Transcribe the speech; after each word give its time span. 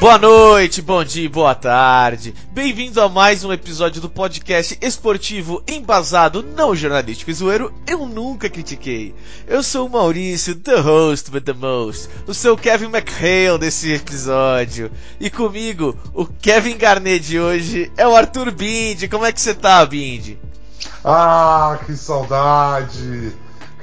Boa 0.00 0.16
noite, 0.16 0.80
bom 0.80 1.02
dia 1.02 1.28
boa 1.28 1.56
tarde. 1.56 2.32
Bem-vindo 2.52 3.00
a 3.00 3.08
mais 3.08 3.42
um 3.42 3.52
episódio 3.52 4.00
do 4.00 4.08
podcast 4.08 4.78
esportivo 4.80 5.60
embasado, 5.66 6.40
não 6.40 6.72
jornalístico 6.72 7.32
e 7.32 7.34
zoeiro, 7.34 7.74
eu 7.84 8.06
nunca 8.06 8.48
critiquei. 8.48 9.12
Eu 9.44 9.60
sou 9.60 9.88
o 9.88 9.90
Maurício, 9.90 10.54
the 10.54 10.78
host 10.78 11.32
with 11.32 11.40
the 11.40 11.52
most, 11.52 12.08
o 12.28 12.32
seu 12.32 12.56
Kevin 12.56 12.90
McHale 12.90 13.58
desse 13.58 13.92
episódio. 13.92 14.88
E 15.18 15.28
comigo, 15.28 15.98
o 16.14 16.24
Kevin 16.24 16.76
Garnet 16.76 17.18
de 17.26 17.40
hoje 17.40 17.90
é 17.96 18.06
o 18.06 18.14
Arthur 18.14 18.52
Bindi. 18.52 19.08
Como 19.08 19.26
é 19.26 19.32
que 19.32 19.40
você 19.40 19.52
tá, 19.52 19.84
Bindi? 19.84 20.38
Ah, 21.04 21.76
que 21.84 21.96
saudade! 21.96 23.34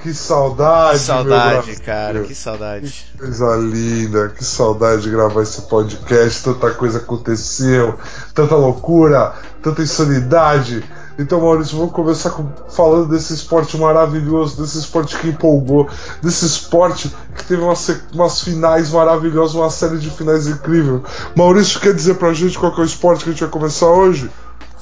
Que 0.06 0.14
saudade, 0.14 1.00
Que 1.00 1.06
saudade, 1.06 1.76
cara, 1.78 2.22
que 2.22 2.36
saudade. 2.36 3.08
Que 3.12 3.18
coisa 3.18 3.56
linda, 3.56 4.30
que 4.30 4.46
saudade 4.46 5.02
de 5.02 5.10
gravar 5.10 5.42
esse 5.42 5.64
podcast. 5.64 6.44
Tanta 6.44 6.70
coisa 6.76 7.00
aconteceu, 7.00 7.98
tanta 8.32 8.56
loucura, 8.56 9.34
tanta 9.64 9.82
insanidade. 9.82 10.84
Então, 11.18 11.42
Maurício, 11.42 11.76
vamos 11.76 11.92
começar 11.92 12.30
com, 12.30 12.48
falando 12.70 13.10
desse 13.10 13.34
esporte 13.34 13.76
maravilhoso, 13.80 14.62
desse 14.62 14.78
esporte 14.78 15.18
que 15.18 15.30
empolgou, 15.30 15.90
desse 16.22 16.46
esporte 16.46 17.12
que 17.36 17.44
teve 17.46 17.64
umas, 17.64 17.90
umas 18.14 18.42
finais 18.42 18.92
maravilhosas, 18.92 19.56
uma 19.56 19.72
série 19.72 19.98
de 19.98 20.12
finais 20.12 20.46
incrível. 20.46 21.04
Maurício, 21.36 21.80
quer 21.80 21.96
dizer 21.96 22.14
pra 22.16 22.32
gente 22.32 22.60
qual 22.60 22.72
é 22.72 22.82
o 22.82 22.86
esporte 22.86 23.24
que 23.24 23.32
a 23.32 23.34
gente 23.34 23.42
vai 23.42 23.50
começar 23.50 23.88
hoje? 23.88 24.30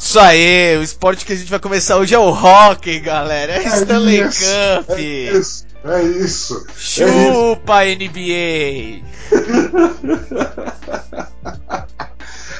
Isso 0.03 0.19
aí, 0.19 0.77
o 0.77 0.83
esporte 0.83 1.25
que 1.25 1.31
a 1.31 1.35
gente 1.35 1.49
vai 1.49 1.59
começar 1.59 1.95
hoje 1.95 2.13
é 2.13 2.19
o 2.19 2.29
hockey, 2.29 2.99
galera. 2.99 3.53
É, 3.53 3.63
Stanley 3.63 4.27
isso, 4.27 4.43
Cup. 4.43 4.89
É 4.89 5.01
isso, 5.01 5.65
é 5.81 6.03
isso. 6.03 6.67
Chupa 6.75 7.85
NBA. 7.85 9.01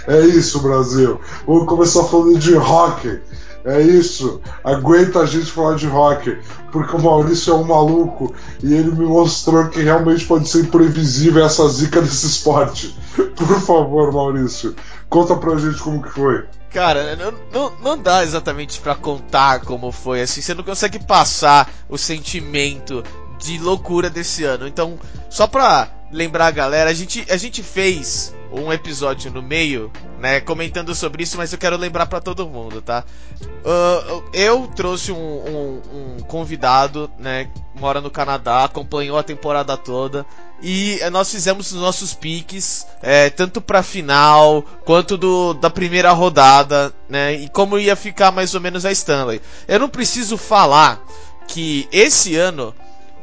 É 0.07 0.19
isso, 0.21 0.61
Brasil. 0.61 1.19
Vamos 1.45 1.67
começar 1.67 2.05
falando 2.05 2.39
de 2.39 2.55
hockey. 2.55 3.19
É 3.65 3.81
isso. 3.81 4.41
Aguenta 4.63 5.19
a 5.19 5.25
gente 5.25 5.51
falar 5.51 5.75
de 5.75 5.87
hockey. 5.87 6.37
Porque 6.71 6.95
o 6.95 7.01
Maurício 7.01 7.53
é 7.53 7.55
um 7.55 7.65
maluco 7.65 8.33
e 8.63 8.73
ele 8.73 8.91
me 8.91 9.05
mostrou 9.05 9.67
que 9.67 9.81
realmente 9.81 10.25
pode 10.25 10.49
ser 10.49 10.61
imprevisível 10.61 11.45
essa 11.45 11.67
zica 11.69 12.01
desse 12.01 12.25
esporte. 12.25 12.97
Por 13.15 13.61
favor, 13.61 14.11
Maurício, 14.11 14.75
conta 15.13 15.35
pra 15.35 15.55
gente 15.57 15.79
como 15.79 16.01
que 16.01 16.09
foi. 16.09 16.43
Cara, 16.71 17.15
não, 17.51 17.71
não, 17.79 17.95
dá 17.95 18.23
exatamente 18.23 18.79
para 18.81 18.95
contar 18.95 19.59
como 19.59 19.91
foi 19.91 20.21
assim. 20.23 20.41
Você 20.41 20.55
não 20.55 20.63
consegue 20.63 20.97
passar 20.97 21.71
o 21.87 21.99
sentimento 21.99 23.03
de 23.37 23.59
loucura 23.59 24.09
desse 24.09 24.43
ano. 24.43 24.67
Então, 24.67 24.97
só 25.29 25.45
pra 25.45 25.87
lembrar 26.11 26.47
a 26.47 26.51
galera, 26.51 26.89
a 26.89 26.93
gente, 26.95 27.23
a 27.29 27.37
gente 27.37 27.61
fez 27.61 28.33
um 28.53 28.71
episódio 28.71 29.31
no 29.31 29.41
meio, 29.41 29.91
né, 30.19 30.39
comentando 30.39 30.93
sobre 30.93 31.23
isso, 31.23 31.37
mas 31.37 31.51
eu 31.51 31.57
quero 31.57 31.75
lembrar 31.75 32.05
para 32.05 32.21
todo 32.21 32.47
mundo, 32.47 32.81
tá? 32.81 33.03
Uh, 33.41 34.23
eu 34.31 34.67
trouxe 34.75 35.11
um, 35.11 35.15
um, 35.17 35.81
um, 35.91 36.19
convidado, 36.27 37.09
né, 37.17 37.49
mora 37.75 37.99
no 37.99 38.11
Canadá, 38.11 38.63
acompanhou 38.63 39.17
a 39.17 39.23
temporada 39.23 39.75
toda 39.75 40.25
e 40.61 40.99
nós 41.11 41.31
fizemos 41.31 41.71
os 41.71 41.81
nossos 41.81 42.13
piques, 42.13 42.85
é, 43.01 43.29
tanto 43.29 43.59
pra 43.59 43.81
final 43.81 44.61
quanto 44.85 45.17
do, 45.17 45.53
da 45.53 45.69
primeira 45.69 46.11
rodada, 46.11 46.93
né, 47.09 47.33
e 47.33 47.49
como 47.49 47.79
ia 47.79 47.95
ficar 47.95 48.31
mais 48.31 48.53
ou 48.53 48.61
menos 48.61 48.85
a 48.85 48.91
Stanley. 48.91 49.41
Eu 49.67 49.79
não 49.79 49.89
preciso 49.89 50.37
falar 50.37 51.03
que 51.47 51.87
esse 51.91 52.35
ano 52.35 52.73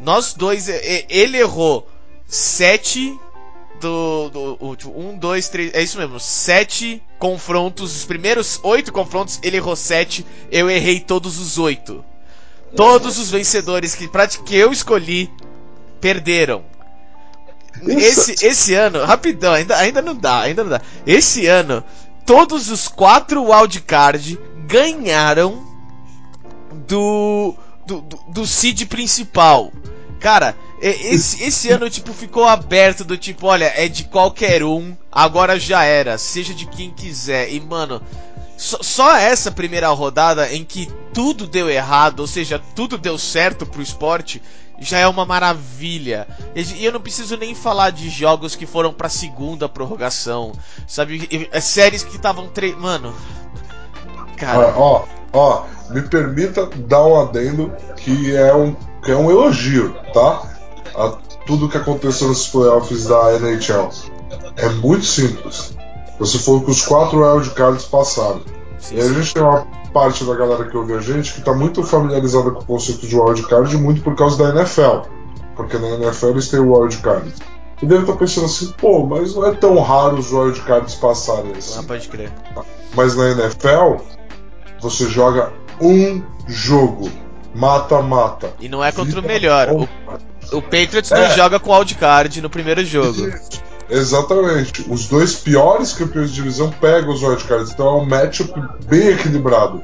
nós 0.01 0.35
dois, 0.35 0.69
ele 1.09 1.39
errou 1.39 1.87
sete 2.27 3.19
do, 3.81 4.29
do, 4.29 4.77
um, 4.95 5.17
dois, 5.17 5.49
três, 5.49 5.73
é 5.75 5.83
isso 5.83 5.99
mesmo, 5.99 6.21
sete 6.21 7.03
confrontos, 7.19 7.97
os 7.97 8.05
primeiros 8.05 8.61
oito 8.63 8.93
confrontos 8.93 9.39
ele 9.43 9.57
errou 9.57 9.75
sete, 9.75 10.25
eu 10.51 10.71
errei 10.71 11.01
todos 11.01 11.39
os 11.39 11.59
oito. 11.59 12.05
Todos 12.77 13.19
os 13.19 13.31
vencedores 13.31 13.95
que, 13.97 14.09
que 14.45 14.57
eu 14.57 14.73
escolhi 14.73 15.29
perderam. 16.01 16.63
Esse, 17.83 18.47
esse 18.47 18.75
ano, 18.75 19.05
rapidão, 19.05 19.55
ainda, 19.55 19.77
ainda 19.77 20.03
não 20.03 20.15
dá, 20.15 20.41
ainda 20.41 20.63
não 20.63 20.71
dá. 20.71 20.81
Esse 21.07 21.47
ano, 21.47 21.83
todos 22.25 22.71
os 22.71 22.87
quatro 22.87 23.51
wildcard 23.51 24.39
ganharam 24.67 25.67
do, 26.87 27.55
do, 27.87 28.01
do, 28.03 28.17
do 28.29 28.47
seed 28.47 28.87
principal. 28.87 29.73
Cara, 30.21 30.55
esse, 30.81 31.43
esse 31.45 31.71
ano, 31.71 31.91
tipo, 31.91 32.13
ficou 32.13 32.47
aberto 32.47 33.05
do 33.05 33.17
tipo, 33.17 33.47
olha, 33.47 33.73
é 33.77 33.87
de 33.87 34.05
qualquer 34.05 34.65
um, 34.65 34.97
agora 35.13 35.59
já 35.59 35.85
era, 35.85 36.17
seja 36.17 36.55
de 36.55 36.67
quem 36.67 36.91
quiser. 36.91 37.53
E, 37.53 37.61
mano, 37.61 38.01
só, 38.57 38.79
só 38.81 39.17
essa 39.17 39.51
primeira 39.51 39.89
rodada 39.89 40.53
em 40.53 40.65
que 40.65 40.91
tudo 41.13 41.47
deu 41.47 41.69
errado, 41.69 42.21
ou 42.21 42.27
seja, 42.27 42.61
tudo 42.75 42.97
deu 42.97 43.19
certo 43.19 43.67
pro 43.67 43.83
esporte, 43.83 44.43
já 44.79 44.99
é 44.99 45.07
uma 45.07 45.27
maravilha. 45.27 46.27
E 46.55 46.85
eu 46.85 46.93
não 46.93 47.01
preciso 47.01 47.37
nem 47.37 47.55
falar 47.55 47.91
de 47.91 48.09
jogos 48.09 48.57
que 48.57 48.65
foram 48.65 48.93
pra 48.93 49.11
segunda 49.11 49.69
prorrogação, 49.69 50.53
sabe? 50.87 51.49
É 51.53 51.61
séries 51.61 52.03
que 52.03 52.17
estavam 52.17 52.49
tre... 52.49 52.75
Mano. 52.75 53.15
Cara. 54.39 54.73
Ó, 54.75 55.05
ó, 55.35 55.65
me 55.91 56.01
permita 56.01 56.65
dar 56.65 57.05
um 57.05 57.21
adendo 57.21 57.71
que 57.99 58.35
é 58.35 58.55
um, 58.55 58.75
que 59.05 59.13
é 59.13 59.17
um 59.17 59.31
elogio, 59.31 59.95
tá? 60.15 60.50
A 60.95 61.17
tudo 61.47 61.69
que 61.69 61.77
aconteceu 61.77 62.29
nos 62.29 62.47
playoffs 62.49 63.07
da 63.07 63.35
NHL. 63.35 63.91
É 64.57 64.69
muito 64.69 65.05
simples. 65.05 65.75
Você 66.19 66.39
falou 66.39 66.63
que 66.63 66.71
os 66.71 66.83
quatro 66.83 67.21
wildcards 67.21 67.87
passaram. 67.87 68.43
Sim, 68.79 68.97
e 68.97 69.01
a 69.01 69.09
gente 69.13 69.35
tem 69.35 69.43
uma 69.43 69.67
parte 69.93 70.25
da 70.25 70.35
galera 70.35 70.65
que 70.69 70.77
ouve 70.77 70.95
a 70.95 71.01
gente 71.01 71.33
que 71.33 71.41
está 71.41 71.53
muito 71.53 71.83
familiarizada 71.83 72.51
com 72.51 72.61
o 72.61 72.65
conceito 72.65 73.07
de 73.07 73.19
wildcard, 73.19 73.77
muito 73.79 74.03
por 74.03 74.15
causa 74.15 74.39
da 74.39 74.61
NFL. 74.61 75.09
Porque 75.57 75.77
na 75.79 75.89
NFL 75.89 76.29
eles 76.29 76.49
têm 76.49 76.61
o 76.61 76.73
wildcard. 76.73 77.33
E 77.83 77.87
deve 77.87 78.03
estar 78.03 78.17
pensando 78.17 78.47
assim, 78.47 78.73
pô, 78.79 79.07
mas 79.07 79.35
não 79.35 79.47
é 79.47 79.55
tão 79.55 79.81
raro 79.81 80.19
os 80.19 80.31
wildcards 80.31 80.95
passarem 80.95 81.53
assim. 81.53 81.81
Ah, 81.81 81.83
pode 81.83 82.09
crer. 82.09 82.31
Mas 82.95 83.17
na 83.17 83.31
NFL, 83.31 84.03
você 84.81 85.09
joga 85.09 85.53
um 85.81 86.23
jogo. 86.47 87.11
Mata-mata. 87.55 88.53
E 88.61 88.69
não 88.69 88.85
é 88.85 88.93
contra 88.93 89.19
o 89.19 89.23
melhor. 89.23 89.71
O, 89.71 89.89
o 90.53 90.63
Patriots 90.63 91.11
é. 91.13 91.29
não 91.29 91.37
joga 91.37 91.59
com 91.59 91.75
wildcard 91.75 92.41
no 92.41 92.51
primeiro 92.51 92.85
jogo. 92.85 93.33
Exatamente. 93.91 94.85
Os 94.89 95.09
dois 95.09 95.35
piores 95.35 95.93
campeões 95.93 96.31
de 96.31 96.37
divisão 96.37 96.71
pegam 96.71 97.13
os 97.13 97.23
wildcards. 97.23 97.73
Então 97.73 97.87
é 97.87 98.03
um 98.03 98.07
matchup 98.07 98.53
bem 98.87 99.09
equilibrado. 99.09 99.83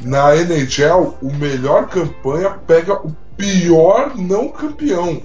Na 0.00 0.34
NHL, 0.36 1.16
o 1.22 1.32
melhor 1.32 1.88
campanha 1.88 2.50
pega 2.66 2.94
o 2.94 3.14
pior 3.36 4.16
não 4.16 4.48
campeão. 4.48 5.22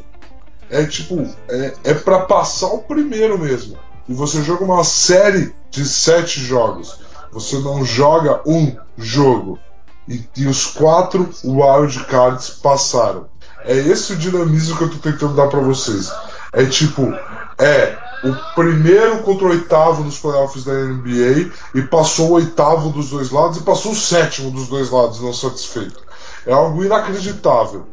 É 0.70 0.86
tipo, 0.86 1.28
é, 1.50 1.74
é 1.84 1.94
para 1.94 2.22
passar 2.22 2.68
o 2.68 2.80
primeiro 2.80 3.38
mesmo. 3.38 3.78
E 4.08 4.14
você 4.14 4.42
joga 4.42 4.64
uma 4.64 4.84
série 4.84 5.54
de 5.70 5.86
sete 5.86 6.40
jogos. 6.40 7.00
Você 7.32 7.58
não 7.60 7.84
joga 7.84 8.42
um 8.46 8.76
jogo. 8.98 9.60
E, 10.08 10.24
e 10.38 10.48
os 10.48 10.66
quatro 10.68 11.30
wildcards 11.44 12.50
passaram. 12.50 13.28
É 13.66 13.76
esse 13.76 14.14
o 14.14 14.16
dinamismo 14.16 14.78
que 14.78 14.84
eu 14.84 14.90
tô 14.90 14.98
tentando 14.98 15.36
dar 15.36 15.48
para 15.48 15.60
vocês. 15.60 16.12
É 16.54 16.66
tipo, 16.66 17.12
é 17.58 17.98
o 18.24 18.34
primeiro 18.54 19.20
contra 19.20 19.46
o 19.46 19.50
oitavo 19.50 20.04
nos 20.04 20.20
playoffs 20.20 20.64
da 20.64 20.74
NBA 20.74 21.52
e 21.74 21.82
passou 21.82 22.30
o 22.30 22.34
oitavo 22.34 22.90
dos 22.90 23.10
dois 23.10 23.30
lados 23.32 23.58
e 23.58 23.64
passou 23.64 23.92
o 23.92 23.96
sétimo 23.96 24.52
dos 24.52 24.68
dois 24.68 24.90
lados 24.90 25.20
não 25.20 25.34
satisfeito. 25.34 26.04
É 26.46 26.54
algo 26.54 26.84
inacreditável. 26.84 27.88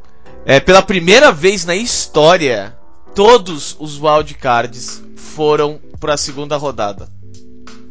É, 0.44 0.60
pela 0.60 0.82
primeira 0.82 1.32
vez 1.32 1.64
na 1.64 1.74
história, 1.74 2.76
todos 3.14 3.76
os 3.78 3.98
wildcards 3.98 5.02
foram 5.16 5.80
para 6.00 6.14
a 6.14 6.18
segunda 6.18 6.56
rodada. 6.56 7.08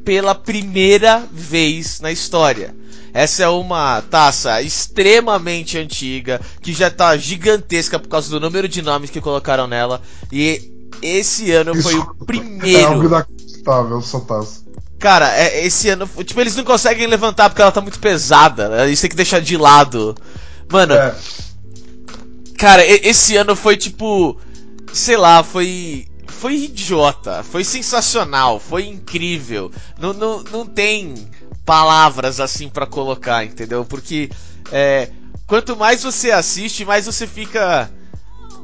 Pela 0.03 0.33
primeira 0.33 1.23
vez 1.31 1.99
na 1.99 2.11
história. 2.11 2.75
Essa 3.13 3.43
é 3.43 3.47
uma 3.47 4.01
taça 4.01 4.61
extremamente 4.61 5.77
antiga, 5.77 6.39
que 6.61 6.73
já 6.73 6.89
tá 6.89 7.17
gigantesca 7.17 7.99
por 7.99 8.07
causa 8.07 8.29
do 8.29 8.39
número 8.39 8.67
de 8.67 8.81
nomes 8.81 9.09
que 9.09 9.19
colocaram 9.19 9.67
nela. 9.67 10.01
E 10.31 10.71
esse 11.01 11.51
ano 11.51 11.73
Isso 11.73 11.83
foi 11.83 11.97
o 11.97 12.25
primeiro. 12.25 12.79
É 12.79 12.85
algo 12.85 13.05
inacreditável 13.05 13.99
essa 13.99 14.19
taça. 14.21 14.61
Cara, 14.97 15.35
é, 15.35 15.65
esse 15.65 15.89
ano. 15.89 16.07
Tipo, 16.23 16.39
eles 16.39 16.55
não 16.55 16.63
conseguem 16.63 17.07
levantar 17.07 17.49
porque 17.49 17.61
ela 17.61 17.71
tá 17.71 17.81
muito 17.81 17.99
pesada. 17.99 18.69
Né? 18.69 18.87
Eles 18.87 19.01
têm 19.01 19.09
que 19.09 19.15
deixar 19.15 19.41
de 19.41 19.57
lado. 19.57 20.15
Mano. 20.71 20.93
É. 20.93 21.15
Cara, 22.57 22.85
esse 22.85 23.35
ano 23.35 23.55
foi 23.55 23.75
tipo. 23.75 24.37
Sei 24.93 25.17
lá, 25.17 25.43
foi. 25.43 26.05
Foi 26.31 26.55
idiota, 26.63 27.43
foi 27.43 27.63
sensacional, 27.63 28.59
foi 28.59 28.87
incrível. 28.87 29.71
Não, 29.99 30.13
não, 30.13 30.43
não 30.43 30.65
tem 30.65 31.29
palavras 31.65 32.39
assim 32.39 32.67
para 32.67 32.85
colocar, 32.85 33.45
entendeu? 33.45 33.85
Porque 33.85 34.29
é, 34.71 35.09
quanto 35.45 35.75
mais 35.75 36.03
você 36.03 36.31
assiste, 36.31 36.85
mais 36.85 37.05
você 37.05 37.27
fica. 37.27 37.91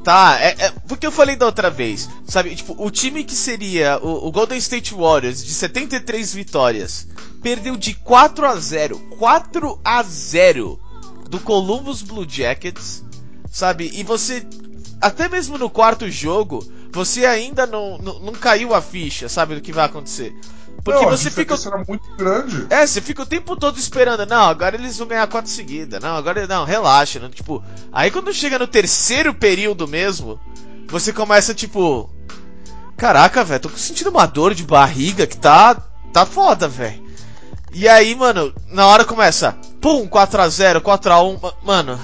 Tá, 0.04 0.38
é, 0.40 0.56
é, 0.58 0.72
porque 0.88 1.06
eu 1.06 1.12
falei 1.12 1.36
da 1.36 1.46
outra 1.46 1.69
vez, 1.69 2.10
sabe? 2.25 2.56
Tipo, 2.56 2.81
o 2.81 2.90
time 2.90 3.25
que 3.25 3.36
seria 3.36 4.00
o, 4.02 4.28
o, 4.28 4.31
Golden 4.31 4.58
State 4.58 4.94
Warriors 4.94 5.44
de 5.44 5.54
73 5.54 6.34
vitórias 6.34 7.08
perdeu 7.42 7.75
de 7.75 7.94
4 7.94 8.46
a 8.46 8.56
0, 8.56 8.98
4 9.19 9.81
a 9.84 10.02
0 10.02 10.80
do 11.30 11.42
Columbus 11.42 12.02
Blue 12.02 12.25
Jackets, 12.28 13.04
sabe? 13.52 13.92
E 13.94 14.04
você 14.04 14.48
até 15.02 15.28
mesmo 15.28 15.58
no 15.58 15.69
quarto 15.69 16.10
jogo, 16.10 16.66
você 16.92 17.25
ainda 17.25 17.66
não, 17.66 17.98
não, 17.98 18.19
não 18.19 18.34
caiu 18.34 18.74
a 18.74 18.81
ficha, 18.81 19.30
sabe, 19.30 19.56
do 19.56 19.62
que 19.62 19.72
vai 19.72 19.86
acontecer. 19.86 20.36
Porque 20.84 21.04
não, 21.04 21.12
você 21.12 21.30
fica. 21.30 21.56
Era 21.66 21.84
muito 21.86 22.10
grande. 22.16 22.68
É, 22.69 22.86
você 22.86 23.01
fica 23.01 23.22
o 23.22 23.25
tempo 23.25 23.56
todo 23.56 23.78
esperando. 23.78 24.25
Não, 24.25 24.44
agora 24.48 24.75
eles 24.75 24.98
vão 24.98 25.07
ganhar 25.07 25.28
quatro 25.28 25.51
seguidas. 25.51 26.01
Não, 26.01 26.16
agora 26.16 26.48
não, 26.48 26.63
relaxa. 26.63 27.19
Não, 27.19 27.30
tipo, 27.30 27.63
aí 27.92 28.10
quando 28.10 28.34
chega 28.34 28.57
no 28.57 28.68
terceiro 28.68 29.34
período 29.34 29.88
mesmo, 29.88 30.39
você 30.88 31.12
começa 31.12 31.54
tipo. 31.54 32.10
Caraca, 32.95 33.44
velho, 33.44 33.60
tô 33.60 33.69
sentindo 33.69 34.10
uma 34.10 34.25
dor 34.25 34.54
de 34.54 34.63
barriga 34.63 35.28
que 35.28 35.38
tá. 35.38 35.75
tá 36.13 36.25
foda, 36.25 36.68
velho. 36.68 37.06
E 37.74 37.88
aí, 37.88 38.16
mano, 38.16 38.54
na 38.69 38.88
hora 38.88 39.04
começa. 39.04 39.57
Pum, 39.81 40.07
4x0, 40.07 40.80
4x1. 40.80 41.54
Mano, 41.63 42.00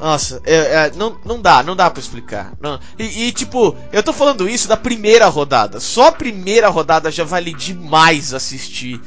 nossa, 0.00 0.40
é, 0.44 0.54
é, 0.54 0.92
não, 0.96 1.18
não 1.24 1.40
dá, 1.40 1.62
não 1.62 1.74
dá 1.74 1.90
pra 1.90 2.00
explicar. 2.00 2.52
Não. 2.60 2.78
E, 2.98 3.26
e, 3.26 3.32
tipo, 3.32 3.76
eu 3.92 4.02
tô 4.02 4.12
falando 4.12 4.48
isso 4.48 4.68
da 4.68 4.76
primeira 4.76 5.26
rodada. 5.26 5.80
Só 5.80 6.08
a 6.08 6.12
primeira 6.12 6.68
rodada 6.68 7.10
já 7.10 7.24
vale 7.24 7.52
demais 7.52 8.32
assistir 8.32 9.00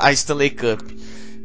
a 0.00 0.12
Stanley 0.12 0.50
Cup. 0.50 0.80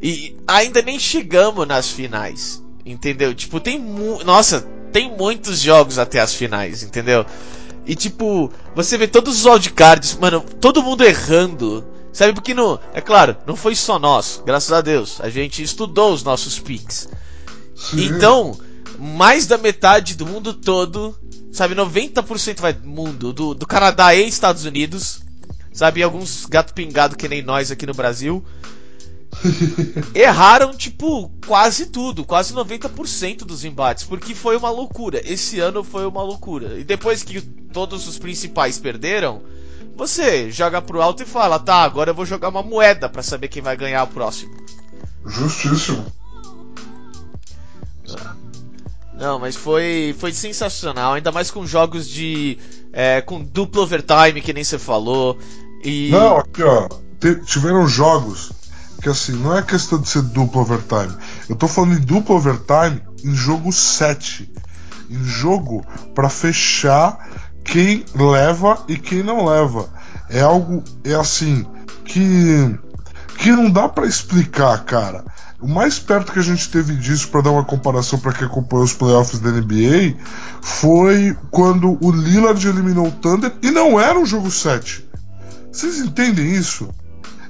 E 0.02 0.36
ainda 0.46 0.82
nem 0.82 0.98
chegamos 0.98 1.66
nas 1.66 1.88
finais. 1.88 2.62
Entendeu? 2.84 3.34
Tipo, 3.34 3.60
tem 3.60 3.78
Nossa, 4.24 4.66
tem 4.92 5.10
muitos 5.10 5.60
jogos 5.60 5.98
até 5.98 6.20
as 6.20 6.34
finais, 6.34 6.82
entendeu? 6.82 7.24
E 7.86 7.94
tipo, 7.94 8.52
você 8.74 8.98
vê 8.98 9.06
todos 9.06 9.38
os 9.38 9.46
wildcards, 9.46 10.16
mano, 10.16 10.40
todo 10.60 10.82
mundo 10.82 11.04
errando. 11.04 11.84
Sabe 12.12 12.32
porque 12.32 12.52
não. 12.52 12.78
É 12.92 13.00
claro, 13.00 13.36
não 13.46 13.54
foi 13.54 13.74
só 13.74 13.98
nós, 13.98 14.42
graças 14.44 14.72
a 14.72 14.80
Deus. 14.80 15.20
A 15.20 15.28
gente 15.30 15.62
estudou 15.62 16.12
os 16.12 16.22
nossos 16.22 16.58
picks. 16.58 17.08
Então, 17.94 18.58
mais 18.98 19.46
da 19.46 19.56
metade 19.56 20.14
do 20.16 20.26
mundo 20.26 20.52
todo, 20.52 21.16
sabe, 21.52 21.74
90% 21.74 22.60
vai 22.60 22.72
do 22.72 22.88
mundo, 22.88 23.32
do, 23.32 23.54
do 23.54 23.66
Canadá 23.66 24.14
e 24.14 24.26
Estados 24.26 24.64
Unidos, 24.64 25.22
sabe, 25.72 26.02
alguns 26.02 26.46
gato 26.46 26.74
pingado 26.74 27.16
que 27.16 27.28
nem 27.28 27.42
nós 27.42 27.70
aqui 27.70 27.86
no 27.86 27.94
Brasil, 27.94 28.44
erraram, 30.14 30.74
tipo, 30.74 31.30
quase 31.46 31.86
tudo, 31.86 32.24
quase 32.24 32.52
90% 32.52 33.38
dos 33.44 33.64
embates, 33.64 34.04
porque 34.04 34.34
foi 34.34 34.56
uma 34.56 34.70
loucura. 34.70 35.22
Esse 35.24 35.60
ano 35.60 35.84
foi 35.84 36.06
uma 36.06 36.22
loucura. 36.22 36.78
E 36.78 36.84
depois 36.84 37.22
que 37.22 37.40
todos 37.40 38.08
os 38.08 38.18
principais 38.18 38.78
perderam, 38.78 39.42
você 39.96 40.50
joga 40.50 40.80
pro 40.82 41.02
alto 41.02 41.22
e 41.22 41.26
fala: 41.26 41.58
tá, 41.58 41.82
agora 41.82 42.10
eu 42.10 42.14
vou 42.14 42.26
jogar 42.26 42.48
uma 42.48 42.62
moeda 42.62 43.08
para 43.08 43.22
saber 43.22 43.48
quem 43.48 43.62
vai 43.62 43.76
ganhar 43.76 44.02
o 44.04 44.08
próximo. 44.08 44.56
Justíssimo. 45.26 46.06
Não, 49.18 49.38
mas 49.38 49.56
foi, 49.56 50.14
foi 50.18 50.32
sensacional, 50.32 51.14
ainda 51.14 51.32
mais 51.32 51.50
com 51.50 51.66
jogos 51.66 52.08
de. 52.08 52.58
É, 52.92 53.20
com 53.20 53.42
duplo 53.42 53.82
overtime, 53.82 54.40
que 54.40 54.52
nem 54.52 54.64
você 54.64 54.78
falou. 54.78 55.36
E... 55.84 56.10
Não, 56.10 56.38
aqui 56.38 56.62
ó, 56.62 56.88
tiveram 57.44 57.86
jogos 57.86 58.52
que 59.00 59.08
assim, 59.08 59.32
não 59.32 59.56
é 59.56 59.62
questão 59.62 60.00
de 60.00 60.08
ser 60.08 60.22
duplo 60.22 60.60
overtime. 60.60 61.14
Eu 61.48 61.56
tô 61.56 61.68
falando 61.68 61.94
em 61.94 62.00
duplo 62.00 62.36
overtime 62.36 63.00
em 63.24 63.34
jogo 63.34 63.72
7. 63.72 64.50
Em 65.10 65.24
jogo 65.24 65.84
para 66.14 66.28
fechar 66.28 67.48
quem 67.64 68.04
leva 68.14 68.84
e 68.88 68.96
quem 68.96 69.22
não 69.22 69.44
leva. 69.44 69.88
É 70.28 70.40
algo, 70.40 70.82
é 71.04 71.14
assim, 71.14 71.66
que. 72.04 72.78
que 73.38 73.50
não 73.50 73.70
dá 73.70 73.88
para 73.88 74.06
explicar, 74.06 74.84
cara. 74.84 75.24
O 75.60 75.66
mais 75.66 75.98
perto 75.98 76.32
que 76.32 76.38
a 76.38 76.42
gente 76.42 76.68
teve 76.68 76.94
disso, 76.94 77.28
para 77.28 77.40
dar 77.40 77.50
uma 77.50 77.64
comparação 77.64 78.18
para 78.18 78.32
quem 78.32 78.46
acompanhou 78.46 78.84
os 78.84 78.92
playoffs 78.92 79.40
da 79.40 79.50
NBA, 79.50 80.16
foi 80.62 81.36
quando 81.50 81.98
o 82.00 82.12
Lillard 82.12 82.64
eliminou 82.66 83.08
o 83.08 83.12
Thunder 83.12 83.52
e 83.60 83.70
não 83.70 83.98
era 83.98 84.16
um 84.18 84.24
jogo 84.24 84.50
7. 84.50 85.08
Vocês 85.72 85.98
entendem 85.98 86.54
isso? 86.54 86.88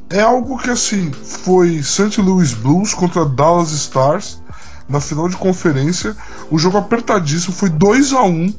É 0.08 0.22
algo 0.22 0.56
que 0.56 0.70
assim 0.70 1.12
foi 1.12 1.82
St. 1.82 2.19
Louis 2.22 2.55
Blues 2.55 2.94
contra 2.94 3.26
Dallas 3.26 3.72
Stars 3.72 4.43
na 4.88 5.00
final 5.00 5.28
de 5.28 5.37
conferência. 5.37 6.16
O 6.50 6.58
jogo 6.58 6.78
apertadíssimo 6.78 7.52
foi 7.52 7.69
2 7.69 8.14
a 8.14 8.22
1 8.22 8.55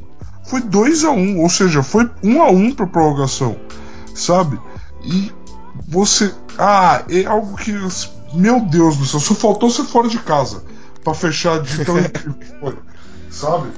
Foi 0.45 0.61
2 0.61 1.05
a 1.05 1.11
1 1.11 1.39
ou 1.39 1.49
seja, 1.49 1.81
foi 1.81 2.07
1 2.23 2.41
a 2.43 2.51
1 2.51 2.75
para 2.75 2.85
prorrogação, 2.85 3.57
sabe? 4.13 4.59
E 5.03 5.31
você. 5.87 6.31
Ah, 6.55 7.03
é 7.09 7.25
algo 7.25 7.55
que 7.57 7.71
meu 8.33 8.61
Deus 8.61 8.97
do 8.97 9.05
céu, 9.05 9.19
só 9.19 9.33
faltou 9.33 9.69
ser 9.69 9.83
fora 9.83 10.07
de 10.07 10.19
casa 10.19 10.63
para 11.03 11.13
fechar 11.13 11.61
de 11.61 11.85
tão 11.85 11.97
incrível 11.99 12.33
que 12.33 12.59
foi. 12.59 12.77
Sabe? 13.29 13.69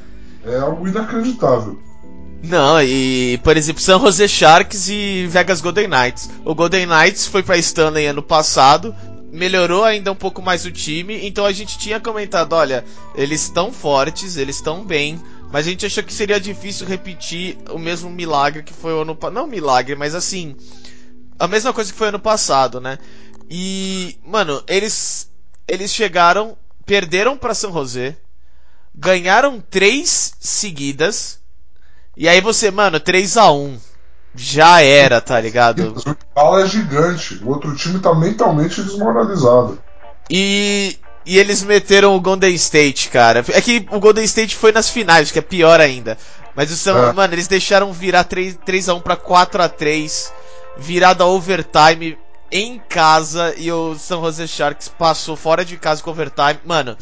É 0.45 0.57
algo 0.57 0.87
inacreditável. 0.87 1.79
Não, 2.43 2.81
e 2.81 3.39
por 3.43 3.55
exemplo, 3.55 3.81
San 3.81 3.99
Jose 3.99 4.27
Sharks 4.27 4.89
e 4.89 5.27
Vegas 5.27 5.61
Golden 5.61 5.87
Knights. 5.87 6.29
O 6.43 6.55
Golden 6.55 6.87
Knights 6.87 7.27
foi 7.27 7.43
para 7.43 7.57
Stanley 7.57 8.07
ano 8.07 8.23
passado, 8.23 8.95
melhorou 9.31 9.83
ainda 9.83 10.11
um 10.11 10.15
pouco 10.15 10.41
mais 10.41 10.65
o 10.65 10.71
time, 10.71 11.25
então 11.27 11.45
a 11.45 11.51
gente 11.51 11.77
tinha 11.77 11.99
comentado, 11.99 12.53
olha, 12.53 12.83
eles 13.13 13.43
estão 13.43 13.71
fortes, 13.71 14.37
eles 14.37 14.55
estão 14.55 14.83
bem, 14.83 15.21
mas 15.51 15.67
a 15.67 15.69
gente 15.69 15.85
achou 15.85 16.03
que 16.03 16.13
seria 16.13 16.39
difícil 16.39 16.87
repetir 16.87 17.57
o 17.69 17.77
mesmo 17.77 18.09
milagre 18.09 18.63
que 18.63 18.73
foi 18.73 18.93
o 18.93 19.01
ano 19.01 19.15
passado. 19.15 19.35
Não 19.35 19.45
milagre, 19.45 19.95
mas 19.95 20.15
assim, 20.15 20.55
a 21.37 21.47
mesma 21.47 21.71
coisa 21.71 21.91
que 21.91 21.97
foi 21.97 22.07
ano 22.07 22.19
passado, 22.19 22.81
né? 22.81 22.97
E, 23.49 24.19
mano, 24.25 24.63
eles 24.67 25.29
eles 25.67 25.93
chegaram, 25.93 26.57
perderam 26.85 27.37
para 27.37 27.53
São 27.53 27.71
José, 27.71 28.17
ganharam 28.93 29.61
três 29.61 30.33
seguidas. 30.39 31.39
E 32.15 32.27
aí 32.27 32.41
você, 32.41 32.69
mano, 32.69 32.99
3 32.99 33.37
a 33.37 33.51
1 33.51 33.79
já 34.35 34.81
era, 34.81 35.21
tá 35.21 35.39
ligado? 35.39 35.95
O 35.97 36.35
Galo 36.35 36.59
é 36.59 36.67
gigante, 36.67 37.35
o 37.43 37.49
outro 37.49 37.75
time 37.75 37.99
tá 37.99 38.13
mentalmente 38.13 38.81
desmoralizado. 38.81 39.81
E 40.29 40.99
e 41.25 41.37
eles 41.37 41.63
meteram 41.63 42.15
o 42.15 42.19
Golden 42.19 42.53
State, 42.55 43.09
cara. 43.09 43.45
É 43.49 43.61
que 43.61 43.85
o 43.91 43.99
Golden 43.99 44.23
State 44.25 44.55
foi 44.55 44.71
nas 44.71 44.89
finais, 44.89 45.31
que 45.31 45.39
é 45.39 45.41
pior 45.41 45.79
ainda. 45.79 46.17
Mas 46.55 46.71
o 46.71 46.75
São, 46.75 47.09
é. 47.09 47.13
mano, 47.13 47.33
eles 47.33 47.47
deixaram 47.47 47.93
virar 47.93 48.23
3, 48.23 48.57
3 48.65 48.89
a 48.89 48.95
1 48.95 49.01
para 49.01 49.15
4 49.15 49.61
a 49.61 49.69
3, 49.69 50.33
virada 50.77 51.25
overtime 51.25 52.17
em 52.51 52.79
casa 52.89 53.53
e 53.57 53.71
o 53.71 53.95
San 53.95 54.19
Jose 54.19 54.47
Sharks 54.47 54.87
passou 54.87 55.35
fora 55.35 55.63
de 55.63 55.77
casa 55.77 56.03
com 56.03 56.11
overtime. 56.11 56.59
Mano, 56.65 56.97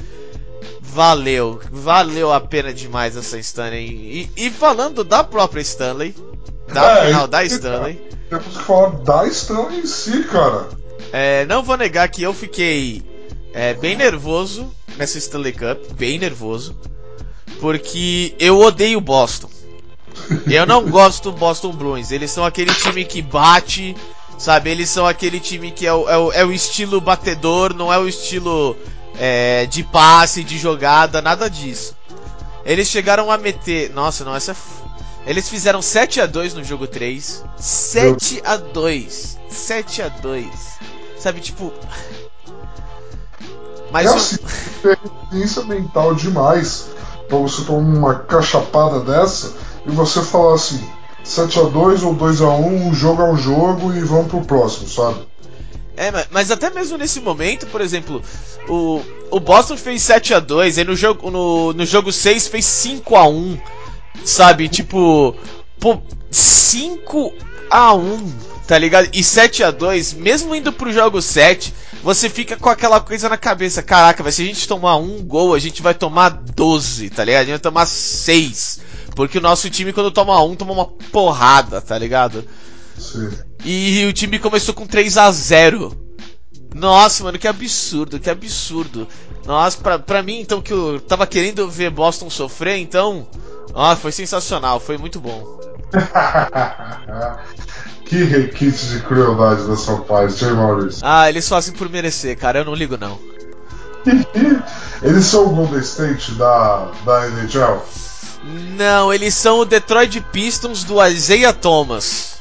valeu. 0.80 1.60
Valeu 1.72 2.32
a 2.32 2.40
pena 2.40 2.74
demais 2.74 3.16
essa 3.16 3.38
Stanley. 3.38 4.30
E, 4.38 4.46
e 4.46 4.50
falando 4.50 5.04
da 5.04 5.24
própria 5.24 5.62
Stanley, 5.62 6.16
da 6.72 7.00
é, 7.00 7.08
final 7.08 7.28
da 7.28 7.44
Stanley. 7.44 8.02
Temos 8.30 8.58
que 8.58 8.64
falar 8.64 8.90
da 8.90 9.28
Stanley 9.28 9.80
em 9.80 9.86
si, 9.86 10.24
cara. 10.24 10.70
É, 11.12 11.46
não 11.46 11.64
vou 11.64 11.78
negar 11.78 12.08
que 12.10 12.22
eu 12.22 12.34
fiquei 12.34 13.04
é, 13.54 13.74
bem 13.74 13.96
nervoso 13.96 14.72
nessa 14.98 15.18
Stanley 15.18 15.54
Cup, 15.54 15.94
bem 15.94 16.20
nervoso, 16.20 16.76
porque 17.60 18.36
eu 18.40 18.60
odeio 18.60 19.02
Boston. 19.02 19.50
Eu 20.48 20.66
não 20.66 20.88
gosto 20.90 21.32
do 21.32 21.38
Boston 21.38 21.72
Bruins. 21.72 22.12
Eles 22.12 22.32
são 22.32 22.46
aquele 22.46 22.74
time 22.74 23.06
que 23.06 23.22
bate, 23.22 23.96
Sabe, 24.40 24.70
eles 24.70 24.90
são 24.90 25.06
aquele 25.06 25.38
time 25.38 25.70
que 25.70 25.86
é 25.86 25.94
o, 25.94 26.10
é 26.10 26.18
o, 26.18 26.32
é 26.32 26.46
o 26.46 26.54
estilo 26.54 27.02
batedor, 27.02 27.74
não 27.74 27.92
é 27.92 28.00
o 28.00 28.08
estilo 28.08 28.74
é, 29.20 29.66
de 29.66 29.84
passe, 29.84 30.46
de 30.46 30.58
jogada, 30.58 31.22
nada 31.22 31.50
disso. 31.50 31.94
Eles 32.64 32.88
chegaram 32.88 33.30
a 33.30 33.38
meter. 33.38 33.92
Nossa, 33.92 34.24
não, 34.24 34.34
essa. 34.34 34.54
É 34.54 34.56
eles 35.26 35.50
fizeram 35.50 35.82
7 35.82 36.22
a 36.22 36.26
2 36.26 36.54
no 36.54 36.64
jogo 36.64 36.88
3. 36.88 37.44
7 37.58 38.42
a 38.46 38.56
2 38.56 39.38
7 39.50 40.02
a 40.04 40.08
2 40.08 40.48
Sabe, 41.18 41.42
tipo. 41.42 41.74
Mas 43.92 44.10
é 44.10 44.16
assim, 44.16 44.38
experiência 44.46 45.64
mental 45.66 46.16
demais 46.16 46.86
pra 47.28 47.40
você 47.40 47.62
tomar 47.66 47.80
uma 47.80 48.16
cachapada 48.20 49.02
dessa 49.02 49.54
e 49.86 49.90
você 49.90 50.22
falar 50.22 50.54
assim 50.54 50.80
7x2 51.30 52.04
ou 52.04 52.16
2x1, 52.16 52.88
um 52.88 52.94
jogo 52.94 53.22
é 53.22 53.32
um 53.32 53.38
jogo 53.38 53.94
e 53.94 54.00
vamos 54.02 54.28
pro 54.28 54.42
próximo, 54.42 54.90
sabe? 54.90 55.20
É, 55.96 56.12
mas 56.32 56.50
até 56.50 56.70
mesmo 56.70 56.98
nesse 56.98 57.20
momento, 57.20 57.68
por 57.68 57.82
exemplo, 57.82 58.22
o, 58.68 59.02
o 59.30 59.40
Boston 59.40 59.78
fez 59.78 60.02
7 60.02 60.34
x 60.34 60.46
2 60.46 60.78
e 60.80 60.84
no 60.84 60.96
jogo, 60.96 61.30
no, 61.30 61.74
no 61.74 61.86
jogo 61.86 62.12
6 62.12 62.48
fez 62.48 62.66
5 62.66 63.16
x 63.16 63.28
1 63.28 63.58
sabe? 64.26 64.68
Tipo, 64.70 65.36
pô, 65.80 66.02
5 66.32 67.34
a 67.70 67.94
1 67.94 68.34
tá 68.66 68.78
ligado? 68.78 69.10
E 69.12 69.24
7 69.24 69.64
a 69.64 69.72
2 69.72 70.14
mesmo 70.14 70.56
indo 70.56 70.72
pro 70.72 70.94
jogo 70.94 71.22
7, 71.22 71.74
você 72.04 72.30
fica 72.30 72.56
com 72.56 72.70
aquela 72.70 73.00
coisa 73.00 73.28
na 73.28 73.38
cabeça, 73.38 73.84
caraca, 73.84 74.24
vai 74.24 74.32
se 74.32 74.42
a 74.42 74.46
gente 74.46 74.68
tomar 74.68 74.96
um 74.98 75.24
gol, 75.24 75.54
a 75.54 75.60
gente 75.60 75.82
vai 75.82 75.94
tomar 75.94 76.30
12, 76.30 77.10
tá 77.10 77.24
ligado? 77.24 77.42
A 77.42 77.46
gente 77.46 77.52
vai 77.52 77.60
tomar 77.60 77.86
6. 77.86 78.80
Porque 79.20 79.38
o 79.38 79.42
nosso 79.42 79.70
time, 79.70 79.92
quando 79.92 80.12
toma 80.12 80.42
um, 80.42 80.56
toma 80.56 80.72
uma 80.72 80.86
porrada, 80.86 81.82
tá 81.82 81.98
ligado? 81.98 82.46
Sim. 82.98 83.30
E 83.66 84.06
o 84.06 84.14
time 84.14 84.40
começou 84.40 84.74
com 84.74 84.88
3 84.88 85.18
a 85.18 85.30
0 85.30 85.92
Nossa, 86.74 87.26
mano, 87.26 87.38
que 87.38 87.46
absurdo, 87.46 88.18
que 88.18 88.30
absurdo. 88.30 89.06
Nossa, 89.46 89.78
pra, 89.78 90.00
pra 90.00 90.24
mim, 90.24 90.40
então, 90.40 90.62
que 90.62 90.72
eu 90.72 91.02
tava 91.02 91.28
querendo 91.28 91.70
ver 91.70 91.90
Boston 91.90 92.30
sofrer, 92.30 92.78
então. 92.78 93.28
Nossa, 93.74 94.00
foi 94.00 94.14
sensacional, 94.14 94.80
foi 94.80 94.98
muito 94.98 95.20
bom. 95.20 95.60
que 98.06 98.24
requinte 98.24 98.88
de 98.88 99.02
crueldade 99.02 99.68
da 99.68 99.76
sua 99.76 100.00
parte, 100.00 100.46
hein, 100.46 100.54
Maurício? 100.54 101.02
Ah, 101.04 101.28
eles 101.28 101.50
fazem 101.50 101.74
por 101.74 101.90
merecer, 101.90 102.38
cara, 102.38 102.60
eu 102.60 102.66
não 102.66 102.74
ligo 102.74 102.98
não. 102.98 103.20
eles 105.04 105.26
são 105.26 105.48
o 105.48 105.50
Golden 105.50 105.82
State 105.82 106.36
da, 106.36 106.90
da 107.06 107.28
NHL? 107.28 107.84
Não, 108.44 109.14
eles 109.14 109.34
são 109.34 109.60
o 109.60 109.66
Detroit 109.66 110.22
Pistons 110.32 110.84
do 110.84 111.06
Isaiah 111.06 111.54
Thomas. 111.54 112.40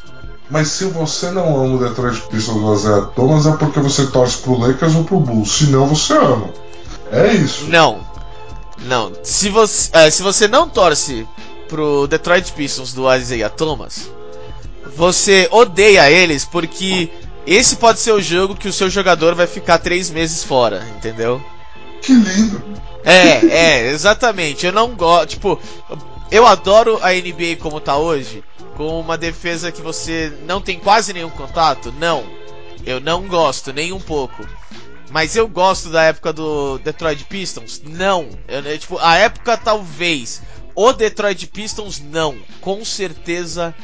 Mas 0.51 0.69
se 0.69 0.85
você 0.87 1.31
não 1.31 1.63
ama 1.63 1.75
o 1.75 1.89
Detroit 1.89 2.21
Pistons 2.29 2.61
do 2.61 2.75
Isaiah 2.75 3.07
Thomas 3.15 3.47
é 3.47 3.53
porque 3.57 3.81
você 3.81 4.07
torce 4.07 4.39
pro 4.39 4.59
Lakers 4.59 4.95
ou 4.95 5.05
pro 5.05 5.21
Bulls. 5.21 5.51
Se 5.51 5.67
não, 5.67 5.87
você 5.87 6.15
ama. 6.15 6.51
É 7.13 7.33
isso. 7.35 7.67
Não. 7.67 8.07
Não. 8.87 9.13
Se 9.23 9.49
você, 9.49 9.91
é, 9.93 10.11
se 10.11 10.23
você 10.23 10.47
não 10.49 10.69
torce 10.69 11.27
pro 11.69 12.07
Detroit 12.07 12.53
Pistons 12.53 12.95
do 12.95 13.13
Isaiah 13.13 13.51
Thomas, 13.51 14.11
você 14.97 15.49
odeia 15.51 16.11
eles 16.11 16.45
porque 16.45 17.11
esse 17.47 17.77
pode 17.77 18.01
ser 18.01 18.13
o 18.13 18.23
jogo 18.23 18.55
que 18.55 18.69
o 18.69 18.73
seu 18.73 18.89
jogador 18.89 19.35
vai 19.35 19.47
ficar 19.47 19.79
três 19.79 20.11
meses 20.11 20.45
fora, 20.45 20.87
entendeu? 20.97 21.43
Que 22.01 22.13
lindo! 22.13 22.63
É, 23.05 23.47
é, 23.47 23.91
exatamente. 23.91 24.67
Eu 24.67 24.73
não 24.73 24.95
gosto. 24.95 25.29
Tipo, 25.31 25.61
eu 26.31 26.47
adoro 26.47 26.99
a 27.03 27.13
NBA 27.13 27.57
como 27.59 27.81
tá 27.81 27.97
hoje, 27.97 28.45
com 28.77 29.01
uma 29.01 29.17
defesa 29.17 29.73
que 29.73 29.83
você 29.83 30.33
não 30.47 30.61
tem 30.61 30.79
quase 30.79 31.13
nenhum 31.13 31.31
contato. 31.31 31.93
Não, 31.99 32.25
eu 32.85 33.01
não 33.01 33.27
gosto 33.27 33.73
nem 33.73 33.93
um 33.93 34.01
pouco. 34.01 34.47
Mas 35.11 35.35
eu 35.37 35.49
gosto 35.49 35.89
da 35.89 36.03
época 36.03 36.33
do 36.33 36.79
Detroit 36.79 37.25
Pistons? 37.25 37.81
Não. 37.83 38.29
Eu, 38.47 38.79
tipo, 38.79 38.99
a 38.99 39.17
época 39.17 39.57
talvez. 39.57 40.43
O 40.75 40.93
Detroit 40.93 41.47
Pistons, 41.47 42.01
não. 42.01 42.37
Com 42.61 42.85
certeza, 42.85 43.75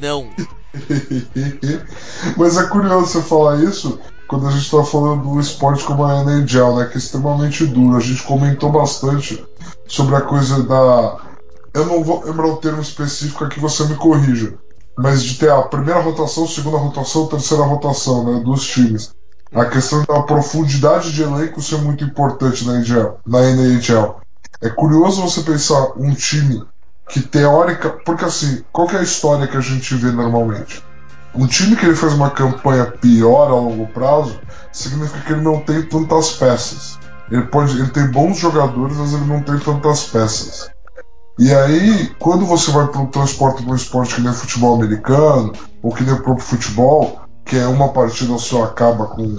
não. 0.00 0.30
Mas 2.36 2.56
é 2.56 2.66
curioso 2.68 3.06
você 3.06 3.22
falar 3.22 3.62
isso 3.62 4.00
quando 4.28 4.46
a 4.46 4.50
gente 4.50 4.64
está 4.64 4.84
falando 4.84 5.22
do 5.22 5.40
esporte 5.40 5.84
como 5.84 6.04
a 6.04 6.22
NHL, 6.22 6.76
né? 6.76 6.84
Que 6.84 6.96
é 6.96 6.98
extremamente 6.98 7.66
duro. 7.66 7.96
A 7.96 8.00
gente 8.00 8.22
comentou 8.22 8.70
bastante 8.70 9.42
sobre 9.86 10.14
a 10.14 10.20
coisa 10.20 10.62
da. 10.62 11.16
Eu 11.72 11.86
não 11.86 12.04
vou 12.04 12.22
lembrar 12.22 12.46
o 12.46 12.58
termo 12.58 12.82
específico 12.82 13.44
aqui, 13.44 13.58
você 13.58 13.84
me 13.84 13.94
corrija. 13.94 14.54
Mas 14.96 15.22
de 15.22 15.38
ter 15.38 15.50
a 15.50 15.62
primeira 15.62 16.00
rotação, 16.00 16.46
segunda 16.46 16.76
rotação, 16.76 17.26
terceira 17.26 17.62
rotação, 17.62 18.24
né? 18.24 18.44
Dos 18.44 18.66
times. 18.66 19.12
A 19.54 19.64
questão 19.64 20.04
da 20.04 20.22
profundidade 20.22 21.12
de 21.12 21.22
elenco 21.22 21.62
ser 21.62 21.78
muito 21.78 22.04
importante 22.04 22.66
na 22.66 22.74
NHL. 22.80 23.18
Na 23.26 23.40
NHL. 23.40 24.16
É 24.60 24.68
curioso 24.68 25.22
você 25.22 25.40
pensar 25.40 25.92
um 25.96 26.12
time 26.14 26.62
que 27.08 27.20
teórica. 27.22 27.90
Porque 28.04 28.26
assim, 28.26 28.62
qual 28.70 28.90
é 28.90 28.98
a 28.98 29.02
história 29.02 29.46
que 29.46 29.56
a 29.56 29.62
gente 29.62 29.94
vê 29.94 30.10
normalmente? 30.10 30.84
Um 31.34 31.46
time 31.46 31.76
que 31.76 31.84
ele 31.84 31.94
faz 31.94 32.14
uma 32.14 32.30
campanha 32.30 32.86
pior 32.86 33.48
a 33.48 33.54
longo 33.54 33.86
prazo 33.88 34.38
significa 34.72 35.20
que 35.20 35.32
ele 35.32 35.42
não 35.42 35.60
tem 35.60 35.82
tantas 35.82 36.32
peças. 36.32 36.98
Ele 37.30 37.42
pode, 37.42 37.78
ele 37.78 37.90
tem 37.90 38.06
bons 38.10 38.38
jogadores, 38.38 38.96
mas 38.96 39.12
ele 39.12 39.26
não 39.26 39.42
tem 39.42 39.58
tantas 39.58 40.04
peças. 40.04 40.70
E 41.38 41.54
aí, 41.54 42.12
quando 42.18 42.44
você 42.44 42.70
vai 42.72 42.88
para 42.88 43.00
o 43.00 43.06
transporte 43.06 43.62
para 43.62 43.72
um 43.72 43.76
esporte 43.76 44.16
que 44.16 44.20
nem 44.20 44.32
futebol 44.32 44.74
americano, 44.74 45.52
ou 45.82 45.92
que 45.92 46.02
nem 46.02 46.14
o 46.14 46.22
próprio 46.22 46.44
futebol, 46.44 47.20
que 47.44 47.56
é 47.56 47.66
uma 47.66 47.90
partida 47.90 48.36
só 48.38 48.64
acaba 48.64 49.06
com, 49.06 49.36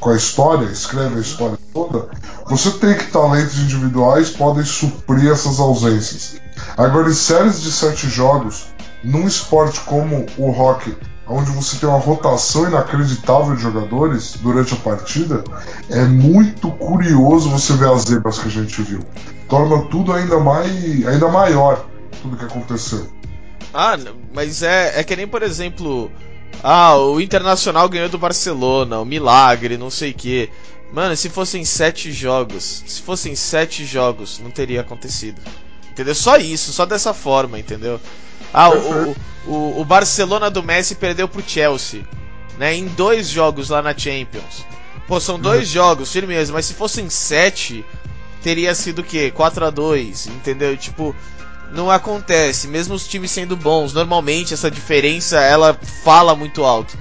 com 0.00 0.10
a 0.10 0.16
história, 0.16 0.64
escreve 0.66 1.18
a 1.18 1.20
história 1.20 1.58
toda, 1.72 2.08
você 2.46 2.72
tem 2.72 2.96
que 2.96 3.12
talentos 3.12 3.58
individuais 3.60 4.30
podem 4.30 4.64
suprir 4.64 5.30
essas 5.30 5.60
ausências. 5.60 6.40
Agora, 6.76 7.08
em 7.08 7.14
séries 7.14 7.60
de 7.60 7.70
sete 7.70 8.08
jogos, 8.08 8.66
num 9.04 9.26
esporte 9.26 9.80
como 9.80 10.26
o 10.36 10.50
hockey, 10.50 10.96
onde 11.30 11.50
você 11.52 11.78
tem 11.78 11.88
uma 11.88 11.98
rotação 11.98 12.66
inacreditável 12.66 13.54
de 13.54 13.62
jogadores 13.62 14.36
durante 14.42 14.74
a 14.74 14.76
partida, 14.76 15.44
é 15.88 16.04
muito 16.04 16.70
curioso 16.72 17.48
você 17.48 17.72
ver 17.74 17.88
as 17.88 18.02
zebras 18.02 18.40
que 18.40 18.48
a 18.48 18.50
gente 18.50 18.82
viu. 18.82 19.00
Torna 19.48 19.82
tudo 19.88 20.12
ainda 20.12 20.40
mais, 20.40 21.06
ainda 21.06 21.28
maior 21.28 21.86
tudo 22.20 22.36
que 22.36 22.44
aconteceu. 22.44 23.06
Ah, 23.72 23.96
mas 24.34 24.62
é, 24.62 24.98
é 24.98 25.04
que 25.04 25.14
nem, 25.14 25.28
por 25.28 25.42
exemplo, 25.44 26.10
ah, 26.62 26.96
o 26.96 27.20
Internacional 27.20 27.88
ganhou 27.88 28.08
do 28.08 28.18
Barcelona, 28.18 28.98
o 28.98 29.04
Milagre, 29.04 29.78
não 29.78 29.90
sei 29.90 30.10
o 30.10 30.14
que. 30.14 30.50
Mano, 30.92 31.16
se 31.16 31.28
fossem 31.28 31.64
sete 31.64 32.10
jogos, 32.10 32.82
se 32.84 33.00
fossem 33.02 33.36
sete 33.36 33.84
jogos, 33.84 34.40
não 34.42 34.50
teria 34.50 34.80
acontecido. 34.80 35.40
Entendeu? 35.92 36.14
Só 36.14 36.36
isso, 36.36 36.72
só 36.72 36.84
dessa 36.84 37.14
forma, 37.14 37.58
entendeu? 37.58 38.00
Ah, 38.52 38.70
o, 38.70 39.16
o, 39.46 39.80
o 39.80 39.84
Barcelona 39.84 40.50
do 40.50 40.62
Messi 40.62 40.94
perdeu 40.94 41.28
pro 41.28 41.42
Chelsea, 41.46 42.04
né? 42.58 42.74
Em 42.74 42.86
dois 42.86 43.28
jogos 43.28 43.68
lá 43.70 43.80
na 43.80 43.96
Champions. 43.96 44.66
Pô, 45.06 45.18
são 45.18 45.38
dois 45.38 45.68
uhum. 45.68 45.74
jogos, 45.74 46.12
firmeza, 46.12 46.52
mas 46.52 46.66
se 46.66 46.74
fossem 46.74 47.10
sete, 47.10 47.84
teria 48.42 48.74
sido 48.74 49.00
o 49.00 49.04
quê? 49.04 49.30
4 49.30 49.66
a 49.66 49.70
2 49.70 50.28
entendeu? 50.28 50.76
Tipo, 50.76 51.14
não 51.72 51.90
acontece, 51.90 52.68
mesmo 52.68 52.94
os 52.94 53.06
times 53.06 53.30
sendo 53.30 53.56
bons, 53.56 53.92
normalmente 53.92 54.54
essa 54.54 54.70
diferença 54.70 55.40
ela 55.40 55.78
fala 56.04 56.34
muito 56.34 56.64
alto. 56.64 56.96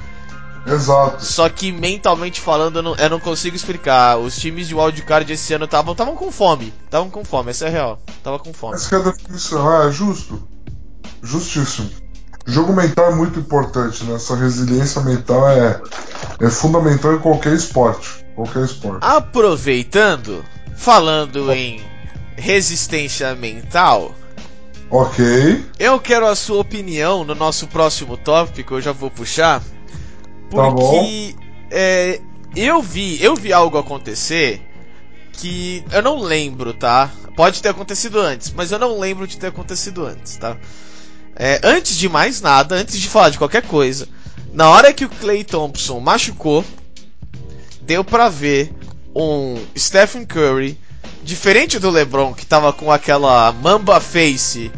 Exato. 0.65 1.23
Só 1.23 1.49
que 1.49 1.71
mentalmente 1.71 2.41
falando, 2.41 2.77
eu 2.79 2.83
não, 2.83 2.95
eu 2.95 3.09
não 3.09 3.19
consigo 3.19 3.55
explicar. 3.55 4.17
Os 4.17 4.37
times 4.37 4.67
de 4.67 4.75
wildcard 4.75 5.31
esse 5.31 5.53
ano 5.53 5.65
estavam 5.65 6.15
com 6.15 6.31
fome. 6.31 6.73
Estavam 6.85 7.09
com 7.09 7.23
fome, 7.23 7.51
essa 7.51 7.67
é 7.67 7.69
real. 7.69 7.99
Tava 8.23 8.37
com 8.37 8.53
fome. 8.53 8.75
Essa 8.75 8.95
é 8.95 8.99
a 8.99 9.03
definição, 9.03 9.83
é 9.83 9.91
justo. 9.91 10.43
Justíssimo. 11.21 11.89
Jogo 12.45 12.73
mental 12.73 13.11
é 13.11 13.15
muito 13.15 13.39
importante, 13.39 14.03
né? 14.03 14.15
Essa 14.15 14.35
resiliência 14.35 15.01
mental 15.01 15.47
é, 15.49 15.81
é 16.39 16.49
fundamental 16.49 17.13
em 17.13 17.19
qualquer 17.19 17.53
esporte. 17.53 18.25
Qualquer 18.35 18.63
esporte. 18.63 18.99
Aproveitando, 19.01 20.43
falando 20.75 21.51
em 21.51 21.81
resistência 22.35 23.35
mental. 23.35 24.15
Ok. 24.89 25.63
Eu 25.77 25.99
quero 25.99 26.25
a 26.25 26.35
sua 26.35 26.59
opinião 26.59 27.23
no 27.23 27.35
nosso 27.35 27.67
próximo 27.67 28.17
tópico, 28.17 28.75
eu 28.75 28.81
já 28.81 28.91
vou 28.91 29.11
puxar. 29.11 29.61
Tá 29.61 29.65
porque 30.49 31.35
tá 31.37 31.45
é, 31.69 32.19
eu 32.55 32.81
vi, 32.81 33.21
eu 33.23 33.35
vi 33.35 33.53
algo 33.53 33.77
acontecer 33.77 34.59
que 35.33 35.83
eu 35.91 36.01
não 36.01 36.19
lembro, 36.19 36.73
tá? 36.73 37.11
Pode 37.35 37.61
ter 37.61 37.69
acontecido 37.69 38.19
antes, 38.19 38.51
mas 38.51 38.71
eu 38.71 38.79
não 38.79 38.99
lembro 38.99 39.27
de 39.27 39.37
ter 39.37 39.47
acontecido 39.47 40.05
antes, 40.05 40.37
tá? 40.37 40.57
É, 41.41 41.61
antes 41.63 41.95
de 41.95 42.09
mais 42.09 42.41
nada, 42.41 42.75
antes 42.75 42.99
de 42.99 43.07
falar 43.07 43.29
de 43.29 43.37
qualquer 43.37 43.61
coisa, 43.61 44.09
na 44.51 44.69
hora 44.69 44.91
que 44.91 45.05
o 45.05 45.09
Clay 45.09 45.45
Thompson 45.45 46.01
machucou, 46.01 46.65
deu 47.81 48.03
para 48.03 48.27
ver 48.27 48.73
um 49.15 49.57
Stephen 49.77 50.25
Curry 50.25 50.77
diferente 51.23 51.79
do 51.79 51.89
LeBron 51.89 52.33
que 52.33 52.45
tava 52.45 52.73
com 52.73 52.91
aquela 52.91 53.53
mamba 53.53 54.01
face, 54.01 54.69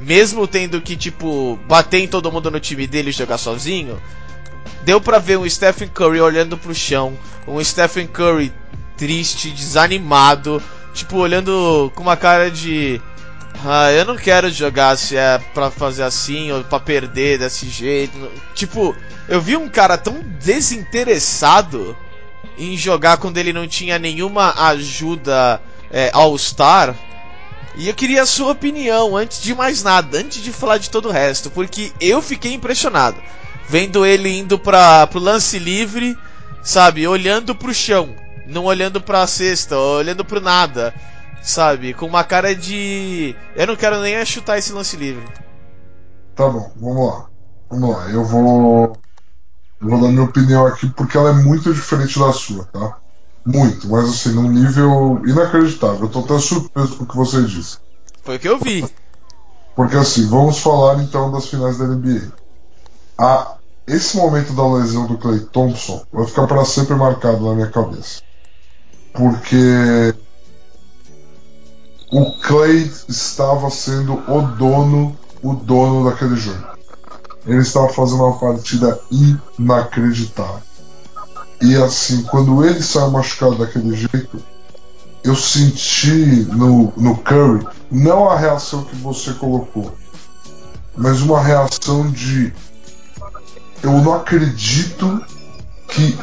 mesmo 0.00 0.46
tendo 0.46 0.82
que 0.82 0.96
tipo 0.96 1.58
bater 1.66 2.00
em 2.00 2.08
todo 2.08 2.30
mundo 2.30 2.50
no 2.50 2.60
time 2.60 2.86
dele 2.86 3.08
e 3.08 3.12
jogar 3.12 3.38
sozinho, 3.38 3.98
deu 4.84 5.00
para 5.00 5.18
ver 5.18 5.38
um 5.38 5.48
Stephen 5.48 5.88
Curry 5.88 6.20
olhando 6.20 6.58
pro 6.58 6.74
chão, 6.74 7.16
um 7.48 7.62
Stephen 7.64 8.06
Curry 8.06 8.52
triste, 8.98 9.50
desanimado, 9.50 10.62
tipo 10.92 11.16
olhando 11.16 11.90
com 11.94 12.02
uma 12.02 12.18
cara 12.18 12.50
de 12.50 13.00
ah, 13.64 13.92
eu 13.92 14.04
não 14.04 14.16
quero 14.16 14.50
jogar 14.50 14.96
se 14.96 15.16
é 15.16 15.38
pra 15.54 15.70
fazer 15.70 16.02
assim 16.02 16.50
ou 16.50 16.64
pra 16.64 16.80
perder 16.80 17.38
desse 17.38 17.68
jeito. 17.68 18.30
Tipo, 18.54 18.96
eu 19.28 19.40
vi 19.40 19.56
um 19.56 19.68
cara 19.68 19.96
tão 19.96 20.20
desinteressado 20.20 21.96
em 22.58 22.76
jogar 22.76 23.18
quando 23.18 23.38
ele 23.38 23.52
não 23.52 23.68
tinha 23.68 23.98
nenhuma 23.98 24.52
ajuda 24.68 25.60
é, 25.90 26.10
All-Star. 26.12 26.94
E 27.76 27.88
eu 27.88 27.94
queria 27.94 28.22
a 28.22 28.26
sua 28.26 28.52
opinião 28.52 29.16
antes 29.16 29.40
de 29.40 29.54
mais 29.54 29.82
nada, 29.82 30.18
antes 30.18 30.42
de 30.42 30.52
falar 30.52 30.78
de 30.78 30.90
todo 30.90 31.08
o 31.08 31.12
resto, 31.12 31.50
porque 31.50 31.92
eu 32.00 32.20
fiquei 32.20 32.52
impressionado. 32.52 33.22
Vendo 33.68 34.04
ele 34.04 34.28
indo 34.28 34.58
pra, 34.58 35.06
pro 35.06 35.20
lance 35.20 35.58
livre, 35.58 36.18
sabe, 36.62 37.06
olhando 37.06 37.54
pro 37.54 37.72
chão, 37.72 38.14
não 38.46 38.64
olhando 38.64 39.00
pra 39.00 39.26
cesta, 39.26 39.78
olhando 39.78 40.24
pro 40.24 40.40
nada 40.40 40.92
sabe? 41.42 41.92
Com 41.92 42.06
uma 42.06 42.24
cara 42.24 42.54
de. 42.54 43.34
Eu 43.56 43.66
não 43.66 43.76
quero 43.76 44.00
nem 44.00 44.24
chutar 44.24 44.58
esse 44.58 44.72
lance 44.72 44.96
livre. 44.96 45.24
Tá 46.34 46.48
bom, 46.48 46.72
vamos 46.76 47.06
lá. 47.06 47.26
Vamos 47.68 47.90
lá, 47.90 48.10
eu 48.10 48.24
vou. 48.24 48.96
Eu 49.80 49.88
vou 49.88 50.00
dar 50.00 50.08
minha 50.08 50.22
opinião 50.22 50.66
aqui 50.66 50.88
porque 50.90 51.16
ela 51.16 51.30
é 51.30 51.32
muito 51.32 51.74
diferente 51.74 52.18
da 52.18 52.32
sua, 52.32 52.64
tá? 52.66 52.98
Muito, 53.44 53.88
mas 53.88 54.08
assim, 54.08 54.32
num 54.32 54.48
nível 54.48 55.20
inacreditável. 55.26 56.02
Eu 56.02 56.08
tô 56.08 56.20
até 56.20 56.38
surpreso 56.38 56.96
com 56.96 57.04
o 57.04 57.06
que 57.06 57.16
você 57.16 57.42
disse. 57.42 57.78
Foi 58.22 58.36
o 58.36 58.38
que 58.38 58.48
eu 58.48 58.58
vi. 58.58 58.88
Porque 59.74 59.96
assim, 59.96 60.28
vamos 60.28 60.58
falar 60.58 61.02
então 61.02 61.32
das 61.32 61.46
finais 61.46 61.78
da 61.78 61.86
NBA. 61.86 62.30
A, 63.18 63.56
esse 63.86 64.16
momento 64.16 64.52
da 64.52 64.66
lesão 64.74 65.06
do 65.06 65.18
Clay 65.18 65.40
Thompson 65.40 66.04
vai 66.12 66.26
ficar 66.26 66.46
para 66.46 66.64
sempre 66.64 66.94
marcado 66.94 67.44
na 67.44 67.54
minha 67.54 67.70
cabeça. 67.70 68.22
Porque 69.12 70.14
o 72.12 72.30
Clay 72.32 72.92
estava 73.08 73.70
sendo 73.70 74.22
o 74.30 74.42
dono, 74.42 75.18
o 75.42 75.54
dono 75.54 76.10
daquele 76.10 76.36
jogo. 76.36 76.62
Ele 77.46 77.62
estava 77.62 77.88
fazendo 77.88 78.22
uma 78.22 78.38
partida 78.38 79.00
inacreditável. 79.58 80.60
E 81.62 81.74
assim, 81.74 82.22
quando 82.24 82.64
ele 82.64 82.82
saiu 82.82 83.10
machucado 83.10 83.56
daquele 83.56 83.96
jeito, 83.96 84.42
eu 85.24 85.34
senti 85.34 86.46
no, 86.50 86.92
no 86.98 87.16
Curry 87.16 87.66
não 87.90 88.28
a 88.28 88.36
reação 88.36 88.84
que 88.84 88.96
você 88.96 89.32
colocou, 89.32 89.96
mas 90.94 91.22
uma 91.22 91.40
reação 91.40 92.10
de 92.10 92.52
eu 93.82 93.92
não 93.92 94.14
acredito 94.14 95.24
que 95.88 96.18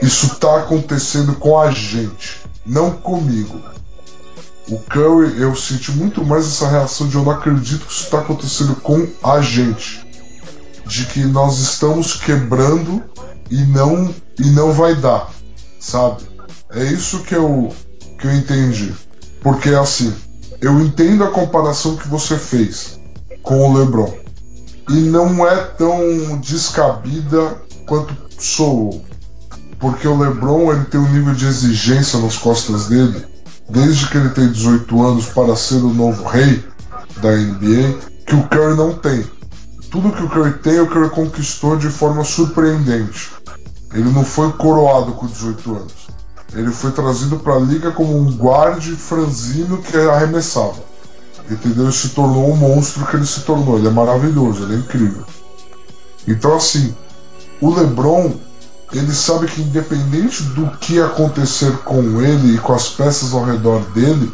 isso 0.00 0.26
está 0.26 0.60
acontecendo 0.60 1.34
com 1.34 1.58
a 1.58 1.70
gente, 1.70 2.40
não 2.64 2.92
comigo. 2.92 3.60
O 4.68 4.78
Curry, 4.78 5.40
eu 5.40 5.54
senti 5.54 5.92
muito 5.92 6.24
mais 6.24 6.46
essa 6.46 6.68
reação 6.68 7.06
de 7.06 7.16
eu 7.16 7.22
não 7.22 7.32
acredito 7.32 7.84
que 7.84 7.92
isso 7.92 8.04
está 8.04 8.20
acontecendo 8.20 8.74
com 8.76 9.06
a 9.22 9.40
gente. 9.40 10.02
De 10.86 11.04
que 11.06 11.24
nós 11.24 11.58
estamos 11.58 12.14
quebrando 12.14 13.02
e 13.50 13.62
não, 13.64 14.14
e 14.38 14.50
não 14.50 14.72
vai 14.72 14.94
dar, 14.94 15.30
sabe? 15.78 16.22
É 16.70 16.84
isso 16.84 17.20
que 17.20 17.34
eu, 17.34 17.74
que 18.18 18.26
eu 18.26 18.32
entendi. 18.32 18.94
Porque 19.42 19.70
assim, 19.70 20.14
eu 20.60 20.80
entendo 20.80 21.24
a 21.24 21.30
comparação 21.30 21.96
que 21.96 22.08
você 22.08 22.38
fez 22.38 22.98
com 23.42 23.70
o 23.70 23.78
LeBron. 23.78 24.14
E 24.88 24.94
não 24.94 25.46
é 25.46 25.56
tão 25.56 26.38
descabida 26.38 27.62
quanto 27.86 28.16
soou. 28.38 29.04
Porque 29.78 30.08
o 30.08 30.18
LeBron 30.18 30.72
ele 30.72 30.84
tem 30.86 31.00
um 31.00 31.10
nível 31.10 31.34
de 31.34 31.46
exigência 31.46 32.18
nas 32.18 32.36
costas 32.36 32.86
dele, 32.86 33.26
desde 33.68 34.08
que 34.08 34.16
ele 34.16 34.30
tem 34.30 34.50
18 34.50 35.02
anos 35.02 35.26
para 35.26 35.56
ser 35.56 35.76
o 35.76 35.92
novo 35.92 36.24
rei 36.24 36.64
da 37.18 37.30
NBA, 37.32 37.98
que 38.26 38.34
o 38.34 38.48
Curry 38.48 38.76
não 38.76 38.94
tem. 38.94 39.24
Tudo 39.90 40.12
que 40.12 40.22
o 40.22 40.28
Curry 40.28 40.54
tem, 40.58 40.80
o 40.80 40.88
Curry 40.88 41.10
conquistou 41.10 41.76
de 41.76 41.88
forma 41.88 42.24
surpreendente. 42.24 43.32
Ele 43.92 44.10
não 44.10 44.24
foi 44.24 44.52
coroado 44.52 45.12
com 45.12 45.26
18 45.26 45.76
anos. 45.76 46.04
Ele 46.52 46.70
foi 46.70 46.92
trazido 46.92 47.38
para 47.38 47.54
a 47.54 47.60
liga 47.60 47.90
como 47.92 48.16
um 48.16 48.36
guarde 48.36 48.92
franzino 48.92 49.78
que 49.78 49.96
arremessava. 49.96 50.82
Entendeu? 51.50 51.84
Ele 51.84 51.92
se 51.92 52.10
tornou 52.10 52.50
o 52.50 52.56
monstro 52.56 53.06
que 53.06 53.16
ele 53.16 53.26
se 53.26 53.40
tornou. 53.40 53.78
Ele 53.78 53.88
é 53.88 53.90
maravilhoso, 53.90 54.64
ele 54.64 54.74
é 54.74 54.78
incrível. 54.78 55.24
Então, 56.26 56.56
assim, 56.56 56.94
o 57.60 57.74
LeBron, 57.74 58.32
ele 58.92 59.12
sabe 59.12 59.46
que 59.46 59.62
independente 59.62 60.42
do 60.42 60.70
que 60.78 61.00
acontecer 61.00 61.76
com 61.78 62.20
ele 62.20 62.54
e 62.54 62.58
com 62.58 62.72
as 62.72 62.88
peças 62.88 63.32
ao 63.32 63.44
redor 63.44 63.80
dele, 63.90 64.32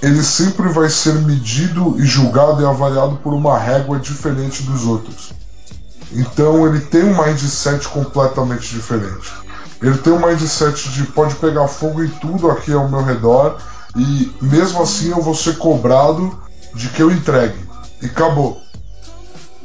ele 0.00 0.22
sempre 0.22 0.68
vai 0.68 0.88
ser 0.88 1.14
medido 1.14 1.94
e 1.98 2.06
julgado 2.06 2.62
e 2.62 2.66
avaliado 2.66 3.16
por 3.16 3.32
uma 3.34 3.58
régua 3.58 3.98
diferente 3.98 4.62
dos 4.62 4.84
outros. 4.84 5.32
Então 6.12 6.66
ele 6.66 6.80
tem 6.80 7.04
um 7.04 7.22
mindset 7.22 7.88
completamente 7.88 8.68
diferente. 8.74 9.32
Ele 9.80 9.98
tem 9.98 10.12
um 10.12 10.24
mindset 10.24 10.90
de 10.90 11.04
pode 11.04 11.34
pegar 11.36 11.66
fogo 11.68 12.02
em 12.04 12.08
tudo 12.08 12.50
aqui 12.50 12.72
ao 12.72 12.88
meu 12.88 13.02
redor 13.02 13.58
e 13.96 14.32
mesmo 14.40 14.82
assim 14.82 15.10
eu 15.10 15.20
vou 15.20 15.34
ser 15.34 15.58
cobrado 15.58 16.38
de 16.74 16.88
que 16.88 17.02
eu 17.02 17.10
entregue. 17.10 17.58
E 18.00 18.06
acabou. 18.06 18.61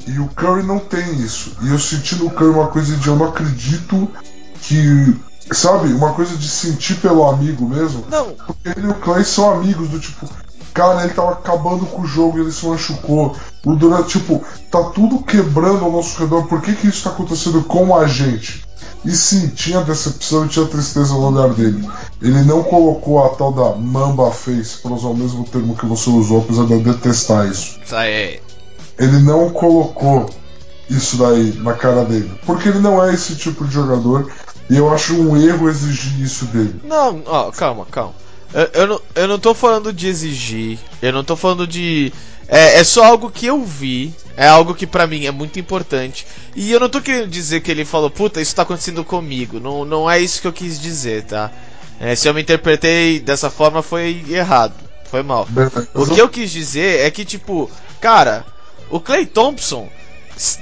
E 0.08 0.20
o 0.20 0.28
Curry 0.28 0.64
não 0.64 0.80
tem 0.80 1.16
isso. 1.16 1.52
E 1.62 1.70
eu 1.70 1.78
senti 1.78 2.16
no 2.16 2.30
Curry 2.30 2.52
uma 2.52 2.68
coisa 2.68 2.96
de 2.96 3.08
eu 3.08 3.16
não 3.16 3.28
acredito 3.28 4.10
que. 4.62 5.16
Sabe? 5.52 5.94
Uma 5.94 6.14
coisa 6.14 6.36
de 6.36 6.48
sentir 6.48 6.96
pelo 6.96 7.28
amigo 7.28 7.68
mesmo. 7.68 8.06
Não. 8.10 8.34
Porque 8.34 8.70
ele 8.70 8.88
e 8.88 8.90
o 8.90 8.96
Clay 8.96 9.24
são 9.24 9.50
amigos 9.52 9.90
do 9.90 10.00
tipo. 10.00 10.28
Cara, 10.74 11.04
ele 11.04 11.14
tava 11.14 11.32
acabando 11.32 11.86
com 11.88 12.02
o 12.02 12.08
jogo, 12.08 12.40
ele 12.40 12.52
se 12.52 12.66
machucou. 12.66 13.36
O 13.66 13.76
Durant, 13.76 14.08
tipo, 14.08 14.44
tá 14.70 14.84
tudo 14.92 15.24
quebrando 15.24 15.84
ao 15.84 15.92
nosso 15.92 16.20
redor. 16.20 16.48
Por 16.48 16.62
que, 16.62 16.76
que 16.76 16.88
isso 16.88 17.04
tá 17.04 17.10
acontecendo 17.10 17.64
com 17.64 17.96
a 17.96 18.06
gente? 18.06 18.64
E 19.04 19.12
sim, 19.12 19.48
tinha 19.48 19.82
decepção 19.82 20.46
e 20.46 20.50
tinha 20.50 20.66
tristeza 20.66 21.14
no 21.14 21.32
olhar 21.32 21.54
dele. 21.54 21.88
Ele 22.22 22.44
não 22.44 22.62
colocou 22.62 23.24
a 23.26 23.30
tal 23.30 23.52
da 23.52 23.76
Mamba 23.76 24.32
Face, 24.32 24.78
para 24.78 24.94
usar 24.94 25.08
o 25.08 25.16
mesmo 25.16 25.46
termo 25.46 25.76
que 25.76 25.86
você 25.86 26.10
usou, 26.10 26.42
apesar 26.42 26.66
de 26.66 26.74
eu 26.74 26.84
detestar 26.84 27.48
isso. 27.48 27.80
Isso 27.84 27.96
aí. 27.96 28.42
Ele 28.98 29.20
não 29.20 29.50
colocou 29.50 30.30
isso 30.90 31.18
daí 31.18 31.54
na 31.58 31.74
cara 31.74 32.04
dele. 32.04 32.32
Porque 32.46 32.70
ele 32.70 32.80
não 32.80 33.04
é 33.04 33.14
esse 33.14 33.36
tipo 33.36 33.66
de 33.66 33.74
jogador. 33.74 34.32
E 34.70 34.76
eu 34.76 34.94
acho 34.94 35.14
um 35.16 35.38
erro 35.38 35.70
exigir 35.70 36.20
isso 36.22 36.46
dele. 36.46 36.82
Não, 36.84 37.22
ó, 37.26 37.52
calma, 37.52 37.86
calma. 37.90 38.14
Eu, 38.54 38.70
eu, 38.74 38.88
não, 38.88 39.02
eu 39.16 39.28
não 39.28 39.40
tô 39.40 39.54
falando 39.54 39.92
de 39.92 40.08
exigir, 40.08 40.80
eu 41.02 41.12
não 41.12 41.24
tô 41.24 41.36
falando 41.36 41.68
de. 41.68 42.14
É, 42.48 42.80
é 42.80 42.84
só 42.84 43.04
algo 43.04 43.30
que 43.30 43.46
eu 43.46 43.62
vi, 43.62 44.14
é 44.38 44.48
algo 44.48 44.74
que 44.74 44.88
pra 44.88 45.06
mim 45.06 45.26
é 45.26 45.32
muito 45.32 45.60
importante. 45.60 46.26
E 46.56 46.72
eu 46.72 46.80
não 46.80 46.88
tô 46.88 47.02
querendo 47.02 47.28
dizer 47.28 47.60
que 47.62 47.70
ele 47.70 47.84
falou, 47.84 48.10
puta, 48.10 48.42
isso 48.42 48.56
tá 48.56 48.62
acontecendo 48.62 49.04
comigo. 49.04 49.60
Não, 49.60 49.84
não 49.84 50.10
é 50.10 50.20
isso 50.20 50.42
que 50.42 50.48
eu 50.48 50.54
quis 50.54 50.80
dizer, 50.80 51.24
tá? 51.24 51.52
É, 52.00 52.16
se 52.16 52.28
eu 52.28 52.34
me 52.34 52.42
interpretei 52.42 53.20
dessa 53.20 53.50
forma 53.50 53.82
foi 53.82 54.24
errado, 54.30 54.74
foi 55.10 55.24
mal. 55.24 55.48
O 55.94 56.06
que 56.06 56.22
eu 56.22 56.30
quis 56.30 56.50
dizer 56.50 57.02
é 57.02 57.12
que, 57.12 57.26
tipo, 57.26 57.70
cara, 58.00 58.46
o 58.90 59.00
Clay 59.00 59.26
Thompson, 59.26 59.90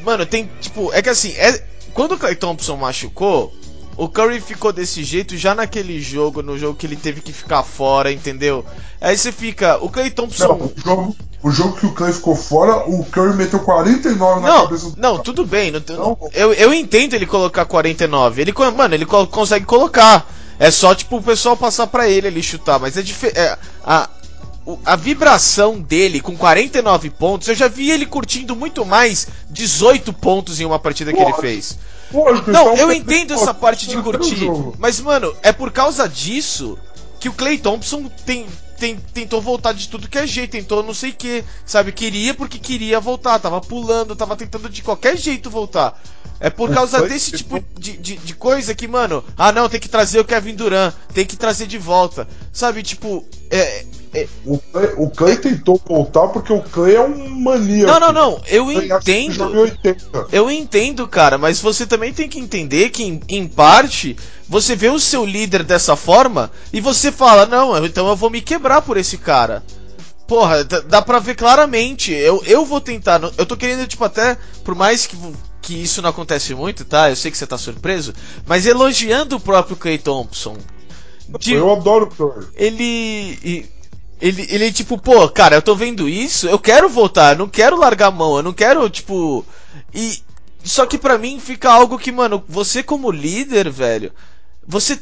mano, 0.04 0.26
tem, 0.26 0.50
tipo, 0.62 0.92
é 0.94 1.02
que 1.02 1.10
assim, 1.10 1.34
é, 1.38 1.62
quando 1.94 2.14
o 2.14 2.18
Clay 2.18 2.36
Thompson 2.36 2.76
machucou, 2.78 3.54
o 3.98 4.10
Curry 4.10 4.42
ficou 4.42 4.74
desse 4.74 5.04
jeito 5.04 5.38
já 5.38 5.56
naquele 5.56 6.02
jogo, 6.02 6.42
no 6.42 6.58
jogo 6.58 6.76
que 6.78 6.86
ele 6.86 6.98
teve 6.98 7.22
que 7.22 7.32
ficar 7.32 7.64
fora, 7.64 8.12
entendeu? 8.12 8.66
Aí 9.00 9.18
você 9.18 9.32
fica, 9.32 9.78
o 9.84 9.90
Clay 9.90 10.10
Thompson. 10.12 10.48
Não, 10.48 10.56
o 10.66 10.74
jogo, 10.84 11.16
o 11.44 11.52
jogo 11.52 11.78
que 11.78 11.86
o 11.86 11.94
Clay 11.94 12.12
ficou 12.12 12.36
fora, 12.36 12.90
o 12.90 13.06
Curry 13.06 13.36
meteu 13.38 13.60
49 13.60 14.42
na 14.42 14.48
não, 14.50 14.64
cabeça 14.66 14.90
do. 14.90 15.00
Não, 15.00 15.20
tudo 15.20 15.46
bem. 15.46 15.72
Não, 15.72 15.82
Não. 15.88 16.30
eu, 16.34 16.52
eu 16.54 16.74
entendo 16.74 17.14
ele 17.14 17.26
colocar 17.26 17.66
49. 17.66 18.42
Ele, 18.42 18.54
mano, 18.76 18.94
ele 18.96 19.06
co- 19.06 19.28
consegue 19.28 19.66
colocar. 19.66 20.30
É 20.60 20.72
só, 20.72 20.94
tipo, 20.96 21.18
o 21.18 21.22
pessoal 21.24 21.56
passar 21.56 21.88
pra 21.88 22.10
ele 22.10 22.28
ali 22.28 22.42
chutar. 22.44 22.80
Mas 22.80 22.98
é 22.98 23.02
diferente. 23.02 23.38
a, 23.38 23.58
o- 24.04 24.10
a 24.86 24.96
vibração 24.96 25.80
dele 25.80 26.20
com 26.20 26.36
49 26.36 27.10
pontos, 27.12 27.48
eu 27.48 27.56
já 27.56 27.68
vi 27.68 27.92
ele 27.92 28.06
curtindo 28.06 28.56
muito 28.56 28.86
mais 28.86 29.28
18 29.50 30.12
pontos 30.14 30.60
em 30.60 30.66
uma 30.66 30.80
partida 30.80 31.14
que 31.14 31.20
ele 31.22 31.34
fez. 31.34 31.78
Não, 32.12 32.36
então, 32.38 32.76
eu 32.78 32.92
entendo 32.92 33.34
essa 33.34 33.54
parte 33.54 33.88
de 33.88 33.98
curtir, 34.02 34.48
mas 34.78 35.00
mano, 35.00 35.36
é 35.44 35.52
por 35.52 35.72
causa 35.72 36.08
disso 36.08 36.78
que 37.20 37.28
o 37.30 37.34
Clay 37.34 37.58
Thompson 37.58 38.10
tem, 38.26 38.46
tem- 38.80 38.98
tentou 39.14 39.42
voltar 39.42 39.74
de 39.74 39.88
tudo 39.90 40.08
que 40.08 40.18
é 40.18 40.26
jeito, 40.28 40.52
tentou 40.52 40.82
não 40.84 40.94
sei 40.94 41.10
o 41.12 41.14
que, 41.16 41.44
sabe? 41.66 41.92
Queria 41.92 42.34
porque 42.34 42.58
queria 42.60 43.00
voltar, 43.00 43.40
tava 43.40 43.60
pulando, 43.62 44.16
tava 44.16 44.36
tentando 44.36 44.70
de 44.70 44.82
qualquer 44.82 45.18
jeito 45.18 45.50
voltar. 45.50 46.00
É 46.38 46.50
por 46.50 46.70
O 46.70 46.74
causa 46.74 46.98
Clay- 47.00 47.10
desse 47.10 47.32
tipo 47.32 47.64
de, 47.80 47.96
de, 47.98 48.18
de 48.18 48.36
coisa 48.36 48.76
que, 48.76 48.88
mano, 48.90 49.24
ah 49.38 49.54
não, 49.54 49.70
tem 49.70 49.80
que 49.80 49.88
trazer 49.88 50.20
o 50.20 50.26
Kevin 50.26 50.54
Durant, 50.54 50.94
tem 51.14 51.26
que 51.26 51.38
trazer 51.38 51.66
de 51.66 51.78
volta, 51.78 52.28
sabe? 52.52 52.84
Tipo, 52.84 53.26
é. 53.50 53.86
é- 54.14 54.28
O 54.46 54.58
Clay, 54.58 54.90
o 54.98 55.10
Clay 55.10 55.38
tentou 55.38 55.82
voltar 55.86 56.28
porque 56.30 56.54
o 56.54 56.62
Clay 56.62 56.96
é 56.96 57.02
um 57.02 57.30
maníaco. 57.42 57.92
não, 57.92 58.00
não, 58.00 58.14
não, 58.14 58.42
eu 58.48 58.66
que 58.68 58.86
entendo. 58.94 59.34
joga 59.34 59.56
em 59.58 59.60
80. 59.60 60.28
Eu 60.32 60.50
entendo, 60.50 61.08
cara, 61.08 61.38
mas 61.38 61.60
você 61.60 61.86
também 61.86 62.14
tem 62.14 62.30
que 62.30 62.40
entender 62.40 62.90
que, 62.92 63.04
em, 63.04 63.20
em 63.28 63.48
parte, 63.48 64.16
você 64.48 64.76
vê 64.76 64.90
o 64.90 65.00
seu 65.00 65.26
líder 65.26 65.64
dessa 65.64 65.96
forma 65.96 66.50
e 66.72 66.80
você 66.80 67.12
fala: 67.12 67.46
não, 67.46 67.86
então 67.86 68.08
eu 68.08 68.16
vou 68.16 68.30
me 68.30 68.42
quebrar 68.42 68.82
por 68.82 68.96
esse 68.96 69.18
cara. 69.18 69.62
Porra, 70.28 70.64
dá, 70.64 71.02
pra 71.02 71.20
ver 71.20 71.36
claramente. 71.36 72.12
Eu, 72.12 72.42
eu 72.46 72.66
vou 72.66 72.82
tentar. 72.82 73.22
Eu 73.38 73.46
tô 73.46 73.56
querendo, 73.56 73.86
tipo, 73.88 74.04
até, 74.04 74.38
por 74.64 74.74
mais 74.74 75.06
que, 75.06 75.16
que 75.62 75.74
isso 75.84 76.02
não 76.02 76.10
acontece 76.10 76.56
muito, 76.56 76.84
tá? 76.84 77.10
Eu 77.12 77.16
sei 77.16 77.30
que 77.30 77.38
você 77.38 77.46
tá 77.46 77.58
surpreso, 77.58 78.14
mas 78.48 78.66
elogiando 78.66 79.36
o 79.36 79.40
próprio 79.40 79.76
Clay 79.76 79.98
Thompson. 80.00 80.58
De- 81.40 81.54
Eu 81.54 81.72
adoro 81.72 82.06
o 82.06 82.10
Curry. 82.10 82.48
ele. 82.56 83.70
Ele, 84.22 84.48
ele, 84.50 84.72
tipo, 84.72 84.98
pô, 84.98 85.28
cara, 85.28 85.58
eu 85.58 85.62
tô 85.62 85.76
vendo 85.76 86.08
isso, 86.08 86.48
eu 86.48 86.58
quero 86.58 86.88
voltar, 86.88 87.34
eu 87.34 87.40
não 87.40 87.50
quero 87.50 87.78
largar 87.78 88.08
a 88.08 88.12
mão, 88.12 88.38
eu 88.38 88.44
não 88.44 88.54
quero, 88.54 88.90
tipo. 88.90 89.46
E. 89.94 90.20
Só 90.64 90.86
que 90.86 90.98
pra 90.98 91.18
mim 91.18 91.40
fica 91.40 91.70
algo 91.72 92.00
que, 92.00 92.12
mano, 92.12 92.44
você 92.48 92.82
como 92.82 93.12
líder, 93.12 93.70
velho, 93.70 94.12
você 94.66 94.98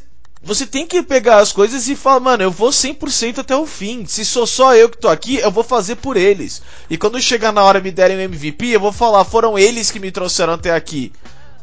você 0.46 0.66
tem 0.66 0.86
que 0.86 1.02
pegar 1.02 1.38
as 1.38 1.54
coisas 1.54 1.88
e 1.88 1.96
falar, 1.96 2.20
mano, 2.20 2.44
eu 2.44 2.52
vou 2.52 2.70
100% 2.70 3.40
até 3.40 3.56
o 3.56 3.66
fim. 3.66 4.06
Se 4.06 4.26
sou 4.26 4.46
só 4.46 4.76
eu 4.76 4.90
que 4.90 4.98
tô 4.98 5.08
aqui, 5.08 5.38
eu 5.38 5.50
vou 5.52 5.64
fazer 5.64 5.96
por 5.96 6.18
eles. 6.18 6.62
E 6.90 6.98
quando 6.98 7.22
chegar 7.22 7.54
na 7.54 7.64
hora 7.64 7.80
e 7.80 7.82
me 7.82 7.92
derem 7.92 8.18
o 8.18 8.20
MVP, 8.20 8.66
eu 8.68 8.80
vou 8.80 8.92
falar, 8.92 9.24
foram 9.24 9.58
eles 9.58 9.90
que 9.90 10.00
me 10.02 10.12
trouxeram 10.12 10.52
até 10.54 10.72
aqui. 10.72 11.14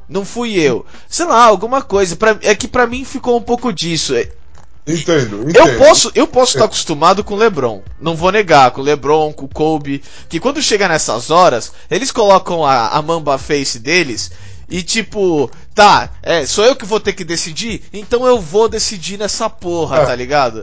Não 0.08 0.24
fui 0.24 0.54
eu. 0.58 0.86
Sei 1.08 1.26
lá, 1.26 1.44
alguma 1.44 1.82
coisa. 1.82 2.16
Pra, 2.16 2.38
é 2.42 2.54
que 2.54 2.66
pra 2.66 2.86
mim 2.86 3.04
ficou 3.04 3.36
um 3.36 3.42
pouco 3.42 3.70
disso. 3.70 4.14
Entendo, 4.92 5.48
entendo. 5.48 5.68
Eu 5.68 5.78
posso, 5.78 6.12
eu 6.14 6.26
posso 6.26 6.52
estar 6.56 6.64
acostumado 6.64 7.22
com 7.24 7.34
o 7.34 7.36
LeBron. 7.38 7.82
Não 8.00 8.14
vou 8.16 8.32
negar, 8.32 8.70
com 8.70 8.80
o 8.80 8.84
LeBron, 8.84 9.32
com 9.32 9.44
o 9.44 9.48
Kobe, 9.48 10.02
que 10.28 10.40
quando 10.40 10.62
chega 10.62 10.88
nessas 10.88 11.30
horas, 11.30 11.72
eles 11.90 12.10
colocam 12.10 12.64
a, 12.64 12.88
a 12.88 13.02
mamba 13.02 13.38
face 13.38 13.78
deles 13.78 14.30
e 14.68 14.82
tipo, 14.82 15.50
tá, 15.74 16.10
é, 16.22 16.46
sou 16.46 16.64
eu 16.64 16.76
que 16.76 16.84
vou 16.84 17.00
ter 17.00 17.12
que 17.12 17.24
decidir, 17.24 17.82
então 17.92 18.24
eu 18.24 18.40
vou 18.40 18.68
decidir 18.68 19.18
nessa 19.18 19.50
porra, 19.50 19.98
É. 19.98 20.06
tá 20.06 20.14
ligado? 20.14 20.62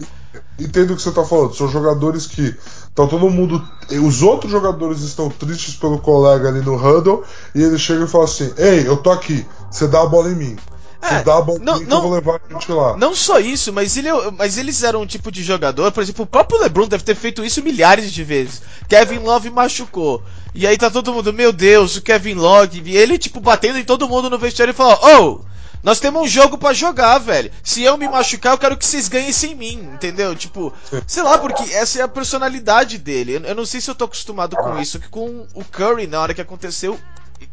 Entendo 0.59 0.93
o 0.93 0.95
que 0.95 1.01
você 1.01 1.11
tá 1.11 1.23
falando. 1.23 1.55
São 1.55 1.67
jogadores 1.67 2.25
que. 2.25 2.55
Tá 2.95 3.05
todo 3.05 3.29
mundo. 3.29 3.63
Os 4.03 4.23
outros 4.23 4.51
jogadores 4.51 5.01
estão 5.01 5.29
tristes 5.29 5.75
pelo 5.75 5.99
colega 5.99 6.49
ali 6.49 6.61
no 6.61 6.75
huddle. 6.75 7.23
E 7.53 7.61
ele 7.61 7.77
chega 7.77 8.05
e 8.05 8.07
fala 8.07 8.23
assim: 8.23 8.51
Ei, 8.57 8.87
eu 8.87 8.97
tô 8.97 9.11
aqui. 9.11 9.45
Você 9.69 9.87
dá 9.87 10.01
a 10.01 10.05
bola 10.07 10.29
em 10.29 10.35
mim. 10.35 10.55
É, 11.01 11.23
não- 11.59 11.79
não- 11.87 12.01
vou 12.01 12.11
levar 12.13 12.41
a 12.49 12.53
gente 12.53 12.71
lá. 12.71 12.97
Não 12.97 13.15
só 13.15 13.39
isso, 13.39 13.71
mas, 13.71 13.95
ele, 13.97 14.09
é- 14.09 14.31
mas 14.31 14.57
eles 14.57 14.83
eram 14.83 15.01
um 15.01 15.05
tipo 15.07 15.31
de 15.31 15.43
jogador, 15.43 15.91
por 15.91 16.01
exemplo, 16.03 16.23
o 16.23 16.27
próprio 16.27 16.59
LeBron 16.59 16.87
deve 16.87 17.03
ter 17.03 17.15
feito 17.15 17.45
isso 17.45 17.61
milhares 17.63 18.11
de 18.11 18.23
vezes. 18.23 18.61
Kevin 18.89 19.19
Love 19.19 19.49
machucou. 19.49 20.23
E 20.55 20.65
aí 20.65 20.77
tá 20.77 20.89
todo 20.89 21.13
mundo, 21.13 21.31
meu 21.31 21.53
Deus, 21.53 21.95
o 21.95 22.01
Kevin 22.01 22.33
Love. 22.33 22.81
E 22.85 22.97
ele, 22.97 23.17
tipo, 23.17 23.39
batendo 23.39 23.77
em 23.77 23.83
todo 23.83 24.07
mundo 24.09 24.29
no 24.29 24.39
vestiário 24.39 24.71
e 24.71 24.75
falou: 24.75 24.99
Oh, 25.03 25.47
nós 25.83 25.99
temos 25.99 26.23
um 26.23 26.27
jogo 26.27 26.57
pra 26.57 26.73
jogar, 26.73 27.19
velho. 27.19 27.51
Se 27.63 27.83
eu 27.83 27.95
me 27.95 28.07
machucar, 28.09 28.53
eu 28.53 28.57
quero 28.57 28.75
que 28.75 28.85
vocês 28.85 29.07
ganhem 29.07 29.31
sem 29.31 29.53
mim, 29.55 29.87
entendeu? 29.93 30.35
Tipo, 30.35 30.73
sei 31.05 31.21
lá, 31.21 31.37
porque 31.37 31.71
essa 31.73 31.99
é 31.99 32.01
a 32.01 32.07
personalidade 32.07 32.97
dele. 32.97 33.33
Eu, 33.35 33.41
eu 33.41 33.55
não 33.55 33.65
sei 33.65 33.79
se 33.79 33.89
eu 33.89 33.95
tô 33.95 34.05
acostumado 34.05 34.55
com 34.55 34.79
isso, 34.79 34.99
que 34.99 35.07
com 35.09 35.45
o 35.53 35.63
Curry, 35.63 36.07
na 36.07 36.19
hora 36.19 36.33
que 36.33 36.41
aconteceu, 36.41 36.99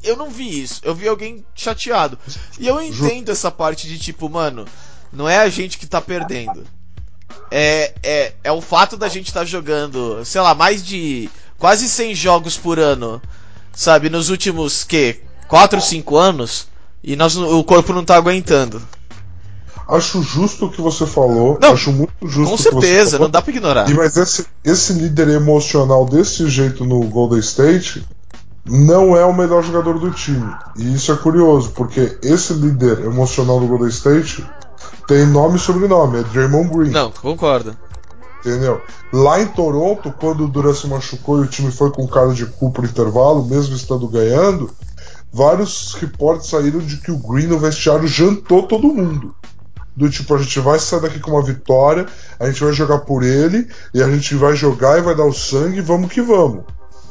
eu 0.03 0.17
não 0.17 0.31
vi 0.31 0.63
isso. 0.63 0.81
Eu 0.85 0.95
vi 0.95 1.09
alguém 1.09 1.45
chateado. 1.55 2.19
E 2.59 2.67
eu 2.67 2.81
entendo 2.81 3.31
essa 3.31 3.51
parte 3.51 3.87
de 3.89 3.99
tipo, 3.99 4.29
mano, 4.29 4.65
não 5.13 5.29
é 5.29 5.39
a 5.39 5.49
gente 5.49 5.79
que 5.79 5.87
tá 5.87 6.01
perdendo. 6.01 6.65
É, 7.51 7.95
é, 8.03 8.33
é 8.45 8.53
o 8.53 8.61
fato 8.61 8.97
da 8.97 9.09
gente 9.09 9.29
estar 9.29 9.45
jogando, 9.45 10.25
sei 10.25 10.41
lá, 10.41 10.55
mais 10.55 10.85
de 10.85 11.31
quase 11.59 11.89
100 11.89 12.15
jogos 12.15 12.57
por 12.57 12.79
ano, 12.79 13.23
sabe, 13.73 14.11
nos 14.11 14.29
últimos, 14.29 14.85
que, 14.85 15.21
4, 15.49 15.81
5 15.81 16.17
anos, 16.17 16.67
e 17.03 17.17
nós, 17.17 17.37
o 17.37 17.63
corpo 17.65 17.93
não 17.93 18.05
tá 18.05 18.17
aguentando. 18.17 18.83
Acho 19.89 20.23
justo 20.23 20.67
o 20.67 20.71
que 20.71 20.81
você 20.81 21.07
falou. 21.07 21.59
Não, 21.61 21.73
acho 21.73 21.93
muito 21.93 22.13
justo 22.23 22.49
Com 22.49 22.55
o 22.55 22.57
que 22.57 22.63
você 22.63 22.71
certeza, 22.71 23.11
falou. 23.13 23.27
não 23.27 23.31
dá 23.31 23.43
pra 23.43 23.53
ignorar. 23.53 23.91
E, 23.91 23.95
mas 23.95 24.17
esse, 24.17 24.47
esse 24.65 24.93
líder 24.95 25.29
emocional 25.29 26.07
desse 26.07 26.49
jeito 26.49 26.85
no 26.85 27.01
Golden 27.05 27.39
State 27.41 28.05
não 28.65 29.17
é 29.17 29.25
o 29.25 29.33
melhor 29.33 29.63
jogador 29.63 29.99
do 29.99 30.11
time. 30.11 30.55
E 30.77 30.95
isso 30.95 31.13
é 31.13 31.17
curioso, 31.17 31.71
porque 31.71 32.19
esse 32.23 32.53
líder 32.55 33.05
emocional 33.05 33.61
do 33.61 33.67
Golden 33.67 33.89
State 33.89 34.45
tem 35.07 35.27
nome 35.27 35.57
e 35.57 35.61
sobrenome, 35.61 36.21
é 36.21 36.23
Draymond 36.23 36.71
Green. 36.71 36.91
Não, 36.91 37.11
concordo. 37.11 37.77
Entendeu? 38.41 38.81
Lá 39.13 39.41
em 39.41 39.47
Toronto, 39.47 40.13
quando 40.19 40.45
o 40.45 40.49
Durant 40.49 40.77
se 40.77 40.87
machucou 40.87 41.39
e 41.39 41.43
o 41.43 41.47
time 41.47 41.71
foi 41.71 41.91
com 41.91 42.07
cara 42.07 42.33
de 42.33 42.45
cu 42.45 42.71
pro 42.71 42.85
intervalo, 42.85 43.45
mesmo 43.47 43.75
estando 43.75 44.07
ganhando, 44.07 44.71
vários 45.33 45.95
reportes 45.95 46.49
saíram 46.49 46.81
de 46.81 46.99
que 46.99 47.11
o 47.11 47.19
Green 47.19 47.47
no 47.47 47.59
vestiário 47.59 48.07
jantou 48.07 48.65
todo 48.65 48.93
mundo. 48.93 49.35
Do 49.97 50.11
tipo, 50.11 50.35
a 50.35 50.39
gente 50.39 50.59
vai 50.61 50.79
sair 50.79 51.01
daqui 51.01 51.21
com 51.21 51.31
uma 51.31 51.43
vitória, 51.43 52.07
a 52.39 52.47
gente 52.47 52.63
vai 52.63 52.73
jogar 52.73 52.99
por 53.01 53.23
ele, 53.23 53.69
e 53.95 54.03
a 54.03 54.11
gente 54.11 54.35
vai 54.35 54.57
jogar 54.57 54.99
e 54.99 55.03
vai 55.03 55.15
dar 55.15 55.25
o 55.25 55.33
sangue, 55.33 55.81
vamos 55.81 56.13
que 56.13 56.21
vamos. 56.21 56.65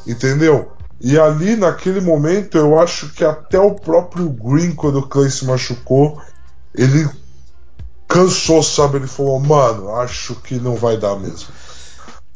Entendeu? 0.05 0.71
E 1.03 1.19
ali, 1.19 1.57
naquele 1.57 1.99
momento, 1.99 2.57
eu 2.57 2.79
acho 2.79 3.09
que 3.09 3.25
até 3.25 3.59
o 3.59 3.75
próprio 3.75 4.29
Green, 4.29 4.71
quando 4.73 4.99
o 4.99 5.07
Clay 5.07 5.29
se 5.29 5.43
machucou, 5.43 6.21
ele 6.73 7.05
cansou, 8.07 8.63
sabe? 8.63 8.95
Ele 8.97 9.07
falou, 9.07 9.37
mano, 9.37 9.93
acho 9.97 10.33
que 10.35 10.55
não 10.55 10.77
vai 10.77 10.95
dar 10.95 11.17
mesmo. 11.17 11.49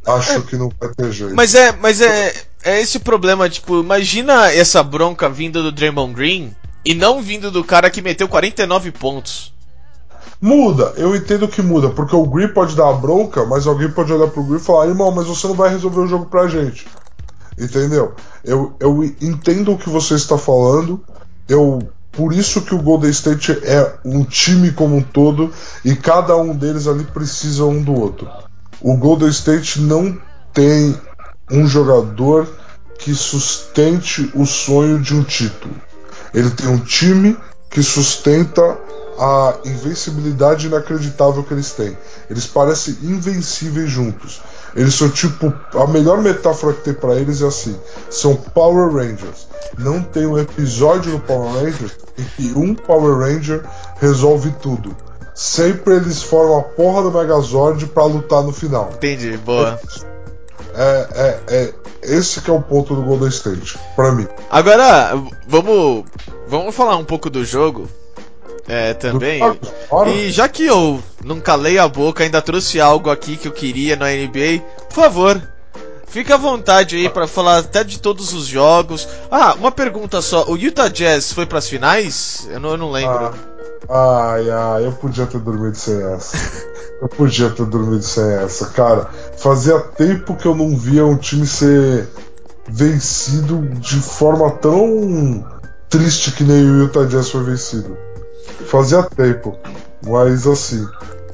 Acho 0.06 0.42
que 0.42 0.58
não 0.58 0.70
vai 0.78 0.90
ter 0.90 1.14
jeito. 1.14 1.34
Mas 1.34 1.56
é, 1.56 1.72
mas 1.72 2.02
é, 2.02 2.34
é 2.62 2.82
esse 2.82 2.98
o 2.98 3.02
problema, 3.02 3.50
tipo, 3.50 3.80
imagina 3.80 4.52
essa 4.52 4.84
bronca 4.84 5.30
vindo 5.30 5.64
do 5.64 5.72
Draymond 5.72 6.14
Green 6.14 6.54
e 6.84 6.94
não 6.94 7.22
vindo 7.22 7.50
do 7.50 7.64
cara 7.64 7.90
que 7.90 8.02
meteu 8.02 8.28
49 8.28 8.92
pontos. 8.92 9.54
Muda, 10.42 10.94
eu 10.98 11.16
entendo 11.16 11.48
que 11.48 11.62
muda, 11.62 11.90
porque 11.90 12.16
o 12.16 12.26
Green 12.26 12.50
pode 12.50 12.76
dar 12.76 12.90
a 12.90 12.94
bronca, 12.94 13.46
mas 13.46 13.66
alguém 13.66 13.90
pode 13.90 14.12
olhar 14.12 14.28
pro 14.28 14.44
Green 14.44 14.58
e 14.58 14.64
falar, 14.64 14.88
irmão, 14.88 15.10
mas 15.10 15.28
você 15.28 15.48
não 15.48 15.56
vai 15.56 15.70
resolver 15.70 16.02
o 16.02 16.08
jogo 16.08 16.26
pra 16.26 16.50
gente. 16.50 16.86
Entendeu? 17.58 18.14
Eu, 18.44 18.76
eu 18.80 19.04
entendo 19.04 19.72
o 19.72 19.78
que 19.78 19.90
você 19.90 20.14
está 20.14 20.38
falando. 20.38 21.04
Eu 21.48 21.80
por 22.12 22.34
isso 22.34 22.62
que 22.62 22.74
o 22.74 22.82
Golden 22.82 23.12
State 23.12 23.52
é 23.64 23.96
um 24.04 24.24
time 24.24 24.72
como 24.72 24.96
um 24.96 25.04
todo 25.04 25.54
e 25.86 25.96
cada 25.96 26.36
um 26.36 26.56
deles 26.56 26.88
ali 26.88 27.04
precisa 27.04 27.64
um 27.66 27.84
do 27.84 27.94
outro. 27.94 28.28
O 28.82 28.98
Golden 28.98 29.30
State 29.30 29.80
não 29.80 30.20
tem 30.52 31.00
um 31.52 31.68
jogador 31.68 32.48
que 32.98 33.14
sustente 33.14 34.32
o 34.34 34.48
sonho 34.48 35.00
de 35.00 35.14
um 35.14 35.24
título. 35.24 35.76
Ele 36.34 36.50
tem 36.50 36.68
um 36.68 36.80
time 36.80 37.38
que 37.70 37.84
sustenta 37.84 38.78
a 39.20 39.60
invencibilidade 39.66 40.68
inacreditável 40.68 41.44
que 41.44 41.54
eles 41.54 41.72
têm. 41.72 41.96
Eles 42.30 42.48
parecem 42.48 42.98
invencíveis 43.04 43.90
juntos. 43.90 44.42
Eles 44.76 44.96
são 44.96 45.10
tipo. 45.10 45.54
A 45.74 45.88
melhor 45.88 46.22
metáfora 46.22 46.74
que 46.74 46.82
tem 46.82 46.94
pra 46.94 47.16
eles 47.16 47.42
é 47.42 47.48
assim: 47.48 47.78
são 48.10 48.36
Power 48.36 48.94
Rangers. 48.94 49.48
Não 49.78 50.02
tem 50.02 50.26
um 50.26 50.38
episódio 50.38 51.12
no 51.12 51.20
Power 51.20 51.54
Rangers 51.54 51.92
em 52.18 52.24
que 52.24 52.58
um 52.58 52.74
Power 52.74 53.18
Ranger 53.18 53.64
resolve 54.00 54.52
tudo. 54.62 54.96
Sempre 55.36 55.96
eles 55.96 56.24
formam 56.24 56.60
a 56.60 56.64
porra 56.64 57.04
do 57.04 57.12
Megazord 57.12 57.86
pra 57.88 58.06
lutar 58.06 58.42
no 58.42 58.52
final. 58.52 58.90
Entendi, 58.96 59.38
boa. 59.38 59.80
É, 60.74 61.08
é, 61.14 61.40
é 61.48 61.74
esse 62.02 62.42
que 62.42 62.50
é 62.50 62.54
o 62.54 62.62
ponto 62.62 62.96
do 62.96 63.04
Golden 63.04 63.30
State, 63.30 63.78
pra 63.96 64.12
mim. 64.12 64.28
Agora, 64.50 65.14
vamos, 65.48 66.06
vamos 66.48 66.74
falar 66.74 66.98
um 66.98 67.06
pouco 67.06 67.30
do 67.30 67.46
jogo 67.46 67.88
é, 68.68 68.94
também. 68.94 69.42
E 70.08 70.30
já 70.30 70.48
que 70.48 70.66
eu 70.66 71.02
não 71.24 71.40
calei 71.40 71.80
a 71.80 71.88
boca, 71.88 72.24
ainda 72.24 72.42
trouxe 72.42 72.80
algo 72.82 73.10
aqui 73.10 73.38
que 73.38 73.48
eu 73.48 73.52
queria 73.52 73.96
na 73.96 74.08
NBA, 74.08 74.62
por 74.90 74.96
favor, 74.96 75.42
fica 76.08 76.36
à 76.36 76.38
vontade 76.38 76.98
aí 76.98 77.10
pra 77.10 77.28
falar 77.28 77.60
até 77.60 77.84
de 77.84 78.00
todos 78.00 78.34
os 78.34 78.46
jogos. 78.46 79.08
Ah, 79.32 79.56
uma 79.58 79.72
pergunta 79.72 80.22
só: 80.22 80.46
o 80.48 80.58
Utah 80.58 80.90
Jazz 80.90 81.32
foi 81.32 81.46
pras 81.46 81.70
finais? 81.70 82.48
Eu 82.52 82.60
não, 82.60 82.72
eu 82.72 82.78
não 82.78 82.92
lembro. 82.92 83.34
Ah, 83.90 84.34
ai, 84.34 84.50
ai, 84.50 84.86
eu 84.86 84.92
podia 84.92 85.26
ter 85.26 85.40
dormido 85.40 85.78
sem 85.78 86.02
essa. 86.14 86.38
Eu 87.00 87.08
podia 87.08 87.52
ter 87.52 87.64
dormido 87.64 88.02
sem 88.02 88.24
essa, 88.24 88.66
cara. 88.70 89.08
Fazia 89.38 89.78
tempo 89.80 90.36
que 90.36 90.48
eu 90.48 90.56
não 90.56 90.76
via 90.76 91.06
um 91.06 91.16
time 91.16 91.46
ser 91.46 92.10
vencido 92.68 93.62
de 93.76 94.02
forma 94.02 94.50
tão 94.50 95.46
triste 95.88 96.32
que 96.32 96.44
nem 96.44 96.68
o 96.68 96.80
Utah 96.80 97.06
Jazz 97.06 97.30
foi 97.30 97.44
vencido. 97.44 97.96
Fazia 98.66 99.04
tempo, 99.04 99.58
mas 100.06 100.48
assim, 100.48 100.86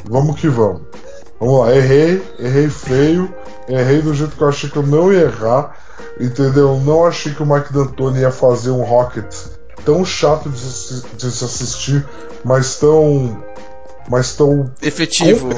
vamos 0.06 0.40
que 0.40 0.48
vamos. 0.48 0.82
Vamos 1.40 1.60
lá, 1.60 1.76
errei, 1.76 2.24
errei 2.40 2.70
feio, 2.70 3.34
errei 3.68 4.02
do 4.02 4.14
jeito 4.14 4.36
que 4.36 4.42
eu 4.42 4.50
achei 4.50 4.70
que 4.70 4.78
eu 4.78 4.84
não 4.84 5.12
ia 5.12 5.22
errar, 5.22 5.76
entendeu? 6.20 6.80
Não 6.80 7.06
achei 7.06 7.34
que 7.34 7.42
o 7.42 7.46
Mike 7.46 7.74
D'Antoni 7.74 8.20
ia 8.20 8.32
fazer 8.32 8.72
um 8.72 8.84
Rocket 8.84 9.34
tão 9.86 10.04
chato 10.06 10.50
de 10.50 10.60
se, 10.60 11.04
de 11.16 11.32
se 11.32 11.44
assistir, 11.44 12.06
mas 12.44 12.78
tão. 12.78 13.44
mas 14.10 14.36
tão. 14.36 14.72
Efetivo. 14.82 15.50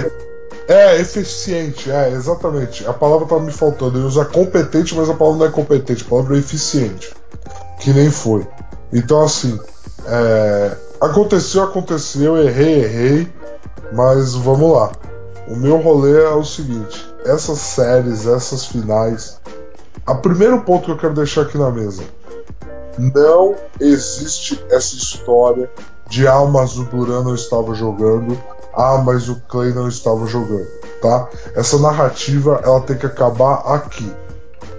É, 0.67 0.99
eficiente, 0.99 1.91
é, 1.91 2.10
exatamente. 2.12 2.88
A 2.88 2.93
palavra 2.93 3.28
tava 3.28 3.41
me 3.41 3.51
faltando. 3.51 3.97
Eu 3.97 4.01
ia 4.01 4.08
usar 4.08 4.25
competente, 4.25 4.95
mas 4.95 5.10
a 5.10 5.13
palavra 5.13 5.39
não 5.39 5.45
é 5.45 5.51
competente, 5.51 6.04
a 6.04 6.10
palavra 6.10 6.36
é 6.36 6.39
eficiente. 6.39 7.13
Que 7.80 7.93
nem 7.93 8.10
foi. 8.10 8.47
Então, 8.91 9.21
assim, 9.21 9.60
é, 10.08 10.75
aconteceu, 11.06 11.63
aconteceu, 11.63 12.38
errei, 12.38 12.84
errei, 12.84 13.34
mas 13.94 14.36
vamos 14.36 14.72
lá. 14.72 14.91
O 15.48 15.56
meu 15.56 15.78
rolê 15.78 16.24
é 16.24 16.30
o 16.30 16.44
seguinte: 16.44 17.06
essas 17.26 17.60
séries, 17.60 18.26
essas 18.26 18.65
finais. 18.65 19.39
A 20.06 20.13
primeiro 20.13 20.62
ponto 20.62 20.86
que 20.86 20.91
eu 20.91 20.98
quero 20.98 21.13
deixar 21.13 21.41
aqui 21.41 21.58
na 21.58 21.72
mesa. 21.72 22.04
Não 22.98 23.56
existe 23.80 24.63
essa 24.70 24.96
história 24.96 25.70
de 26.10 26.28
ah, 26.28 26.46
mas 26.46 26.78
o 26.78 26.86
Duran 26.86 27.24
não 27.24 27.36
estava 27.36 27.74
jogando, 27.74 28.38
ah, 28.74 29.02
mas 29.04 29.28
o 29.28 29.41
Clay 29.48 29.74
não 29.74 29.88
estava 29.88 30.26
jogando, 30.28 30.68
tá? 31.02 31.28
Essa 31.56 31.78
narrativa 31.80 32.62
ela 32.63 32.82
tem 32.82 32.98
que 32.98 33.06
acabar 33.06 33.56
aqui. 33.74 34.10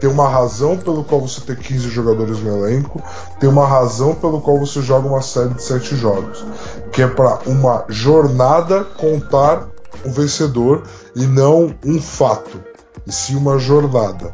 Tem 0.01 0.11
uma 0.11 0.29
razão 0.29 0.77
pelo 0.77 1.05
qual 1.05 1.21
você 1.21 1.41
tem 1.41 1.57
15 1.57 1.89
jogadores 1.89 2.39
no 2.41 2.65
elenco, 2.65 3.03
tem 3.41 3.49
uma 3.49 3.67
razão 3.67 4.15
pelo 4.15 4.41
qual 4.41 4.59
você 4.59 4.83
joga 4.83 5.09
uma 5.09 5.23
série 5.23 5.55
de 5.55 5.63
7 5.63 5.97
jogos. 5.97 6.45
que 6.93 7.03
é 7.03 7.07
para 7.07 7.41
uma 7.47 7.85
jornada 7.89 8.85
contar 8.85 9.69
o 10.05 10.11
vencedor 10.11 10.83
e 11.15 11.27
não 11.27 11.75
um 11.85 12.01
fato, 12.01 12.61
e 13.07 13.13
sim 13.13 13.37
uma 13.37 13.59
jornada. 13.59 14.33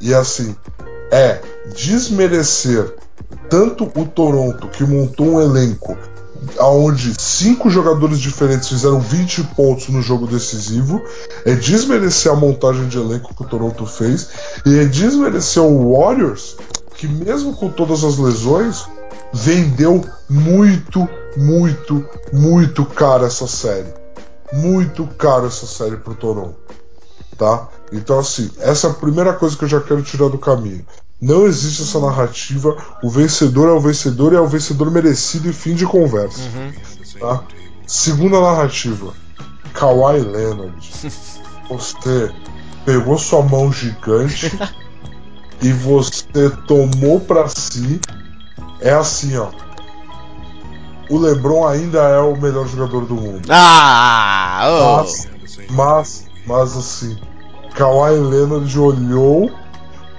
E 0.00 0.14
assim, 0.14 0.54
é 1.10 1.40
desmerecer 1.74 2.94
tanto 3.48 3.84
o 3.84 4.06
Toronto, 4.06 4.68
que 4.68 4.84
montou 4.84 5.26
um 5.26 5.40
elenco 5.40 5.96
onde 6.60 7.14
cinco 7.20 7.70
jogadores 7.70 8.18
diferentes 8.18 8.68
fizeram 8.68 9.00
20 9.00 9.42
pontos 9.56 9.88
no 9.88 10.02
jogo 10.02 10.26
decisivo, 10.26 11.02
é 11.44 11.54
desmerecer 11.54 12.32
a 12.32 12.36
montagem 12.36 12.88
de 12.88 12.98
elenco 12.98 13.34
que 13.34 13.42
o 13.42 13.46
Toronto 13.46 13.86
fez, 13.86 14.28
e 14.64 14.78
é 14.78 14.84
desmerecer 14.84 15.62
o 15.62 15.98
Warriors, 15.98 16.56
que 16.96 17.06
mesmo 17.08 17.54
com 17.54 17.68
todas 17.68 18.04
as 18.04 18.18
lesões, 18.18 18.84
vendeu 19.32 20.04
muito, 20.28 21.08
muito, 21.36 22.06
muito 22.32 22.84
caro 22.84 23.24
essa 23.24 23.46
série. 23.46 23.92
Muito 24.52 25.06
caro 25.18 25.46
essa 25.46 25.66
série 25.66 25.96
pro 25.96 26.14
Toronto. 26.14 26.56
Tá? 27.36 27.68
Então, 27.92 28.20
assim, 28.20 28.48
essa 28.60 28.86
é 28.86 28.90
a 28.90 28.94
primeira 28.94 29.32
coisa 29.32 29.56
que 29.56 29.64
eu 29.64 29.68
já 29.68 29.80
quero 29.80 30.02
tirar 30.02 30.28
do 30.28 30.38
caminho. 30.38 30.86
Não 31.20 31.46
existe 31.46 31.82
essa 31.82 32.00
narrativa. 32.00 32.76
O 33.02 33.08
vencedor 33.08 33.68
é 33.68 33.72
o 33.72 33.80
vencedor 33.80 34.32
e 34.32 34.36
é 34.36 34.40
o 34.40 34.48
vencedor 34.48 34.90
merecido 34.90 35.48
e 35.48 35.52
fim 35.52 35.74
de 35.74 35.86
conversa. 35.86 36.40
Uhum. 36.40 36.72
Tá? 37.18 37.44
Segunda 37.86 38.40
narrativa. 38.40 39.14
Kawhi 39.72 40.20
Leonard. 40.20 40.92
Você 41.68 42.30
pegou 42.84 43.18
sua 43.18 43.42
mão 43.42 43.72
gigante 43.72 44.52
e 45.62 45.72
você 45.72 46.50
tomou 46.66 47.18
para 47.20 47.48
si. 47.48 48.00
É 48.80 48.92
assim, 48.92 49.36
ó. 49.36 49.48
O 51.08 51.18
LeBron 51.18 51.66
ainda 51.66 52.00
é 52.00 52.18
o 52.18 52.36
melhor 52.36 52.66
jogador 52.66 53.06
do 53.06 53.14
mundo. 53.14 53.48
Ah! 53.50 54.62
Oh. 54.66 54.96
Mas, 54.96 55.28
mas, 55.70 56.26
mas 56.46 56.76
assim, 56.76 57.18
Kawhi 57.74 58.18
Leonard 58.18 58.78
olhou 58.78 59.50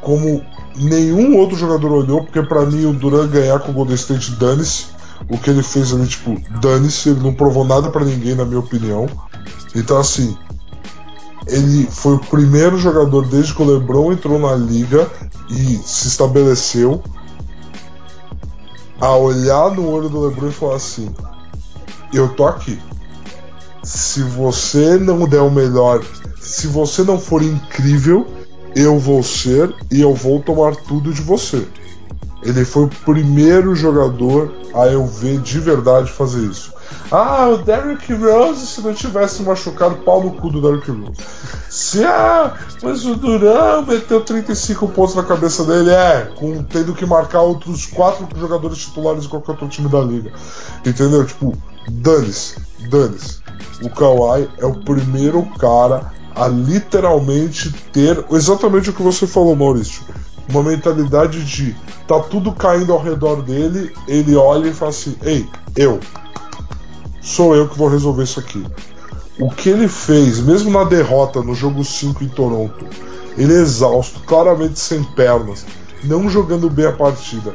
como 0.01 0.43
nenhum 0.77 1.37
outro 1.37 1.57
jogador 1.57 1.91
olhou, 1.91 2.23
porque 2.23 2.41
para 2.41 2.65
mim 2.65 2.85
o 2.85 2.93
Duran 2.93 3.27
ganhar 3.27 3.59
com 3.59 3.71
o 3.71 3.73
Golden 3.73 3.95
State 3.95 4.31
dane-se. 4.31 4.87
O 5.29 5.37
que 5.37 5.49
ele 5.49 5.63
fez 5.63 5.93
ali, 5.93 6.07
tipo, 6.07 6.39
dane-se, 6.59 7.09
ele 7.09 7.21
não 7.21 7.33
provou 7.33 7.63
nada 7.63 7.89
para 7.89 8.05
ninguém, 8.05 8.35
na 8.35 8.45
minha 8.45 8.59
opinião. 8.59 9.07
Então, 9.73 9.97
assim, 9.97 10.37
ele 11.47 11.87
foi 11.89 12.15
o 12.15 12.19
primeiro 12.19 12.77
jogador 12.77 13.25
desde 13.27 13.53
que 13.53 13.61
o 13.61 13.65
LeBron 13.65 14.11
entrou 14.11 14.39
na 14.39 14.53
liga 14.55 15.09
e 15.49 15.77
se 15.85 16.07
estabeleceu 16.07 17.01
a 18.99 19.15
olhar 19.15 19.71
no 19.71 19.89
olho 19.89 20.09
do 20.09 20.27
LeBron 20.27 20.49
e 20.49 20.51
falar 20.51 20.75
assim: 20.75 21.13
Eu 22.13 22.29
tô 22.29 22.45
aqui. 22.45 22.79
Se 23.83 24.23
você 24.23 24.97
não 24.97 25.27
der 25.27 25.41
o 25.41 25.51
melhor, 25.51 26.03
se 26.41 26.67
você 26.67 27.03
não 27.03 27.19
for 27.19 27.43
incrível, 27.43 28.25
eu 28.75 28.99
vou 28.99 29.23
ser 29.23 29.73
e 29.91 30.01
eu 30.01 30.13
vou 30.13 30.41
tomar 30.41 30.75
tudo 30.75 31.13
de 31.13 31.21
você. 31.21 31.65
Ele 32.43 32.63
foi 32.63 32.83
o 32.83 32.89
primeiro 33.03 33.73
jogador 33.73 34.53
a 34.73 34.85
eu 34.87 35.05
ver 35.05 35.39
de 35.39 35.59
verdade 35.59 36.11
fazer 36.11 36.45
isso. 36.45 36.73
Ah, 37.09 37.47
o 37.47 37.57
Derrick 37.57 38.13
Rose, 38.13 38.67
se 38.67 38.81
não 38.81 38.93
tivesse 38.93 39.41
machucado, 39.41 39.95
pau 39.97 40.23
no 40.23 40.31
cu 40.31 40.49
do 40.49 40.61
Derrick 40.61 40.91
Rose. 40.91 41.19
Se 41.69 42.03
ah, 42.03 42.53
mas 42.83 43.05
o 43.05 43.15
Durão 43.15 43.83
meteu 43.85 44.21
35 44.21 44.87
pontos 44.89 45.15
na 45.15 45.23
cabeça 45.23 45.63
dele, 45.63 45.89
é, 45.89 46.31
com, 46.35 46.61
tendo 46.63 46.93
que 46.93 47.05
marcar 47.05 47.41
outros 47.41 47.87
quatro 47.87 48.27
jogadores 48.37 48.79
titulares 48.79 49.23
de 49.23 49.29
qualquer 49.29 49.51
outro 49.51 49.67
time 49.67 49.89
da 49.89 50.01
liga. 50.01 50.31
Entendeu? 50.85 51.25
Tipo, 51.25 51.57
dane-se, 51.89 52.57
dane-se. 52.89 53.39
O 53.81 53.89
Kawhi 53.89 54.49
é 54.59 54.65
o 54.65 54.75
primeiro 54.75 55.43
cara 55.57 56.13
a 56.35 56.47
literalmente 56.47 57.71
ter 57.93 58.23
exatamente 58.31 58.89
o 58.89 58.93
que 58.93 59.01
você 59.01 59.25
falou, 59.25 59.55
Maurício. 59.55 60.01
Uma 60.49 60.61
mentalidade 60.61 61.43
de 61.43 61.75
tá 62.07 62.19
tudo 62.19 62.51
caindo 62.51 62.91
ao 62.93 63.01
redor 63.01 63.41
dele, 63.41 63.91
ele 64.07 64.35
olha 64.35 64.67
e 64.67 64.73
fala 64.73 64.91
assim: 64.91 65.15
Ei, 65.23 65.47
eu. 65.75 65.99
Sou 67.21 67.55
eu 67.55 67.67
que 67.67 67.77
vou 67.77 67.87
resolver 67.87 68.23
isso 68.23 68.39
aqui. 68.39 68.63
O 69.39 69.49
que 69.49 69.69
ele 69.69 69.87
fez, 69.87 70.39
mesmo 70.39 70.69
na 70.69 70.83
derrota 70.83 71.41
no 71.41 71.55
jogo 71.55 71.83
5 71.83 72.23
em 72.23 72.27
Toronto, 72.27 72.85
ele 73.37 73.53
é 73.53 73.61
exausto, 73.61 74.19
claramente 74.21 74.79
sem 74.79 75.03
pernas, 75.03 75.65
não 76.03 76.29
jogando 76.29 76.69
bem 76.69 76.85
a 76.85 76.91
partida, 76.91 77.53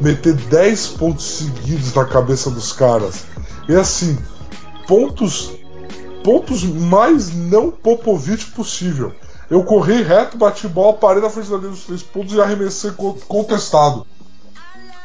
meter 0.00 0.32
10 0.32 0.86
pontos 0.88 1.24
seguidos 1.24 1.94
na 1.94 2.04
cabeça 2.04 2.50
dos 2.50 2.72
caras. 2.72 3.24
E 3.68 3.74
assim, 3.76 4.18
pontos 4.88 5.52
pontos 6.22 6.62
mais 6.62 7.34
não 7.34 7.70
Popovich 7.70 8.46
possível. 8.46 9.12
Eu 9.50 9.64
corri 9.64 10.02
reto, 10.02 10.36
bati 10.38 10.68
bola, 10.68 10.92
parei 10.92 11.20
na 11.20 11.28
frente 11.28 11.50
da 11.50 11.56
linha 11.56 11.70
dos 11.70 11.84
três 11.84 12.02
pontos 12.02 12.34
e 12.34 12.40
arremessei 12.40 12.92
contestado. 13.26 14.06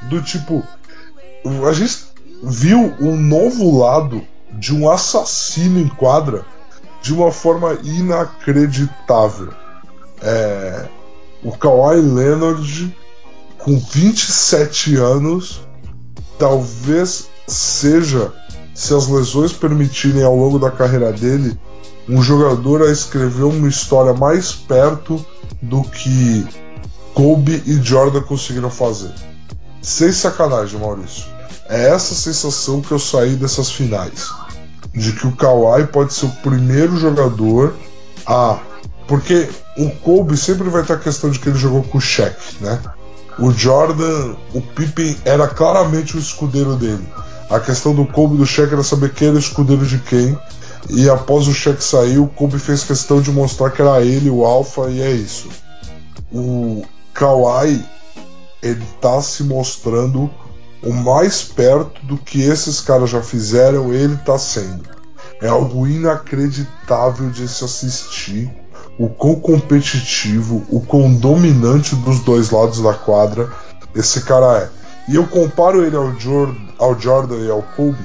Do 0.03 0.21
tipo, 0.21 0.63
a 1.67 1.73
gente 1.73 2.05
viu 2.43 2.93
um 2.99 3.15
novo 3.15 3.79
lado 3.79 4.21
de 4.53 4.73
um 4.73 4.89
assassino 4.89 5.79
em 5.79 5.87
quadra 5.87 6.45
de 7.01 7.13
uma 7.13 7.31
forma 7.31 7.77
inacreditável. 7.83 9.53
É, 10.21 10.87
o 11.43 11.51
Kawhi 11.51 12.01
Leonard, 12.01 12.95
com 13.57 13.79
27 13.79 14.95
anos, 14.95 15.61
talvez 16.37 17.27
seja 17.47 18.33
se 18.75 18.93
as 18.93 19.07
lesões 19.07 19.53
permitirem 19.53 20.21
ao 20.21 20.35
longo 20.35 20.59
da 20.59 20.69
carreira 20.69 21.11
dele, 21.13 21.57
um 22.07 22.21
jogador 22.21 22.83
a 22.83 22.91
escrever 22.91 23.43
uma 23.43 23.69
história 23.69 24.13
mais 24.13 24.51
perto 24.51 25.25
do 25.61 25.81
que 25.81 26.45
Kobe 27.13 27.63
e 27.65 27.81
Jordan 27.81 28.21
conseguiram 28.21 28.69
fazer. 28.69 29.11
Sem 29.81 30.11
sacanagem, 30.11 30.79
Maurício. 30.79 31.23
É 31.69 31.89
essa 31.89 32.13
sensação 32.13 32.81
que 32.81 32.91
eu 32.91 32.99
saí 32.99 33.35
dessas 33.35 33.71
finais. 33.71 34.29
De 34.93 35.13
que 35.13 35.25
o 35.25 35.35
Kawhi 35.35 35.87
pode 35.87 36.13
ser 36.13 36.25
o 36.25 36.31
primeiro 36.43 36.97
jogador 36.97 37.73
a. 38.27 38.59
Porque 39.07 39.49
o 39.77 39.89
Kobe 39.89 40.35
sempre 40.35 40.69
vai 40.69 40.83
ter 40.83 40.93
a 40.93 40.99
questão 40.99 41.29
de 41.29 41.39
que 41.39 41.49
ele 41.49 41.57
jogou 41.57 41.83
com 41.83 41.97
o 41.97 42.01
Shaq, 42.01 42.35
né? 42.59 42.79
O 43.37 43.51
Jordan, 43.51 44.35
o 44.53 44.61
Pippen 44.61 45.15
era 45.25 45.47
claramente 45.47 46.17
o 46.17 46.19
escudeiro 46.19 46.75
dele. 46.75 47.05
A 47.49 47.59
questão 47.59 47.93
do 47.93 48.05
Kobe 48.05 48.37
do 48.37 48.45
Shaq 48.45 48.73
era 48.73 48.83
saber 48.83 49.13
quem 49.13 49.27
era 49.27 49.37
o 49.37 49.39
escudeiro 49.39 49.85
de 49.85 49.99
quem. 49.99 50.37
E 50.89 51.09
após 51.09 51.47
o 51.47 51.53
Shaq 51.53 51.83
sair, 51.83 52.17
o 52.17 52.27
Kobe 52.27 52.59
fez 52.59 52.83
questão 52.83 53.21
de 53.21 53.31
mostrar 53.31 53.71
que 53.71 53.81
era 53.81 54.01
ele 54.01 54.29
o 54.29 54.45
alfa 54.45 54.89
e 54.89 55.01
é 55.01 55.11
isso. 55.11 55.49
O 56.31 56.83
Kawhi 57.13 57.83
ele 58.61 58.83
tá 58.99 59.21
se 59.21 59.43
mostrando 59.43 60.29
o 60.83 60.91
mais 60.91 61.43
perto 61.43 62.03
do 62.05 62.17
que 62.17 62.41
esses 62.41 62.81
caras 62.81 63.09
já 63.09 63.21
fizeram, 63.21 63.93
ele 63.93 64.15
tá 64.17 64.37
sendo. 64.37 64.83
É 65.41 65.47
algo 65.47 65.87
inacreditável 65.87 67.29
de 67.29 67.47
se 67.47 67.63
assistir. 67.63 68.51
O 68.97 69.09
quão 69.09 69.35
competitivo, 69.35 70.63
o 70.69 70.79
quão 70.79 71.13
dominante 71.13 71.95
dos 71.95 72.21
dois 72.21 72.49
lados 72.49 72.81
da 72.81 72.93
quadra 72.93 73.51
esse 73.93 74.21
cara 74.21 74.59
é. 74.59 74.84
E 75.07 75.15
eu 75.15 75.25
comparo 75.27 75.85
ele 75.85 75.95
ao, 75.95 76.13
Jordan, 76.19 76.55
ao 76.77 76.99
Jordan 76.99 77.37
e 77.37 77.49
ao 77.49 77.61
Kobe 77.61 78.03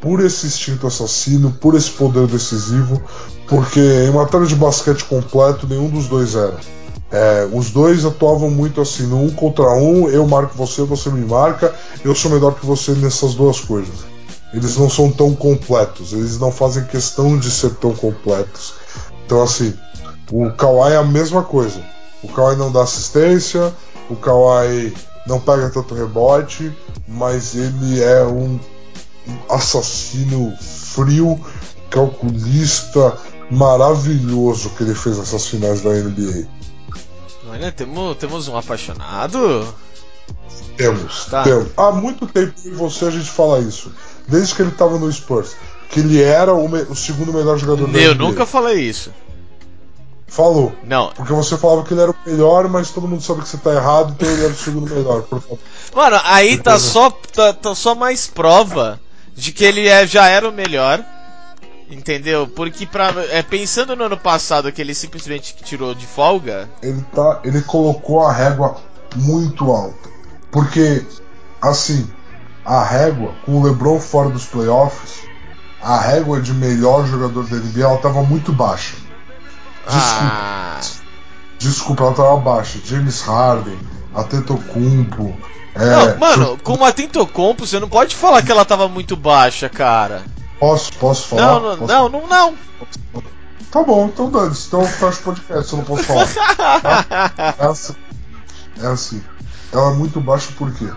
por 0.00 0.24
esse 0.24 0.46
instinto 0.46 0.86
assassino, 0.86 1.52
por 1.60 1.74
esse 1.74 1.90
poder 1.90 2.26
decisivo, 2.26 3.00
porque 3.46 3.80
em 3.80 4.10
matéria 4.10 4.46
de 4.46 4.56
basquete 4.56 5.04
completo, 5.04 5.66
nenhum 5.66 5.88
dos 5.88 6.06
dois 6.08 6.34
era. 6.34 6.56
É, 7.12 7.48
os 7.52 7.70
dois 7.70 8.04
atuavam 8.04 8.50
muito 8.50 8.80
assim, 8.80 9.02
no 9.02 9.22
um 9.22 9.30
contra 9.30 9.72
um, 9.72 10.08
eu 10.08 10.26
marco 10.26 10.56
você, 10.56 10.82
você 10.82 11.10
me 11.10 11.24
marca, 11.26 11.74
eu 12.04 12.14
sou 12.14 12.30
melhor 12.30 12.54
que 12.54 12.64
você 12.64 12.92
nessas 12.92 13.34
duas 13.34 13.60
coisas. 13.60 13.94
Eles 14.54 14.76
não 14.76 14.88
são 14.88 15.10
tão 15.10 15.34
completos, 15.34 16.12
eles 16.12 16.38
não 16.38 16.50
fazem 16.50 16.84
questão 16.84 17.38
de 17.38 17.50
ser 17.50 17.74
tão 17.74 17.92
completos. 17.94 18.74
Então, 19.26 19.42
assim, 19.42 19.74
o 20.32 20.50
Kawhi 20.52 20.92
é 20.92 20.96
a 20.96 21.04
mesma 21.04 21.42
coisa. 21.42 21.80
O 22.22 22.28
Kawhi 22.28 22.56
não 22.56 22.70
dá 22.70 22.82
assistência, 22.82 23.72
o 24.08 24.16
Kawhi 24.16 24.94
não 25.26 25.40
pega 25.40 25.70
tanto 25.70 25.94
rebote, 25.94 26.72
mas 27.06 27.54
ele 27.54 28.02
é 28.02 28.24
um 28.24 28.58
assassino 29.48 30.54
frio, 30.58 31.38
calculista, 31.90 33.16
maravilhoso 33.50 34.70
que 34.70 34.82
ele 34.82 34.94
fez 34.94 35.18
nessas 35.18 35.46
finais 35.46 35.80
da 35.80 35.90
NBA. 35.90 36.46
Olha, 37.48 37.72
temos, 37.72 38.16
temos 38.16 38.48
um 38.48 38.56
apaixonado? 38.56 39.66
Temos, 40.76 41.26
tá. 41.26 41.42
temos. 41.42 41.68
Há 41.76 41.90
muito 41.90 42.26
tempo 42.26 42.54
em 42.64 42.72
você 42.72 43.06
a 43.06 43.10
gente 43.10 43.28
fala 43.30 43.58
isso. 43.58 43.92
Desde 44.28 44.54
que 44.54 44.62
ele 44.62 44.70
estava 44.70 44.98
no 44.98 45.12
Spurs. 45.12 45.56
Que 45.90 46.00
ele 46.00 46.22
era 46.22 46.54
o, 46.54 46.66
o 46.66 46.94
segundo 46.94 47.32
melhor 47.32 47.58
jogador 47.58 47.86
da 47.86 47.92
NBA. 47.92 48.02
Eu 48.02 48.14
nunca 48.14 48.46
falei 48.46 48.78
isso. 48.78 49.12
Falou. 50.30 50.72
Não. 50.84 51.12
Porque 51.12 51.32
você 51.32 51.58
falava 51.58 51.82
que 51.82 51.92
ele 51.92 52.02
era 52.02 52.12
o 52.12 52.16
melhor, 52.24 52.68
mas 52.68 52.90
todo 52.90 53.08
mundo 53.08 53.20
sabe 53.20 53.42
que 53.42 53.48
você 53.48 53.58
tá 53.58 53.74
errado, 53.74 54.14
então 54.16 54.30
ele 54.30 54.44
era 54.44 54.52
o 54.52 54.56
segundo 54.56 54.94
melhor. 54.94 55.22
Por 55.22 55.40
favor. 55.40 55.58
Mano, 55.92 56.20
aí 56.22 56.56
tá 56.56 56.78
só, 56.78 57.10
tá, 57.10 57.52
tá 57.52 57.74
só 57.74 57.96
mais 57.96 58.28
prova 58.28 59.00
de 59.34 59.50
que 59.50 59.64
ele 59.64 59.88
é, 59.88 60.06
já 60.06 60.28
era 60.28 60.48
o 60.48 60.52
melhor. 60.52 61.04
Entendeu? 61.90 62.46
Porque 62.46 62.86
pra, 62.86 63.12
é, 63.30 63.42
pensando 63.42 63.96
no 63.96 64.04
ano 64.04 64.16
passado 64.16 64.70
que 64.70 64.80
ele 64.80 64.94
simplesmente 64.94 65.56
tirou 65.64 65.92
de 65.96 66.06
folga. 66.06 66.70
Ele, 66.80 67.04
tá, 67.12 67.40
ele 67.42 67.60
colocou 67.62 68.24
a 68.24 68.32
régua 68.32 68.76
muito 69.16 69.68
alta. 69.72 70.08
Porque, 70.52 71.04
assim, 71.60 72.08
a 72.64 72.84
régua, 72.84 73.34
com 73.44 73.60
o 73.60 73.64
LeBron 73.64 73.98
fora 73.98 74.30
dos 74.30 74.46
playoffs, 74.46 75.22
a 75.82 75.98
régua 75.98 76.40
de 76.40 76.54
melhor 76.54 77.04
jogador 77.04 77.44
da 77.48 77.56
NBA 77.56 77.82
ela 77.82 77.98
tava 77.98 78.22
muito 78.22 78.52
baixa. 78.52 78.94
Desculpa. 79.90 80.32
Ah, 80.32 80.80
Desculpa, 81.58 82.02
ela 82.04 82.14
tava 82.14 82.36
baixa. 82.38 82.78
James 82.84 83.20
Harden, 83.22 83.78
Atetokounmpo. 84.14 85.36
É, 85.74 85.86
não, 86.14 86.18
mano, 86.18 86.58
com 86.62 86.74
uma 86.74 86.92
Tentocompo, 86.92 87.66
você 87.66 87.78
não 87.78 87.88
pode 87.88 88.16
falar 88.16 88.42
que 88.42 88.50
ela 88.50 88.64
tava 88.64 88.88
muito 88.88 89.16
baixa, 89.16 89.68
cara. 89.68 90.22
Posso, 90.58 90.92
posso 90.94 91.28
falar? 91.28 91.42
Não, 91.42 91.60
não, 91.60 91.76
Posso- 91.78 91.92
não, 91.92 92.08
não, 92.08 92.26
não. 92.26 92.54
Tá 93.70 93.82
bom, 93.84 94.06
então 94.06 94.30
dane-se. 94.30 94.66
Então 94.66 94.84
fecha 94.84 95.20
o 95.20 95.22
podcast, 95.22 95.72
eu 95.72 95.78
não 95.78 95.84
posso 95.84 96.02
falar. 96.04 96.26
Tá? 96.56 97.54
É 97.58 97.66
assim. 97.66 97.94
É 98.82 98.86
assim. 98.86 99.22
Ela 99.72 99.92
é 99.92 99.94
muito 99.94 100.20
baixa 100.20 100.48
por 100.58 100.72
quê? 100.72 100.88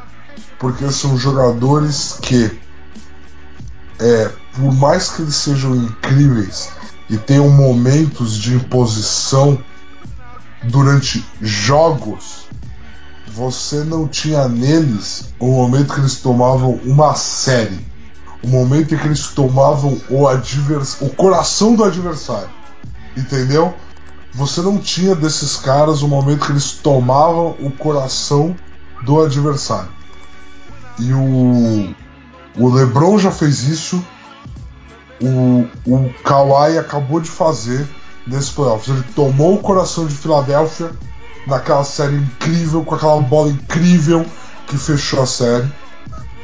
Porque 0.58 0.92
são 0.92 1.16
jogadores 1.18 2.18
que, 2.22 2.60
é, 4.00 4.32
por 4.56 4.74
mais 4.74 5.10
que 5.10 5.22
eles 5.22 5.36
sejam 5.36 5.76
incríveis 5.76 6.70
e 7.10 7.18
tenham 7.18 7.50
momentos 7.50 8.38
de 8.38 8.56
imposição 8.56 9.58
durante 10.64 11.24
jogos, 11.42 12.48
você 13.28 13.84
não 13.84 14.08
tinha 14.08 14.48
neles 14.48 15.34
o 15.40 15.48
momento 15.48 15.94
que 15.94 16.00
eles 16.00 16.18
tomavam 16.18 16.80
uma 16.86 17.16
série. 17.16 17.86
O 18.44 18.48
momento 18.48 18.94
em 18.94 18.98
que 18.98 19.08
eles 19.08 19.28
tomavam 19.28 20.00
o, 20.10 20.28
advers 20.28 20.98
o 21.02 21.10
coração 21.10 21.76
do 21.76 21.84
adversário. 21.84 22.50
Entendeu? 23.16 23.74
Você 24.34 24.62
não 24.62 24.78
tinha 24.78 25.16
desses 25.16 25.56
caras 25.56 26.02
o 26.02 26.08
momento 26.08 26.46
que 26.46 26.52
eles 26.52 26.72
tomavam 26.72 27.56
o 27.60 27.72
coração 27.72 28.56
do 29.04 29.22
adversário. 29.22 29.90
E 31.00 31.14
o, 31.14 31.96
o 32.58 32.70
LeBron 32.70 33.18
já 33.18 33.32
fez 33.32 33.64
isso. 33.64 34.04
O, 35.22 35.68
o 35.86 36.14
Kawhi 36.24 36.78
acabou 36.78 37.20
de 37.20 37.30
fazer 37.30 37.88
nesse 38.26 38.52
playoffs. 38.52 38.88
Ele 38.88 39.04
tomou 39.16 39.56
o 39.56 39.60
coração 39.60 40.06
de 40.06 40.16
Filadélfia 40.16 40.92
naquela 41.48 41.84
série 41.84 42.16
incrível, 42.16 42.84
com 42.84 42.96
aquela 42.96 43.22
bola 43.22 43.50
incrível 43.50 44.26
que 44.68 44.78
fechou 44.78 45.22
a 45.22 45.26
série. 45.26 45.72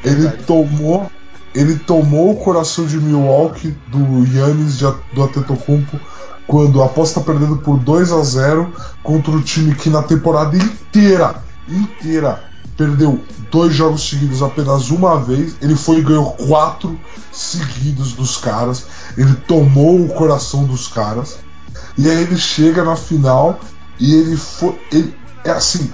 Ele 0.04 0.28
tomou, 0.46 1.10
ele 1.54 1.78
tomou 1.78 2.32
o 2.32 2.36
coração 2.36 2.86
de 2.86 2.96
Milwaukee 2.98 3.76
do 3.88 4.26
Yannis 4.26 4.78
de, 4.78 4.86
do 5.12 5.22
Antetokounmpo 5.22 5.98
quando 6.46 6.82
após 6.82 7.10
estar 7.10 7.20
perdendo 7.20 7.58
por 7.58 7.78
2 7.78 8.12
a 8.12 8.22
0 8.22 8.72
contra 9.04 9.30
o 9.30 9.40
time 9.40 9.74
que 9.74 9.88
na 9.88 10.02
temporada 10.02 10.56
inteira, 10.56 11.36
inteira 11.68 12.49
perdeu 12.80 13.22
dois 13.50 13.74
jogos 13.74 14.08
seguidos 14.08 14.42
apenas 14.42 14.88
uma 14.88 15.20
vez, 15.20 15.54
ele 15.60 15.76
foi 15.76 15.98
e 15.98 16.02
ganhou 16.02 16.32
quatro 16.32 16.98
seguidos 17.30 18.14
dos 18.14 18.38
caras. 18.38 18.86
Ele 19.18 19.34
tomou 19.46 20.02
o 20.02 20.08
coração 20.08 20.64
dos 20.64 20.88
caras. 20.88 21.40
E 21.98 22.08
aí 22.08 22.22
ele 22.22 22.38
chega 22.38 22.82
na 22.82 22.96
final 22.96 23.60
e 23.98 24.14
ele 24.14 24.34
foi. 24.34 24.80
Ele, 24.90 25.14
é 25.44 25.50
assim. 25.50 25.92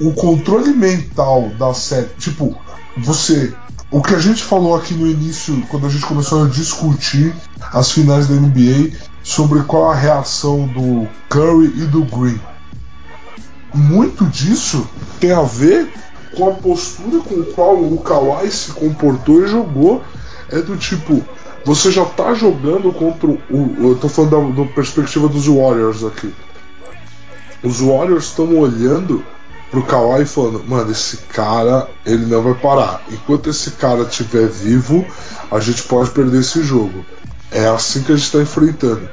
O 0.00 0.12
controle 0.14 0.72
mental 0.72 1.48
da 1.56 1.72
série. 1.72 2.08
Tipo, 2.18 2.56
você. 2.96 3.54
O 3.88 4.02
que 4.02 4.16
a 4.16 4.18
gente 4.18 4.42
falou 4.42 4.74
aqui 4.74 4.94
no 4.94 5.06
início, 5.06 5.64
quando 5.68 5.86
a 5.86 5.90
gente 5.90 6.04
começou 6.04 6.44
a 6.44 6.48
discutir 6.48 7.32
as 7.72 7.92
finais 7.92 8.26
da 8.26 8.34
NBA, 8.34 8.96
sobre 9.22 9.62
qual 9.62 9.92
a 9.92 9.94
reação 9.94 10.66
do 10.66 11.06
Curry 11.28 11.72
e 11.76 11.86
do 11.86 12.04
Green. 12.04 12.40
Muito 13.74 14.24
disso 14.26 14.88
tem 15.20 15.32
a 15.32 15.42
ver 15.42 15.92
com 16.36 16.48
a 16.48 16.54
postura 16.54 17.20
com 17.20 17.42
qual 17.52 17.76
o 17.76 17.98
Kawhi 17.98 18.50
se 18.50 18.72
comportou 18.72 19.44
e 19.44 19.48
jogou. 19.48 20.02
É 20.50 20.60
do 20.60 20.76
tipo, 20.76 21.22
você 21.64 21.90
já 21.90 22.04
tá 22.04 22.32
jogando 22.32 22.92
contra 22.92 23.28
o. 23.28 23.38
Eu 23.78 23.98
tô 24.00 24.08
falando 24.08 24.54
da, 24.54 24.62
da 24.62 24.68
perspectiva 24.70 25.28
dos 25.28 25.46
Warriors 25.46 26.02
aqui. 26.04 26.32
Os 27.62 27.80
Warriors 27.80 28.24
estão 28.24 28.56
olhando 28.56 29.22
pro 29.70 29.82
Kawhi 29.82 30.24
falando, 30.24 30.64
mano, 30.66 30.90
esse 30.90 31.18
cara, 31.18 31.88
ele 32.06 32.24
não 32.26 32.42
vai 32.42 32.54
parar. 32.54 33.02
Enquanto 33.10 33.50
esse 33.50 33.72
cara 33.72 34.02
estiver 34.02 34.48
vivo, 34.48 35.04
a 35.50 35.60
gente 35.60 35.82
pode 35.82 36.10
perder 36.10 36.40
esse 36.40 36.62
jogo. 36.62 37.04
É 37.50 37.66
assim 37.66 38.02
que 38.02 38.12
a 38.12 38.16
gente 38.16 38.32
tá 38.32 38.38
enfrentando. 38.38 39.08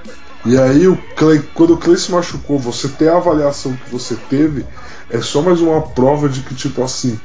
E 0.46 0.58
aí, 0.60 0.88
o 0.88 0.96
Clay, 1.16 1.42
quando 1.54 1.74
o 1.74 1.78
Clay 1.78 1.98
se 1.98 2.12
machucou, 2.12 2.60
você 2.60 2.88
ter 2.88 3.10
a 3.10 3.18
avaliação 3.18 3.74
que 3.76 3.90
você 3.90 4.16
teve, 4.30 4.64
é 5.10 5.20
só 5.20 5.42
mais 5.42 5.60
uma 5.60 5.82
prova 5.82 6.30
de 6.30 6.42
que, 6.42 6.54
tipo 6.54 6.84
assim, 6.84 7.20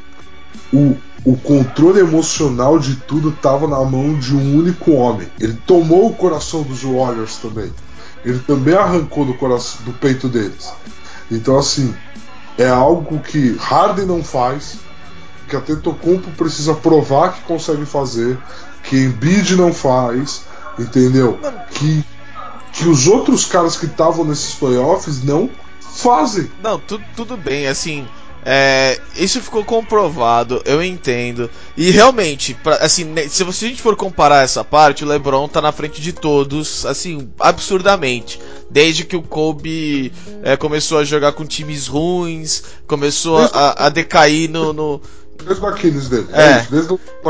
o, 0.73 0.97
o 1.25 1.37
controle 1.37 2.01
emocional 2.01 2.79
de 2.79 2.97
tudo 2.97 3.29
estava 3.29 3.67
na 3.67 3.79
mão 3.85 4.19
de 4.19 4.35
um 4.35 4.57
único 4.57 4.93
homem. 4.93 5.29
Ele 5.39 5.59
tomou 5.67 6.09
o 6.09 6.15
coração 6.15 6.63
dos 6.63 6.83
Warriors 6.83 7.37
também. 7.37 7.71
Ele 8.25 8.39
também 8.39 8.75
arrancou 8.75 9.25
do, 9.27 9.35
coração, 9.35 9.85
do 9.85 9.93
peito 9.93 10.27
deles. 10.27 10.73
Então, 11.31 11.59
assim, 11.59 11.95
é 12.57 12.69
algo 12.69 13.19
que 13.21 13.57
Harden 13.59 14.07
não 14.07 14.25
faz, 14.25 14.77
que 15.49 15.57
a 15.57 15.61
Tetocumpo 15.61 16.31
precisa 16.33 16.75
provar 16.75 17.35
que 17.35 17.43
consegue 17.43 17.85
fazer, 17.85 18.39
que 18.83 18.97
Embiid 18.97 19.57
não 19.57 19.73
faz, 19.73 20.43
entendeu? 20.79 21.39
Que, 21.71 22.05
que 22.81 22.89
os 22.89 23.07
outros 23.07 23.45
caras 23.45 23.77
que 23.77 23.87
estavam 23.87 24.25
nesses 24.25 24.55
playoffs 24.55 25.23
não 25.23 25.49
fazem. 25.81 26.51
Não, 26.63 26.79
tu, 26.79 27.01
tudo 27.15 27.37
bem, 27.37 27.67
assim. 27.67 28.07
É, 28.43 28.99
isso 29.17 29.39
ficou 29.43 29.63
comprovado, 29.63 30.63
eu 30.65 30.83
entendo. 30.83 31.51
E 31.77 31.91
realmente, 31.91 32.55
pra, 32.55 32.77
assim, 32.77 33.05
ne- 33.05 33.29
se 33.29 33.45
você- 33.45 33.59
se 33.59 33.65
a 33.67 33.69
gente 33.69 33.83
for 33.83 33.95
comparar 33.97 34.43
essa 34.43 34.65
parte, 34.65 35.05
o 35.05 35.07
LeBron 35.07 35.47
tá 35.47 35.61
na 35.61 35.71
frente 35.73 36.01
de 36.01 36.11
todos, 36.15 36.87
assim, 36.87 37.29
absurdamente. 37.39 38.41
Desde 38.71 39.05
que 39.05 39.15
o 39.15 39.21
Kobe 39.23 40.11
é, 40.43 40.57
começou 40.57 40.99
a 40.99 41.05
jogar 41.05 41.33
com 41.33 41.45
times 41.45 41.87
ruins, 41.87 42.63
começou 42.87 43.37
a, 43.53 43.87
a 43.87 43.89
decair 43.91 44.49
no, 44.49 44.73
no, 44.73 45.03
Dele. 46.09 46.27
É. 46.33 46.55
Aquiles. 46.55 46.87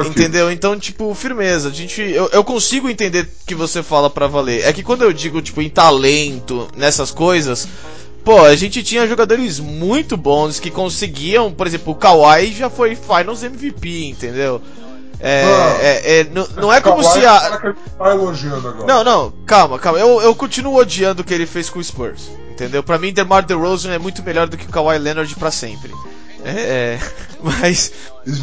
Entendeu? 0.07 0.51
Então, 0.51 0.79
tipo, 0.79 1.15
firmeza. 1.15 1.69
A 1.69 1.73
gente, 1.73 2.01
eu, 2.01 2.29
eu 2.33 2.45
consigo 2.45 2.89
entender 2.89 3.23
o 3.25 3.47
que 3.47 3.55
você 3.55 3.83
fala 3.83 4.09
pra 4.11 4.27
valer. 4.27 4.65
É 4.65 4.73
que 4.73 4.83
quando 4.83 5.03
eu 5.03 5.13
digo, 5.13 5.41
tipo, 5.43 5.61
em 5.63 5.69
talento, 5.71 6.69
nessas 6.77 7.11
coisas, 7.11 7.67
pô, 8.25 8.41
a 8.45 8.55
gente 8.57 8.83
tinha 8.83 9.07
jogadores 9.07 9.59
muito 9.61 10.17
bons 10.17 10.61
que 10.61 10.71
conseguiam, 10.71 11.51
por 11.53 11.67
exemplo, 11.67 11.93
o 11.93 11.97
Kawhi 11.97 12.53
já 12.53 12.69
foi 12.71 12.95
Finals 12.97 13.43
MVP, 13.43 14.07
entendeu? 14.09 14.61
É, 15.23 15.43
Ah. 15.45 15.79
é, 15.83 16.21
é, 16.21 16.25
não, 16.25 16.47
não 16.57 16.73
é 16.73 16.81
como 16.81 17.03
se 17.05 17.19
é 17.23 17.27
a. 17.27 17.59
tá 17.99 18.11
elogiando 18.11 18.67
agora. 18.69 18.87
Não, 18.87 19.05
não, 19.05 19.31
calma, 19.45 19.79
calma. 19.79 19.99
Eu, 19.99 20.23
eu 20.23 20.35
continuo 20.35 20.77
odiando 20.77 21.21
o 21.21 21.25
que 21.25 21.35
ele 21.35 21.45
fez 21.47 21.69
com 21.69 21.79
o 21.79 21.85
Spurs, 21.85 22.31
entendeu? 22.51 22.83
Pra 22.83 22.99
mim, 22.99 23.13
DeMar 23.13 23.45
DeRozan 23.45 23.93
é 23.93 23.99
muito 23.99 24.23
melhor 24.23 24.49
do 24.49 24.57
que 24.57 24.65
o 24.65 24.71
Kawhi 24.71 24.97
Leonard 24.99 25.35
pra 25.37 25.51
sempre. 25.51 25.93
É, 26.45 26.51
é, 26.51 27.01
mas 27.43 27.93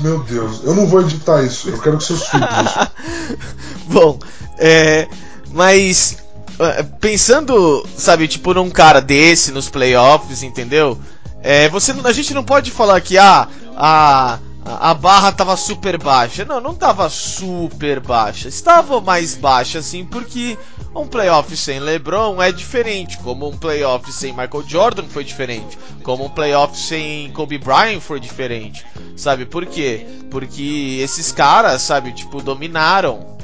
Meu 0.02 0.20
Deus, 0.24 0.62
eu 0.64 0.76
não 0.76 0.88
vou 0.88 1.02
editar 1.02 1.44
isso. 1.44 1.70
Eu 1.70 1.80
quero 1.80 1.98
que 1.98 2.04
seus 2.04 2.28
filhos. 2.28 2.48
Bom, 3.88 4.20
é. 4.58 5.08
Mas. 5.52 6.18
é, 6.60 6.84
Pensando, 6.84 7.88
sabe, 7.96 8.28
tipo, 8.28 8.54
num 8.54 8.70
cara 8.70 9.02
desse 9.02 9.52
nos 9.52 9.70
playoffs, 9.70 10.44
entendeu? 10.44 11.00
É, 11.42 11.70
você, 11.70 11.94
a 12.04 12.12
gente 12.12 12.34
não 12.34 12.44
pode 12.44 12.72
falar 12.72 13.00
que 13.00 13.18
ah, 13.18 13.48
a, 13.76 14.40
a 14.80 14.94
barra 14.94 15.32
tava 15.32 15.56
super 15.56 15.98
baixa. 15.98 16.44
Não, 16.44 16.60
não 16.60 16.76
tava 16.76 17.10
super 17.10 18.00
baixa. 18.00 18.48
Estava 18.48 19.00
mais 19.00 19.36
baixa, 19.36 19.80
assim, 19.80 20.06
porque 20.06 20.58
um 20.94 21.08
playoff 21.08 21.56
sem 21.56 21.80
LeBron 21.80 22.42
é 22.42 22.52
diferente. 22.52 23.18
Como 23.20 23.48
um 23.48 23.58
playoff 23.58 24.12
sem 24.12 24.32
Michael 24.32 24.64
Jordan 24.68 25.06
foi 25.08 25.24
diferente. 25.24 25.78
Como 26.04 26.26
um 26.26 26.30
playoff 26.30 26.78
sem 26.78 27.32
Kobe 27.32 27.58
Bryant 27.58 28.02
foi 28.02 28.20
diferente. 28.20 28.86
Sabe 29.16 29.46
por 29.46 29.66
quê? 29.66 30.06
Porque 30.30 31.00
esses 31.02 31.32
caras, 31.32 31.82
sabe, 31.82 32.12
tipo, 32.12 32.42
dominaram 32.42 33.38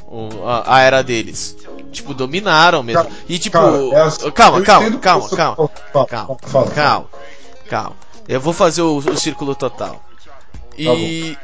a, 0.45 0.75
a 0.75 0.81
era 0.81 1.03
deles. 1.03 1.55
Tipo, 1.91 2.13
dominaram 2.13 2.83
mesmo. 2.83 3.07
E 3.29 3.37
tipo, 3.37 3.57
é 3.57 4.01
assim, 4.01 4.31
calma, 4.31 4.61
calma, 4.61 4.97
calma, 4.99 5.29
calma, 5.29 5.57
calma, 6.07 6.37
calma, 6.73 7.09
calma. 7.69 7.95
Eu 8.27 8.41
vou 8.41 8.53
fazer 8.53 8.81
o, 8.81 8.97
o 8.97 9.17
círculo 9.17 9.53
total. 9.53 10.01
E. 10.77 11.37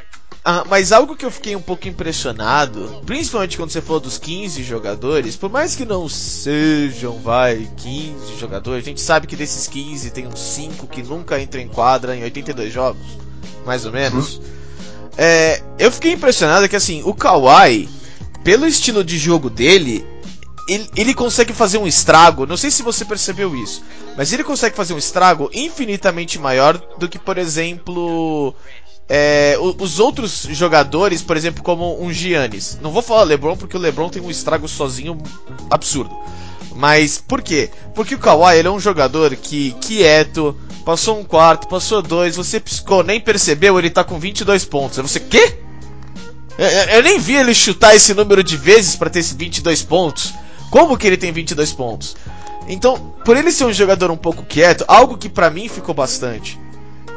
ah, 0.44 0.64
mas 0.68 0.92
algo 0.92 1.16
que 1.16 1.24
eu 1.24 1.30
fiquei 1.30 1.54
um 1.54 1.60
pouco 1.62 1.88
impressionado, 1.88 3.02
principalmente 3.06 3.56
quando 3.56 3.70
você 3.70 3.80
falou 3.80 4.00
dos 4.00 4.18
15 4.18 4.62
jogadores, 4.62 5.36
por 5.36 5.50
mais 5.50 5.74
que 5.74 5.84
não 5.84 6.08
sejam, 6.08 7.18
vai, 7.18 7.68
15 7.76 8.38
jogadores, 8.38 8.84
a 8.84 8.88
gente 8.88 9.00
sabe 9.00 9.26
que 9.26 9.36
desses 9.36 9.66
15 9.66 10.10
tem 10.10 10.26
uns 10.26 10.40
5 10.40 10.86
que 10.86 11.02
nunca 11.02 11.40
entram 11.40 11.60
em 11.60 11.68
quadra 11.68 12.16
em 12.16 12.22
82 12.22 12.72
jogos, 12.72 13.06
mais 13.64 13.84
ou 13.84 13.92
menos. 13.92 14.40
É, 15.16 15.62
eu 15.78 15.90
fiquei 15.90 16.12
impressionado 16.12 16.68
que 16.68 16.76
assim, 16.76 17.02
o 17.04 17.12
Kawhi, 17.12 17.88
pelo 18.42 18.66
estilo 18.66 19.04
de 19.04 19.18
jogo 19.18 19.50
dele, 19.50 20.06
ele, 20.68 20.88
ele, 20.96 21.14
consegue 21.14 21.52
fazer 21.52 21.78
um 21.78 21.86
estrago. 21.86 22.46
Não 22.46 22.56
sei 22.56 22.70
se 22.70 22.82
você 22.82 23.04
percebeu 23.04 23.56
isso, 23.56 23.82
mas 24.16 24.32
ele 24.32 24.44
consegue 24.44 24.76
fazer 24.76 24.94
um 24.94 24.98
estrago 24.98 25.50
infinitamente 25.52 26.38
maior 26.38 26.78
do 26.96 27.08
que, 27.08 27.18
por 27.18 27.38
exemplo, 27.38 28.54
é, 29.12 29.56
os 29.58 29.98
outros 29.98 30.46
jogadores, 30.52 31.20
por 31.20 31.36
exemplo, 31.36 31.64
como 31.64 32.00
um 32.00 32.12
Giannis. 32.12 32.78
Não 32.80 32.92
vou 32.92 33.02
falar 33.02 33.24
LeBron 33.24 33.56
porque 33.56 33.76
o 33.76 33.80
LeBron 33.80 34.08
tem 34.08 34.22
um 34.22 34.30
estrago 34.30 34.68
sozinho 34.68 35.18
absurdo. 35.68 36.16
Mas 36.76 37.18
por 37.18 37.42
quê? 37.42 37.70
Porque 37.92 38.14
o 38.14 38.18
Kawhi 38.18 38.56
ele 38.58 38.68
é 38.68 38.70
um 38.70 38.78
jogador 38.78 39.34
que 39.34 39.72
quieto, 39.80 40.56
passou 40.84 41.18
um 41.18 41.24
quarto, 41.24 41.66
passou 41.66 42.00
dois, 42.00 42.36
você 42.36 42.60
piscou, 42.60 43.02
nem 43.02 43.20
percebeu, 43.20 43.76
ele 43.80 43.90
tá 43.90 44.04
com 44.04 44.16
22 44.16 44.64
pontos. 44.64 44.98
Você, 44.98 45.18
quê? 45.18 45.58
Eu, 46.56 46.68
eu 46.68 47.02
nem 47.02 47.18
vi 47.18 47.34
ele 47.34 47.52
chutar 47.52 47.96
esse 47.96 48.14
número 48.14 48.44
de 48.44 48.56
vezes 48.56 48.94
para 48.94 49.10
ter 49.10 49.18
esses 49.18 49.32
22 49.32 49.82
pontos. 49.82 50.32
Como 50.70 50.96
que 50.96 51.08
ele 51.08 51.16
tem 51.16 51.32
22 51.32 51.72
pontos? 51.72 52.16
Então, 52.68 53.12
por 53.24 53.36
ele 53.36 53.50
ser 53.50 53.64
um 53.64 53.72
jogador 53.72 54.12
um 54.12 54.16
pouco 54.16 54.44
quieto, 54.44 54.84
algo 54.86 55.18
que 55.18 55.28
para 55.28 55.50
mim 55.50 55.68
ficou 55.68 55.96
bastante. 55.96 56.56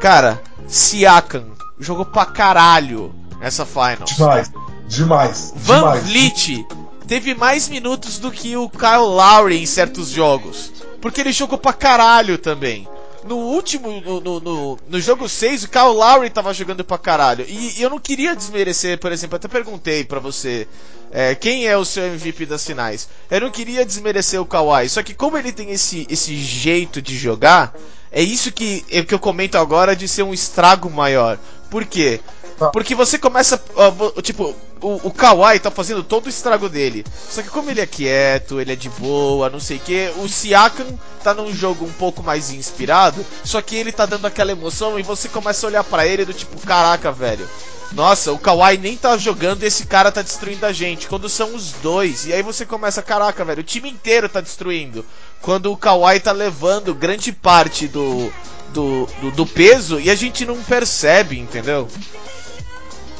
Cara, 0.00 0.42
Siakam 0.66 1.53
jogou 1.78 2.04
pra 2.04 2.26
caralho 2.26 3.14
essa 3.40 3.66
Finals. 3.66 4.16
Demais, 4.16 4.52
demais. 4.88 5.52
Van 5.56 5.78
demais. 5.78 6.04
Vliet 6.04 6.66
teve 7.06 7.34
mais 7.34 7.68
minutos 7.68 8.18
do 8.18 8.30
que 8.30 8.56
o 8.56 8.68
Kyle 8.68 8.98
Lowry 8.98 9.58
em 9.58 9.66
certos 9.66 10.08
jogos. 10.08 10.72
Porque 11.00 11.20
ele 11.20 11.32
jogou 11.32 11.58
pra 11.58 11.72
caralho 11.72 12.38
também. 12.38 12.88
No 13.24 13.36
último, 13.36 14.00
no, 14.00 14.20
no, 14.20 14.40
no, 14.40 14.78
no 14.86 15.00
jogo 15.00 15.28
6, 15.28 15.64
o 15.64 15.68
Kyle 15.68 15.94
Lowry 15.94 16.28
tava 16.28 16.52
jogando 16.52 16.84
pra 16.84 16.98
caralho. 16.98 17.44
E, 17.48 17.78
e 17.78 17.82
eu 17.82 17.88
não 17.88 17.98
queria 17.98 18.36
desmerecer, 18.36 18.98
por 18.98 19.12
exemplo, 19.12 19.36
até 19.36 19.48
perguntei 19.48 20.04
pra 20.04 20.20
você 20.20 20.68
é, 21.10 21.34
quem 21.34 21.66
é 21.66 21.76
o 21.76 21.84
seu 21.84 22.04
MVP 22.04 22.44
das 22.44 22.66
finais. 22.66 23.08
Eu 23.30 23.42
não 23.42 23.50
queria 23.50 23.84
desmerecer 23.84 24.40
o 24.40 24.44
Kawhi, 24.44 24.88
só 24.88 25.02
que 25.02 25.14
como 25.14 25.38
ele 25.38 25.52
tem 25.52 25.70
esse, 25.70 26.06
esse 26.10 26.36
jeito 26.36 27.00
de 27.00 27.16
jogar, 27.16 27.74
é 28.10 28.20
isso 28.20 28.52
que, 28.52 28.84
é, 28.90 29.02
que 29.02 29.14
eu 29.14 29.18
comento 29.18 29.56
agora 29.56 29.94
de 29.94 30.06
ser 30.06 30.22
um 30.22 30.34
estrago 30.34 30.90
maior. 30.90 31.38
Por 31.74 31.84
quê? 31.86 32.20
Tá. 32.56 32.70
Porque 32.70 32.94
você 32.94 33.18
começa. 33.18 33.60
Uh, 33.74 34.22
tipo, 34.22 34.54
o, 34.80 35.08
o 35.08 35.10
Kawhi 35.10 35.58
tá 35.58 35.72
fazendo 35.72 36.04
todo 36.04 36.26
o 36.26 36.28
estrago 36.28 36.68
dele. 36.68 37.04
Só 37.28 37.42
que 37.42 37.48
como 37.48 37.68
ele 37.68 37.80
é 37.80 37.86
quieto, 37.86 38.60
ele 38.60 38.74
é 38.74 38.76
de 38.76 38.88
boa, 38.90 39.50
não 39.50 39.58
sei 39.58 39.78
o 39.78 39.80
que, 39.80 40.12
o 40.18 40.28
Siakam 40.28 40.86
tá 41.24 41.34
num 41.34 41.52
jogo 41.52 41.84
um 41.84 41.92
pouco 41.94 42.22
mais 42.22 42.52
inspirado, 42.52 43.26
só 43.42 43.60
que 43.60 43.74
ele 43.74 43.90
tá 43.90 44.06
dando 44.06 44.24
aquela 44.24 44.52
emoção 44.52 45.00
e 45.00 45.02
você 45.02 45.28
começa 45.28 45.66
a 45.66 45.68
olhar 45.68 45.82
para 45.82 46.06
ele 46.06 46.24
do 46.24 46.32
tipo, 46.32 46.64
caraca, 46.64 47.10
velho. 47.10 47.50
Nossa, 47.90 48.32
o 48.32 48.38
Kawhi 48.38 48.78
nem 48.78 48.96
tá 48.96 49.16
jogando 49.16 49.64
e 49.64 49.66
esse 49.66 49.86
cara 49.86 50.12
tá 50.12 50.22
destruindo 50.22 50.64
a 50.64 50.72
gente. 50.72 51.08
Quando 51.08 51.28
são 51.28 51.54
os 51.54 51.72
dois. 51.72 52.26
E 52.26 52.32
aí 52.32 52.42
você 52.42 52.64
começa, 52.64 53.02
caraca, 53.02 53.44
velho, 53.44 53.60
o 53.60 53.64
time 53.64 53.90
inteiro 53.90 54.28
tá 54.28 54.40
destruindo. 54.40 55.04
Quando 55.44 55.70
o 55.70 55.76
Kawhi 55.76 56.20
tá 56.20 56.32
levando 56.32 56.94
grande 56.94 57.30
parte 57.30 57.86
do, 57.86 58.32
do, 58.72 59.06
do, 59.20 59.30
do 59.30 59.46
peso 59.46 60.00
e 60.00 60.08
a 60.08 60.14
gente 60.14 60.46
não 60.46 60.56
percebe, 60.56 61.38
entendeu? 61.38 61.86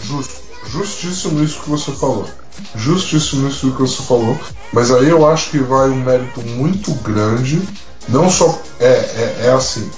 Justo. 0.02 0.42
Justíssimo 0.66 1.44
isso 1.44 1.60
que 1.60 1.68
você 1.68 1.92
falou. 1.92 2.26
Justíssimo 2.74 3.46
isso 3.46 3.70
que 3.72 3.82
você 3.82 4.02
falou. 4.02 4.38
Mas 4.72 4.90
aí 4.90 5.10
eu 5.10 5.28
acho 5.28 5.50
que 5.50 5.58
vai 5.58 5.90
um 5.90 6.02
mérito 6.02 6.40
muito 6.40 6.92
grande. 6.94 7.60
Não 8.08 8.30
só. 8.30 8.58
É, 8.80 8.86
é, 8.86 9.46
é 9.46 9.52
assim. 9.52 9.90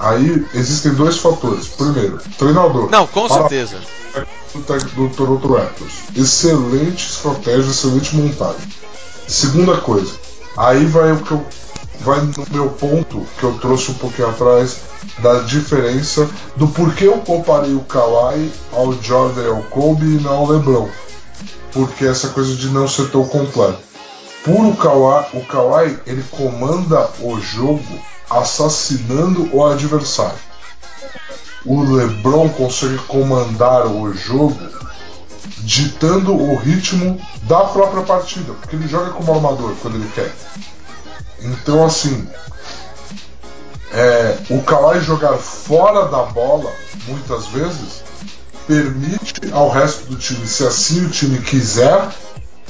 Aí 0.00 0.44
existem 0.52 0.92
dois 0.92 1.18
fatores. 1.18 1.68
Primeiro, 1.68 2.18
treinador. 2.36 2.90
Não, 2.90 3.06
com 3.06 3.28
certeza. 3.28 3.78
Do, 4.52 5.08
do 5.08 5.14
Toronto 5.14 5.54
Raptors. 5.54 5.92
Excelente 6.16 7.08
estratégia, 7.08 7.70
excelente 7.70 8.16
montagem. 8.16 8.68
Segunda 9.28 9.76
coisa. 9.76 10.12
Aí 10.56 10.84
vai 10.86 11.12
o 11.12 11.22
que 11.22 11.32
eu 11.32 11.46
vai 12.00 12.20
no 12.20 12.46
meu 12.50 12.70
ponto 12.70 13.26
que 13.38 13.44
eu 13.44 13.58
trouxe 13.58 13.90
um 13.90 13.94
pouquinho 13.94 14.28
atrás 14.28 14.80
da 15.18 15.40
diferença 15.40 16.28
do 16.56 16.66
porquê 16.68 17.06
eu 17.06 17.18
comparei 17.18 17.74
o 17.74 17.80
Kawhi 17.80 18.50
ao 18.72 18.92
Jordan 19.02 19.48
ao 19.48 19.62
Kobe 19.64 20.04
e 20.04 20.20
não 20.20 20.32
ao 20.32 20.46
LeBron. 20.46 20.88
Porque 21.72 22.04
essa 22.04 22.28
coisa 22.28 22.54
de 22.54 22.68
não 22.68 22.88
ser 22.88 23.10
tão 23.10 23.24
completo. 23.26 23.78
Por 24.44 24.64
o 24.64 24.74
Kawhi, 24.74 25.26
o 25.34 25.44
Kawhi 25.44 25.98
ele 26.06 26.24
comanda 26.30 27.10
o 27.20 27.38
jogo 27.38 27.84
assassinando 28.28 29.48
o 29.54 29.64
adversário. 29.64 30.38
O 31.64 31.82
LeBron 31.82 32.48
consegue 32.48 32.96
comandar 33.00 33.86
o 33.86 34.12
jogo 34.14 34.58
ditando 35.58 36.34
o 36.34 36.56
ritmo 36.56 37.20
da 37.42 37.60
própria 37.64 38.02
partida, 38.02 38.52
porque 38.54 38.76
ele 38.76 38.88
joga 38.88 39.10
como 39.10 39.34
armador 39.34 39.74
quando 39.82 39.96
ele 39.96 40.10
quer. 40.14 40.32
Então, 41.40 41.84
assim, 41.84 42.28
é, 43.92 44.36
o 44.50 44.62
Kawhi 44.62 45.00
jogar 45.00 45.36
fora 45.36 46.06
da 46.08 46.22
bola, 46.24 46.70
muitas 47.06 47.46
vezes, 47.46 48.02
permite 48.66 49.52
ao 49.52 49.68
resto 49.68 50.06
do 50.06 50.16
time, 50.16 50.46
se 50.46 50.64
assim 50.64 51.06
o 51.06 51.10
time 51.10 51.38
quiser, 51.40 52.08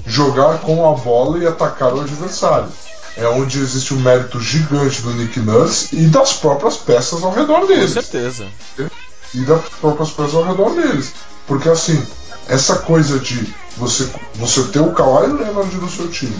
jogar 0.06 0.58
com 0.60 0.88
a 0.88 0.96
bola 0.96 1.38
e 1.38 1.46
atacar 1.46 1.92
o 1.92 2.00
adversário. 2.00 2.68
É 3.16 3.26
onde 3.26 3.58
existe 3.58 3.92
um 3.92 4.00
mérito 4.00 4.40
gigante 4.40 5.02
do 5.02 5.12
Nick 5.12 5.40
Nurse 5.40 5.94
e 5.94 6.06
das 6.06 6.32
próprias 6.32 6.76
peças 6.76 7.22
ao 7.22 7.32
redor 7.32 7.66
deles. 7.66 7.92
Com 7.92 8.00
certeza. 8.00 8.46
E 9.34 9.40
das 9.42 9.62
próprias 9.80 10.10
peças 10.10 10.34
ao 10.34 10.44
redor 10.44 10.70
deles. 10.74 11.12
Porque 11.46 11.68
assim, 11.68 12.02
essa 12.50 12.76
coisa 12.76 13.18
de 13.18 13.54
você, 13.76 14.08
você 14.34 14.62
ter 14.64 14.80
o 14.80 14.92
Kawhi 14.92 15.32
Leonard 15.32 15.74
no 15.76 15.88
seu 15.88 16.08
time, 16.08 16.36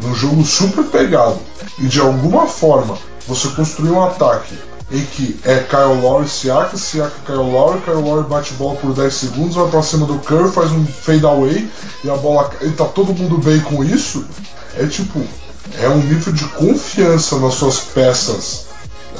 num 0.00 0.14
jogo 0.14 0.44
super 0.44 0.84
pegado, 0.84 1.38
e 1.78 1.86
de 1.86 2.00
alguma 2.00 2.46
forma 2.46 2.98
você 3.26 3.48
construir 3.48 3.90
um 3.90 4.02
ataque 4.02 4.54
em 4.90 5.04
que 5.06 5.40
é 5.44 5.60
Kyle 5.60 6.00
Lowry, 6.02 6.28
Siaka, 6.28 6.76
Siaka, 6.76 7.14
Kyle 7.24 7.38
Lowry, 7.38 7.80
Kyle 7.80 8.02
Lowry 8.02 8.28
bate 8.28 8.52
bola 8.54 8.76
por 8.76 8.92
10 8.92 9.14
segundos, 9.14 9.54
vai 9.54 9.68
pra 9.68 9.82
cima 9.82 10.04
do 10.04 10.18
Curry, 10.18 10.50
faz 10.50 10.70
um 10.70 10.84
fade 10.84 11.24
away 11.24 11.66
e 12.04 12.10
a 12.10 12.16
bola. 12.16 12.50
e 12.60 12.68
tá 12.70 12.84
todo 12.84 13.14
mundo 13.14 13.38
bem 13.38 13.58
com 13.60 13.82
isso. 13.82 14.24
É 14.76 14.86
tipo, 14.86 15.24
é 15.80 15.88
um 15.88 15.98
nível 15.98 16.32
de 16.32 16.44
confiança 16.44 17.38
nas 17.38 17.54
suas 17.54 17.78
peças, 17.78 18.66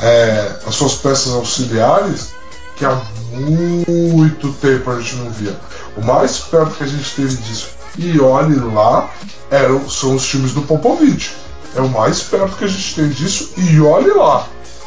é, 0.01 0.57
as 0.67 0.75
suas 0.75 0.95
peças 0.95 1.33
auxiliares, 1.33 2.29
que 2.77 2.85
há 2.85 3.01
muito 3.33 4.53
tempo 4.61 4.91
a 4.91 5.01
gente 5.01 5.17
não 5.17 5.31
via. 5.31 5.57
O 5.97 6.05
mais 6.05 6.39
perto 6.39 6.77
que 6.77 6.85
a 6.85 6.87
gente 6.87 7.15
teve 7.15 7.37
disso, 7.37 7.69
e 7.99 8.19
olhe 8.21 8.57
lá, 8.57 9.11
eram, 9.51 9.89
são 9.89 10.15
os 10.15 10.27
times 10.27 10.53
do 10.53 10.63
Popovich. 10.63 11.33
É 11.75 11.81
o 11.81 11.89
mais 11.89 12.23
perto 12.23 12.57
que 12.57 12.65
a 12.65 12.69
gente 12.69 12.95
tem 12.95 13.09
disso, 13.09 13.53
e 13.57 13.81
olhe 13.81 14.11
lá. 14.11 14.47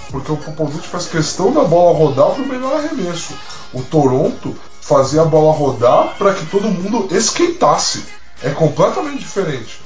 Porque 0.09 0.31
o 0.31 0.37
Popovich 0.37 0.87
faz 0.87 1.07
questão 1.07 1.51
da 1.51 1.63
bola 1.63 1.97
rodar 1.97 2.31
para 2.31 2.43
o 2.43 2.47
melhor 2.47 2.77
arremesso. 2.77 3.33
O 3.73 3.81
Toronto 3.81 4.55
fazia 4.81 5.21
a 5.21 5.25
bola 5.25 5.55
rodar 5.55 6.15
para 6.17 6.33
que 6.33 6.45
todo 6.47 6.67
mundo 6.67 7.07
esquentasse. 7.15 8.03
É 8.43 8.49
completamente 8.49 9.19
diferente. 9.19 9.79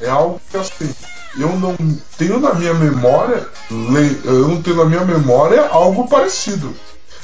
É 0.00 0.08
algo 0.08 0.40
que 0.50 0.56
assim, 0.56 0.92
eu 1.38 1.56
não 1.56 1.76
tenho 2.18 2.40
na 2.40 2.54
minha 2.54 2.74
memória, 2.74 3.46
eu 3.70 4.48
não 4.48 4.62
tenho 4.62 4.76
na 4.76 4.84
minha 4.84 5.04
memória 5.04 5.68
algo 5.68 6.08
parecido 6.08 6.74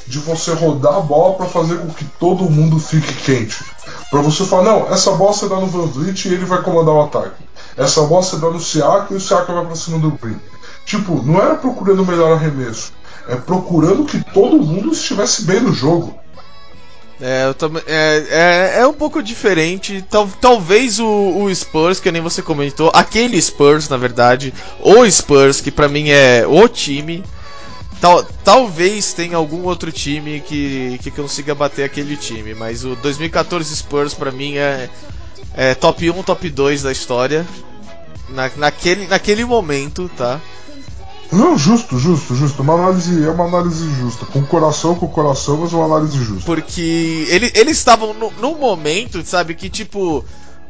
de 0.08 0.18
você 0.18 0.52
rodar 0.52 0.96
a 0.96 1.00
bola 1.00 1.34
para 1.34 1.46
fazer 1.46 1.78
com 1.78 1.88
que 1.88 2.04
todo 2.18 2.50
mundo 2.50 2.80
fique 2.80 3.12
quente. 3.14 3.62
Para 4.10 4.22
você 4.22 4.44
falar, 4.44 4.62
não, 4.62 4.92
essa 4.92 5.12
bola 5.12 5.32
você 5.32 5.48
dá 5.48 5.56
no 5.56 5.66
Van 5.66 5.86
Vliet 5.86 6.24
e 6.24 6.32
ele 6.32 6.46
vai 6.46 6.62
comandar 6.62 6.94
o 6.94 7.02
ataque. 7.02 7.44
Essa 7.76 8.02
bola 8.02 8.22
você 8.22 8.36
dá 8.36 8.50
no 8.50 8.58
Siaka 8.58 9.12
e 9.12 9.16
o 9.16 9.20
Siaka 9.20 9.52
vai 9.52 9.66
para 9.66 9.76
cima 9.76 9.98
do 9.98 10.10
Green. 10.12 10.40
Tipo, 10.86 11.22
não 11.22 11.40
era 11.40 11.54
procurando 11.56 12.02
o 12.02 12.06
melhor 12.06 12.32
arremesso, 12.32 12.92
é 13.28 13.36
procurando 13.36 14.06
que 14.06 14.24
todo 14.32 14.56
mundo 14.56 14.92
estivesse 14.92 15.42
bem 15.44 15.60
no 15.60 15.72
jogo. 15.72 16.18
É, 17.20 17.52
também, 17.52 17.82
é, 17.86 18.24
é, 18.30 18.80
é, 18.80 18.86
um 18.86 18.94
pouco 18.94 19.22
diferente. 19.22 20.02
Tal, 20.08 20.26
talvez 20.40 20.98
o, 20.98 21.06
o, 21.06 21.54
Spurs, 21.54 22.00
que 22.00 22.10
nem 22.10 22.22
você 22.22 22.40
comentou, 22.40 22.90
aquele 22.94 23.40
Spurs, 23.40 23.88
na 23.88 23.96
verdade, 23.96 24.54
o 24.80 25.04
Spurs, 25.10 25.60
que 25.60 25.70
para 25.70 25.88
mim 25.88 26.08
é 26.08 26.46
o 26.46 26.66
time, 26.68 27.22
Tal, 28.00 28.22
talvez 28.44 29.12
tenha 29.12 29.36
algum 29.36 29.64
outro 29.64 29.90
time 29.90 30.40
que, 30.40 30.98
que 31.02 31.10
consiga 31.10 31.54
bater 31.54 31.84
aquele 31.84 32.16
time, 32.16 32.54
mas 32.54 32.84
o 32.84 32.94
2014 32.96 33.74
Spurs 33.74 34.14
para 34.14 34.30
mim 34.30 34.56
é, 34.56 34.88
é, 35.54 35.74
top 35.74 36.08
1, 36.08 36.22
top 36.22 36.48
2 36.48 36.82
da 36.82 36.92
história. 36.92 37.46
Na, 38.28 38.50
naquele, 38.56 39.06
naquele 39.06 39.44
momento, 39.44 40.08
tá? 40.16 40.40
Não, 41.32 41.58
justo, 41.58 41.98
justo, 41.98 42.34
justo. 42.34 42.62
Uma 42.62 42.74
análise, 42.74 43.24
é 43.24 43.30
uma 43.30 43.44
análise 43.44 43.88
justa. 43.94 44.24
Com 44.26 44.44
coração, 44.44 44.94
com 44.94 45.08
coração, 45.08 45.58
mas 45.58 45.72
uma 45.72 45.84
análise 45.84 46.16
justa. 46.22 46.44
Porque 46.44 47.26
ele, 47.28 47.50
eles 47.54 47.76
estavam 47.76 48.14
num 48.14 48.58
momento, 48.58 49.22
sabe, 49.24 49.54
que 49.54 49.68
tipo 49.68 50.24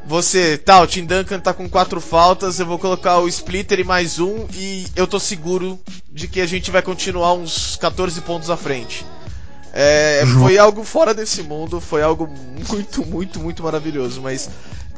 você, 0.08 0.56
tá, 0.56 0.80
o 0.80 0.86
Tim 0.86 1.04
Duncan 1.04 1.38
tá 1.38 1.52
com 1.52 1.68
quatro 1.68 2.00
faltas, 2.00 2.58
eu 2.58 2.64
vou 2.64 2.78
colocar 2.78 3.18
o 3.18 3.28
Splitter 3.28 3.78
e 3.78 3.84
mais 3.84 4.18
um 4.18 4.46
e 4.54 4.86
eu 4.96 5.06
tô 5.06 5.20
seguro 5.20 5.78
de 6.10 6.26
que 6.26 6.40
a 6.40 6.46
gente 6.46 6.70
vai 6.70 6.80
continuar 6.80 7.34
uns 7.34 7.76
14 7.76 8.18
pontos 8.22 8.48
à 8.48 8.56
frente. 8.56 9.04
É, 9.70 10.24
foi 10.40 10.56
algo 10.56 10.82
fora 10.82 11.12
desse 11.12 11.42
mundo, 11.42 11.78
foi 11.78 12.02
algo 12.02 12.26
muito, 12.26 13.04
muito, 13.04 13.38
muito 13.38 13.62
maravilhoso. 13.62 14.22
Mas 14.22 14.48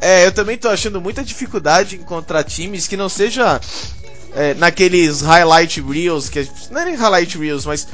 é, 0.00 0.26
eu 0.26 0.30
também 0.30 0.56
tô 0.56 0.68
achando 0.68 1.00
muita 1.00 1.24
dificuldade 1.24 1.96
em 1.96 1.98
encontrar 1.98 2.44
times 2.44 2.86
que 2.86 2.96
não 2.96 3.08
seja 3.08 3.60
é, 4.32 4.54
naqueles 4.54 5.22
highlight 5.22 5.80
reels, 5.80 6.28
que 6.28 6.48
não 6.70 6.82
é 6.82 6.84
nem 6.84 6.94
highlight 6.94 7.36
reels, 7.36 7.66
mas 7.66 7.84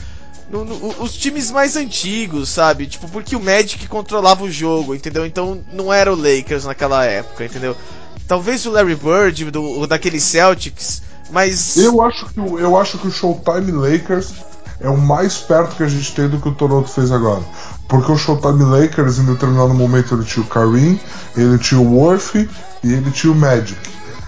no, 0.50 0.64
no, 0.64 1.02
os 1.02 1.12
times 1.14 1.50
mais 1.50 1.76
antigos, 1.76 2.48
sabe? 2.48 2.86
Tipo, 2.86 3.08
porque 3.08 3.34
o 3.34 3.40
Magic 3.40 3.86
controlava 3.88 4.44
o 4.44 4.50
jogo, 4.50 4.94
entendeu? 4.94 5.26
Então 5.26 5.60
não 5.72 5.92
era 5.92 6.12
o 6.12 6.16
Lakers 6.16 6.64
naquela 6.64 7.04
época, 7.04 7.44
entendeu? 7.44 7.76
Talvez 8.28 8.66
o 8.66 8.70
Larry 8.70 8.96
Bird, 8.96 9.50
do, 9.50 9.86
daquele 9.86 10.20
Celtics, 10.20 11.02
mas. 11.30 11.76
Eu 11.76 12.02
acho, 12.02 12.26
que, 12.26 12.38
eu 12.38 12.76
acho 12.76 12.98
que 12.98 13.08
o 13.08 13.10
Showtime 13.10 13.72
Lakers 13.72 14.32
é 14.80 14.88
o 14.88 14.96
mais 14.96 15.38
perto 15.38 15.76
que 15.76 15.82
a 15.82 15.88
gente 15.88 16.12
tem 16.14 16.28
do 16.28 16.38
que 16.38 16.48
o 16.48 16.54
Toronto 16.54 16.88
fez 16.88 17.10
agora. 17.10 17.42
Porque 17.88 18.10
o 18.10 18.16
Showtime 18.16 18.64
Lakers, 18.64 19.18
em 19.18 19.26
determinado 19.26 19.72
momento, 19.74 20.14
ele 20.14 20.24
tinha 20.24 20.44
o 20.44 20.48
Kareem, 20.48 21.00
ele 21.36 21.58
tinha 21.58 21.80
o 21.80 21.94
Worth 21.94 22.34
e 22.34 22.48
ele 22.92 23.10
tinha 23.10 23.32
o 23.32 23.36
Magic. 23.36 23.78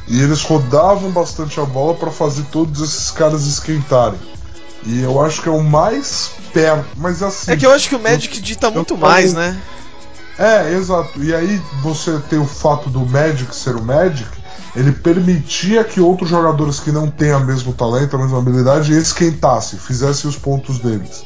E 0.07 0.23
eles 0.23 0.43
rodavam 0.43 1.11
bastante 1.11 1.61
a 1.61 1.65
bola 1.65 1.95
para 1.95 2.11
fazer 2.11 2.45
todos 2.51 2.81
esses 2.81 3.11
caras 3.11 3.45
esquentarem. 3.45 4.19
E 4.85 5.03
eu 5.03 5.21
acho 5.21 5.43
que 5.43 5.49
é 5.49 5.53
o 5.53 5.63
mais 5.63 6.31
perto. 6.53 6.89
Mas 6.97 7.23
assim. 7.23 7.53
É 7.53 7.57
que 7.57 7.67
eu 7.67 7.73
acho 7.73 7.89
que 7.89 7.97
o 7.97 8.01
Magic 8.01 8.41
dita 8.41 8.71
muito 8.71 8.97
mais, 8.97 9.35
né? 9.35 9.61
É, 10.39 10.73
exato. 10.73 11.23
E 11.23 11.35
aí 11.35 11.61
você 11.83 12.19
tem 12.31 12.39
o 12.39 12.47
fato 12.47 12.89
do 12.89 13.01
Magic 13.01 13.55
ser 13.55 13.75
o 13.75 13.83
Magic, 13.83 14.31
ele 14.77 14.93
permitia 14.93 15.83
que 15.83 16.01
outros 16.01 16.31
jogadores 16.31 16.79
que 16.79 16.93
não 16.93 17.11
têm 17.11 17.33
o 17.33 17.41
mesmo 17.41 17.73
talento, 17.73 18.15
a 18.15 18.19
mesma 18.21 18.39
habilidade, 18.39 18.93
esquentassem, 18.93 19.79
fizessem 19.79 20.31
os 20.31 20.37
pontos 20.37 20.79
deles. 20.79 21.25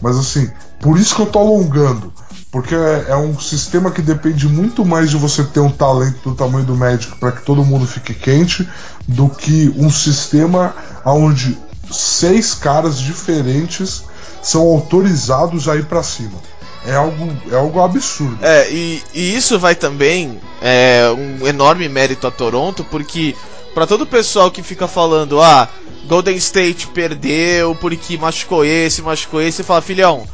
Mas 0.00 0.16
assim, 0.16 0.50
por 0.80 0.98
isso 0.98 1.14
que 1.14 1.22
eu 1.22 1.26
tô 1.26 1.38
alongando. 1.38 2.12
Porque 2.50 2.74
é, 2.74 3.06
é 3.08 3.16
um 3.16 3.38
sistema 3.38 3.90
que 3.90 4.00
depende 4.00 4.48
muito 4.48 4.82
mais 4.82 5.10
de 5.10 5.16
você 5.18 5.44
ter 5.44 5.60
um 5.60 5.70
talento 5.70 6.30
do 6.30 6.34
tamanho 6.34 6.64
do 6.64 6.74
Magic 6.74 7.18
para 7.18 7.32
que 7.32 7.42
todo 7.42 7.62
mundo 7.62 7.86
fique 7.86 8.14
quente, 8.14 8.66
do 9.06 9.28
que 9.28 9.74
um 9.76 9.90
sistema 9.90 10.74
onde 11.04 11.58
seis 11.90 12.54
caras 12.54 12.98
diferentes 12.98 14.04
são 14.42 14.62
autorizados 14.62 15.68
a 15.68 15.76
ir 15.76 15.86
para 15.86 16.02
cima. 16.02 16.38
É 16.86 16.94
algo, 16.94 17.36
é 17.50 17.56
algo 17.56 17.80
absurdo. 17.80 18.38
É, 18.40 18.70
e, 18.70 19.02
e 19.12 19.34
isso 19.36 19.58
vai 19.58 19.74
também 19.74 20.40
é, 20.62 21.08
um 21.10 21.46
enorme 21.46 21.88
mérito 21.88 22.26
a 22.26 22.30
Toronto, 22.30 22.84
porque 22.84 23.34
para 23.74 23.86
todo 23.86 24.02
o 24.02 24.06
pessoal 24.06 24.50
que 24.50 24.62
fica 24.62 24.86
falando, 24.86 25.40
ah, 25.40 25.68
Golden 26.06 26.36
State 26.36 26.86
perdeu 26.88 27.74
porque 27.74 28.16
machucou 28.16 28.64
esse, 28.64 29.02
machucou 29.02 29.42
esse, 29.42 29.64
fala, 29.64 29.82
filhão, 29.82 30.24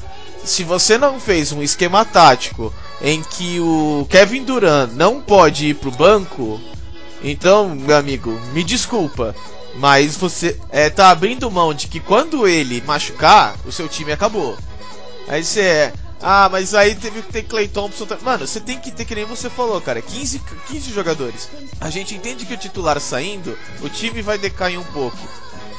se 0.44 0.62
você 0.62 0.98
não 0.98 1.18
fez 1.18 1.52
um 1.52 1.62
esquema 1.62 2.04
tático 2.04 2.72
em 3.00 3.22
que 3.22 3.58
o 3.58 4.06
Kevin 4.10 4.44
Durant 4.44 4.92
não 4.92 5.20
pode 5.20 5.68
ir 5.68 5.74
pro 5.74 5.90
banco, 5.90 6.60
então, 7.22 7.70
meu 7.70 7.96
amigo, 7.96 8.38
me 8.52 8.62
desculpa. 8.62 9.34
Mas 9.74 10.16
você 10.16 10.58
é, 10.70 10.90
tá 10.90 11.10
abrindo 11.10 11.50
mão 11.50 11.72
de 11.72 11.86
que 11.88 12.00
quando 12.00 12.46
ele 12.46 12.82
machucar, 12.86 13.56
o 13.64 13.72
seu 13.72 13.88
time 13.88 14.12
acabou. 14.12 14.56
Aí 15.28 15.44
você 15.44 15.60
é. 15.60 15.92
Ah, 16.20 16.48
mas 16.50 16.72
aí 16.72 16.94
teve 16.94 17.20
que 17.22 17.32
ter 17.32 17.42
Clay 17.42 17.66
Thompson. 17.66 18.06
Mano, 18.22 18.46
você 18.46 18.60
tem 18.60 18.78
que 18.78 18.92
ter, 18.92 19.04
que 19.04 19.14
nem 19.14 19.24
você 19.24 19.50
falou, 19.50 19.80
cara, 19.80 20.00
15, 20.00 20.40
15 20.68 20.92
jogadores. 20.92 21.48
A 21.80 21.90
gente 21.90 22.14
entende 22.14 22.46
que 22.46 22.54
o 22.54 22.58
titular 22.58 23.00
saindo, 23.00 23.58
o 23.80 23.88
time 23.88 24.22
vai 24.22 24.38
decair 24.38 24.78
um 24.78 24.84
pouco. 24.84 25.18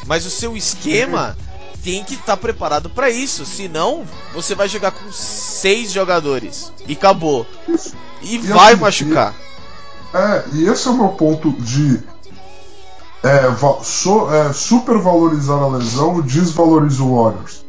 Mas 0.06 0.26
o 0.26 0.30
seu 0.30 0.58
esquema 0.58 1.38
tem 1.82 2.04
que 2.04 2.16
estar 2.16 2.36
tá 2.36 2.38
preparado 2.38 2.90
para 2.90 3.10
isso. 3.10 3.46
Senão, 3.46 4.06
você 4.34 4.54
vai 4.54 4.68
jogar 4.68 4.92
com 4.92 5.12
seis 5.12 5.92
jogadores. 5.92 6.74
E 6.86 6.94
acabou. 6.94 7.48
E, 8.22 8.36
e 8.36 8.38
vai 8.40 8.76
machucar. 8.76 9.34
É, 10.14 10.44
e 10.54 10.68
esse 10.68 10.88
é 10.88 10.92
o 10.92 10.98
meu 10.98 11.10
ponto 11.10 11.52
de 11.54 12.04
é, 13.24 13.56
so, 13.84 14.30
é, 14.30 14.52
supervalorizar 14.52 15.58
a 15.58 15.68
lesão 15.68 16.20
desvaloriza 16.22 17.02
o 17.04 17.16
Warriors. 17.16 17.64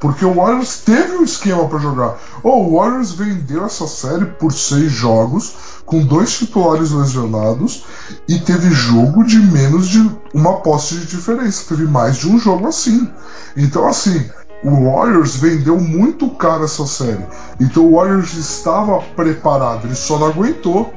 Porque 0.00 0.24
o 0.24 0.34
Warriors 0.34 0.78
teve 0.78 1.16
um 1.16 1.22
esquema 1.22 1.66
para 1.68 1.78
jogar. 1.78 2.18
Oh, 2.42 2.62
o 2.62 2.76
Warriors 2.78 3.12
vendeu 3.12 3.64
essa 3.64 3.86
série 3.86 4.26
por 4.26 4.52
seis 4.52 4.90
jogos, 4.90 5.54
com 5.86 6.04
dois 6.04 6.36
titulares 6.36 6.90
lesionados, 6.90 7.84
e 8.28 8.38
teve 8.38 8.70
jogo 8.70 9.24
de 9.24 9.38
menos 9.38 9.88
de 9.88 10.10
uma 10.32 10.56
posse 10.60 10.96
de 10.96 11.06
diferença. 11.06 11.64
Teve 11.68 11.84
mais 11.84 12.16
de 12.16 12.28
um 12.28 12.38
jogo 12.38 12.66
assim. 12.66 13.08
Então, 13.56 13.86
assim, 13.86 14.28
o 14.62 14.90
Warriors 14.90 15.36
vendeu 15.36 15.78
muito 15.78 16.28
caro 16.30 16.64
essa 16.64 16.86
série. 16.86 17.24
Então 17.60 17.86
o 17.86 17.96
Warriors 17.96 18.34
estava 18.34 19.00
preparado, 19.14 19.86
ele 19.86 19.94
só 19.94 20.18
não 20.18 20.28
aguentou. 20.28 20.92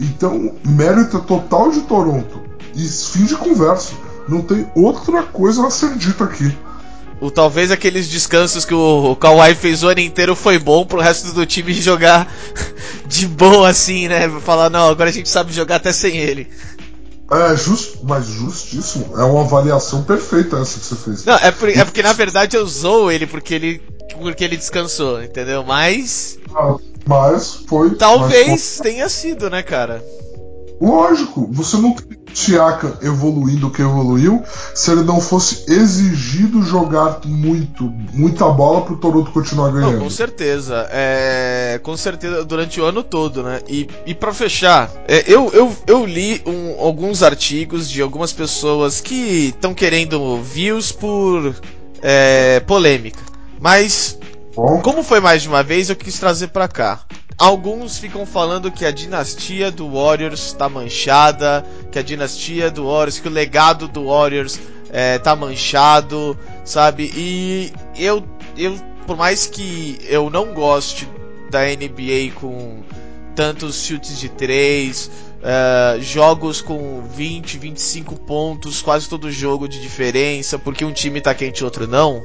Então, 0.00 0.54
mérito 0.64 1.18
total 1.20 1.70
de 1.70 1.80
Toronto. 1.80 2.47
E 2.74 2.88
fim 2.88 3.24
de 3.24 3.36
conversa. 3.36 3.92
Não 4.28 4.42
tem 4.42 4.70
outra 4.74 5.22
coisa 5.22 5.66
a 5.66 5.70
ser 5.70 5.96
dita 5.96 6.24
aqui. 6.24 6.54
O, 7.20 7.30
talvez 7.30 7.70
aqueles 7.70 8.08
descansos 8.08 8.64
que 8.64 8.74
o, 8.74 9.10
o 9.10 9.16
Kawhi 9.16 9.54
fez 9.54 9.82
o 9.82 9.88
ano 9.88 10.00
inteiro 10.00 10.36
foi 10.36 10.58
bom 10.58 10.86
pro 10.86 11.00
resto 11.00 11.32
do 11.32 11.44
time 11.44 11.72
jogar 11.80 12.32
de 13.06 13.26
boa 13.26 13.68
assim, 13.68 14.06
né? 14.06 14.28
Falar, 14.40 14.70
não, 14.70 14.88
agora 14.88 15.10
a 15.10 15.12
gente 15.12 15.28
sabe 15.28 15.52
jogar 15.52 15.76
até 15.76 15.92
sem 15.92 16.16
ele. 16.16 16.48
É, 17.30 17.56
just, 17.56 17.96
mas 18.04 18.26
justíssimo. 18.26 19.18
É 19.18 19.24
uma 19.24 19.42
avaliação 19.42 20.02
perfeita 20.02 20.56
essa 20.58 20.78
que 20.78 20.86
você 20.86 20.96
fez. 20.96 21.24
Não, 21.24 21.34
é, 21.34 21.50
por, 21.50 21.68
é 21.68 21.84
porque 21.84 22.02
na 22.02 22.12
verdade 22.12 22.56
eu 22.56 22.62
usou 22.62 23.12
ele 23.12 23.26
porque 23.26 23.54
ele, 23.54 23.82
porque 24.22 24.44
ele 24.44 24.56
descansou, 24.56 25.22
entendeu? 25.22 25.62
Mas. 25.62 26.38
Ah, 26.54 26.76
mas 27.04 27.54
foi. 27.66 27.96
Talvez 27.96 28.48
mas 28.48 28.76
foi... 28.76 28.90
tenha 28.90 29.08
sido, 29.08 29.50
né, 29.50 29.62
cara? 29.62 30.02
Lógico, 30.80 31.48
você 31.50 31.76
não 31.76 31.92
tem 31.92 32.18
Siaka 32.32 32.98
evoluindo 33.02 33.70
que 33.70 33.82
evoluiu 33.82 34.42
se 34.74 34.90
ele 34.92 35.02
não 35.02 35.20
fosse 35.20 35.64
exigido 35.68 36.62
jogar 36.62 37.20
muito, 37.24 37.84
muita 38.12 38.48
bola 38.48 38.82
pro 38.82 38.96
Toronto 38.96 39.32
continuar 39.32 39.72
ganhando. 39.72 39.94
Não, 39.94 40.00
com 40.00 40.10
certeza. 40.10 40.86
É, 40.90 41.80
com 41.82 41.96
certeza 41.96 42.44
durante 42.44 42.80
o 42.80 42.84
ano 42.84 43.02
todo, 43.02 43.42
né? 43.42 43.60
E, 43.68 43.88
e 44.06 44.14
para 44.14 44.32
fechar, 44.32 44.90
é, 45.08 45.24
eu, 45.26 45.50
eu, 45.52 45.74
eu 45.86 46.06
li 46.06 46.40
um, 46.46 46.80
alguns 46.80 47.22
artigos 47.22 47.90
de 47.90 48.00
algumas 48.00 48.32
pessoas 48.32 49.00
que 49.00 49.48
estão 49.48 49.74
querendo 49.74 50.40
views 50.42 50.92
por 50.92 51.56
é, 52.00 52.60
polêmica. 52.60 53.20
Mas, 53.60 54.18
Bom. 54.54 54.80
como 54.80 55.02
foi 55.02 55.18
mais 55.18 55.42
de 55.42 55.48
uma 55.48 55.62
vez, 55.62 55.90
eu 55.90 55.96
quis 55.96 56.18
trazer 56.18 56.48
para 56.48 56.68
cá. 56.68 57.00
Alguns 57.38 57.98
ficam 57.98 58.26
falando 58.26 58.68
que 58.68 58.84
a 58.84 58.90
dinastia 58.90 59.70
do 59.70 59.88
Warriors 59.92 60.48
está 60.48 60.68
manchada, 60.68 61.64
que 61.92 61.96
a 61.96 62.02
dinastia 62.02 62.68
do 62.68 62.86
Warriors, 62.86 63.20
que 63.20 63.28
o 63.28 63.30
legado 63.30 63.86
do 63.86 64.06
Warriors 64.06 64.58
é, 64.90 65.18
tá 65.18 65.36
manchado, 65.36 66.36
sabe? 66.64 67.12
E 67.14 67.72
eu, 67.96 68.24
eu, 68.56 68.76
por 69.06 69.16
mais 69.16 69.46
que 69.46 70.00
eu 70.08 70.28
não 70.28 70.52
goste 70.52 71.08
da 71.48 71.60
NBA 71.60 72.32
com 72.34 72.82
tantos 73.36 73.84
chutes 73.84 74.18
de 74.18 74.28
três, 74.28 75.08
uh, 75.38 76.02
jogos 76.02 76.60
com 76.60 77.02
20, 77.02 77.56
25 77.56 78.16
pontos, 78.16 78.82
quase 78.82 79.08
todo 79.08 79.30
jogo 79.30 79.68
de 79.68 79.80
diferença, 79.80 80.58
porque 80.58 80.84
um 80.84 80.92
time 80.92 81.20
tá 81.20 81.32
quente 81.32 81.60
e 81.60 81.64
outro 81.64 81.86
não 81.86 82.20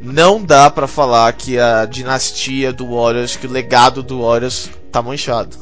não 0.00 0.42
dá 0.42 0.70
para 0.70 0.86
falar 0.86 1.32
que 1.32 1.58
a 1.58 1.84
dinastia 1.86 2.72
do 2.72 2.94
Warriors, 2.94 3.36
que 3.36 3.46
o 3.46 3.50
legado 3.50 4.02
do 4.02 4.22
Warriors 4.22 4.70
tá 4.92 5.02
manchado. 5.02 5.56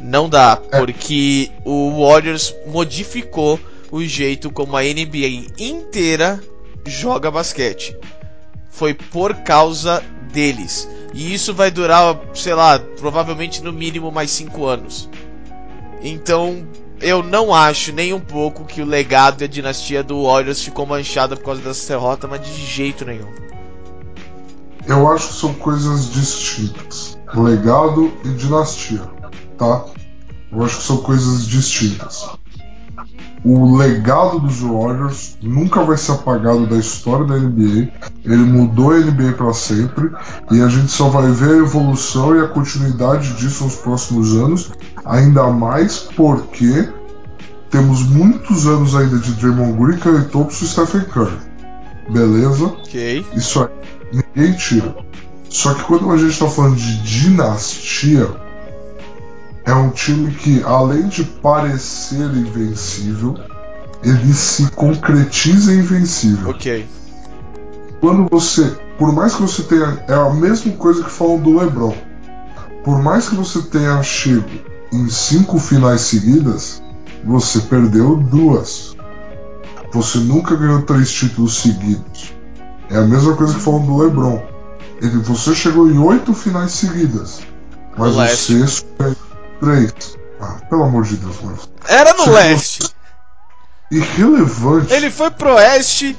Não 0.00 0.28
dá, 0.28 0.60
é. 0.70 0.78
porque 0.78 1.50
o 1.64 2.04
Warriors 2.04 2.54
modificou 2.66 3.58
o 3.90 4.02
jeito 4.04 4.50
como 4.50 4.76
a 4.76 4.82
NBA 4.82 5.52
inteira 5.58 6.40
joga 6.86 7.30
basquete. 7.30 7.96
Foi 8.70 8.94
por 8.94 9.34
causa 9.36 10.02
deles. 10.32 10.88
E 11.12 11.34
isso 11.34 11.54
vai 11.54 11.70
durar, 11.70 12.20
sei 12.34 12.54
lá, 12.54 12.78
provavelmente 12.78 13.62
no 13.62 13.72
mínimo 13.72 14.12
mais 14.12 14.30
5 14.30 14.66
anos. 14.66 15.08
Então, 16.02 16.66
eu 17.00 17.22
não 17.22 17.52
acho 17.52 17.92
nem 17.92 18.12
um 18.12 18.20
pouco 18.20 18.64
que 18.64 18.82
o 18.82 18.86
legado 18.86 19.42
e 19.42 19.44
a 19.44 19.48
dinastia 19.48 20.02
do 20.02 20.24
Warriors 20.24 20.62
ficou 20.62 20.86
manchada 20.86 21.36
por 21.36 21.44
causa 21.44 21.62
dessa 21.62 21.88
derrota, 21.92 22.28
mas 22.28 22.40
de 22.40 22.52
jeito 22.64 23.04
nenhum. 23.04 23.32
Eu 24.88 25.06
acho 25.12 25.28
que 25.28 25.34
são 25.34 25.52
coisas 25.52 26.10
distintas. 26.10 27.18
Legado 27.34 28.10
e 28.24 28.28
dinastia, 28.30 29.02
tá? 29.58 29.84
Eu 30.50 30.64
acho 30.64 30.78
que 30.78 30.82
são 30.82 30.96
coisas 30.96 31.46
distintas. 31.46 32.26
O 33.44 33.76
legado 33.76 34.40
dos 34.40 34.60
Warriors 34.60 35.36
nunca 35.42 35.84
vai 35.84 35.98
ser 35.98 36.12
apagado 36.12 36.66
da 36.66 36.76
história 36.76 37.26
da 37.26 37.36
NBA. 37.36 37.90
Ele 38.24 38.42
mudou 38.44 38.92
a 38.92 38.98
NBA 38.98 39.34
para 39.34 39.52
sempre 39.52 40.10
e 40.50 40.62
a 40.62 40.68
gente 40.68 40.90
só 40.90 41.10
vai 41.10 41.30
ver 41.32 41.50
a 41.50 41.58
evolução 41.58 42.34
e 42.34 42.40
a 42.40 42.48
continuidade 42.48 43.34
disso 43.34 43.64
nos 43.64 43.76
próximos 43.76 44.34
anos, 44.34 44.72
ainda 45.04 45.48
mais 45.48 45.98
porque 45.98 46.88
temos 47.68 48.02
muitos 48.04 48.66
anos 48.66 48.96
ainda 48.96 49.18
de 49.18 49.32
Draymond 49.32 49.78
Green, 49.78 49.98
Clay 49.98 50.24
Thompson 50.24 50.64
e 50.64 50.68
Stephen 50.68 51.02
Curry. 51.02 51.38
Beleza? 52.08 52.64
Ok. 52.64 53.26
Isso 53.34 53.60
aí 53.60 53.97
ninguém 54.12 54.56
tira. 54.56 54.96
Só 55.48 55.74
que 55.74 55.84
quando 55.84 56.10
a 56.10 56.16
gente 56.16 56.32
está 56.32 56.48
falando 56.48 56.76
de 56.76 57.02
dinastia, 57.02 58.28
é 59.64 59.72
um 59.74 59.90
time 59.90 60.30
que, 60.32 60.62
além 60.62 61.08
de 61.08 61.24
parecer 61.24 62.24
invencível, 62.24 63.36
ele 64.02 64.32
se 64.32 64.70
concretiza 64.70 65.74
invencível. 65.74 66.50
Ok. 66.50 66.86
Quando 68.00 68.28
você, 68.30 68.76
por 68.96 69.12
mais 69.12 69.34
que 69.34 69.42
você 69.42 69.62
tenha, 69.62 70.04
é 70.06 70.14
a 70.14 70.30
mesma 70.30 70.72
coisa 70.72 71.02
que 71.02 71.10
falam 71.10 71.40
do 71.40 71.58
LeBron. 71.58 71.94
Por 72.84 73.02
mais 73.02 73.28
que 73.28 73.34
você 73.34 73.60
tenha 73.62 74.02
chego 74.02 74.48
em 74.92 75.10
cinco 75.10 75.58
finais 75.58 76.02
seguidas, 76.02 76.82
você 77.24 77.60
perdeu 77.60 78.16
duas. 78.16 78.96
Você 79.92 80.18
nunca 80.18 80.54
ganhou 80.54 80.82
três 80.82 81.10
títulos 81.10 81.60
seguidos. 81.60 82.37
É 82.90 82.96
a 82.96 83.02
mesma 83.02 83.36
coisa 83.36 83.54
que 83.54 83.60
falam 83.60 83.84
do 83.84 83.96
LeBron. 83.98 84.42
Ele, 85.00 85.18
você 85.18 85.54
chegou 85.54 85.88
em 85.90 85.98
oito 85.98 86.32
finais 86.34 86.72
seguidas, 86.72 87.40
mas 87.96 88.16
leste. 88.16 88.58
você 88.58 88.84
ganhou 88.98 89.16
três. 89.60 90.16
Ah, 90.40 90.56
pelo 90.68 90.84
amor 90.84 91.04
de 91.04 91.16
Deus, 91.16 91.36
mano. 91.42 91.58
Era 91.86 92.12
no 92.14 92.24
Você- 92.24 92.30
leste. 92.30 92.94
Irrelevante. 93.90 94.92
Ele 94.92 95.10
foi 95.10 95.30
pro 95.30 95.54
oeste. 95.54 96.16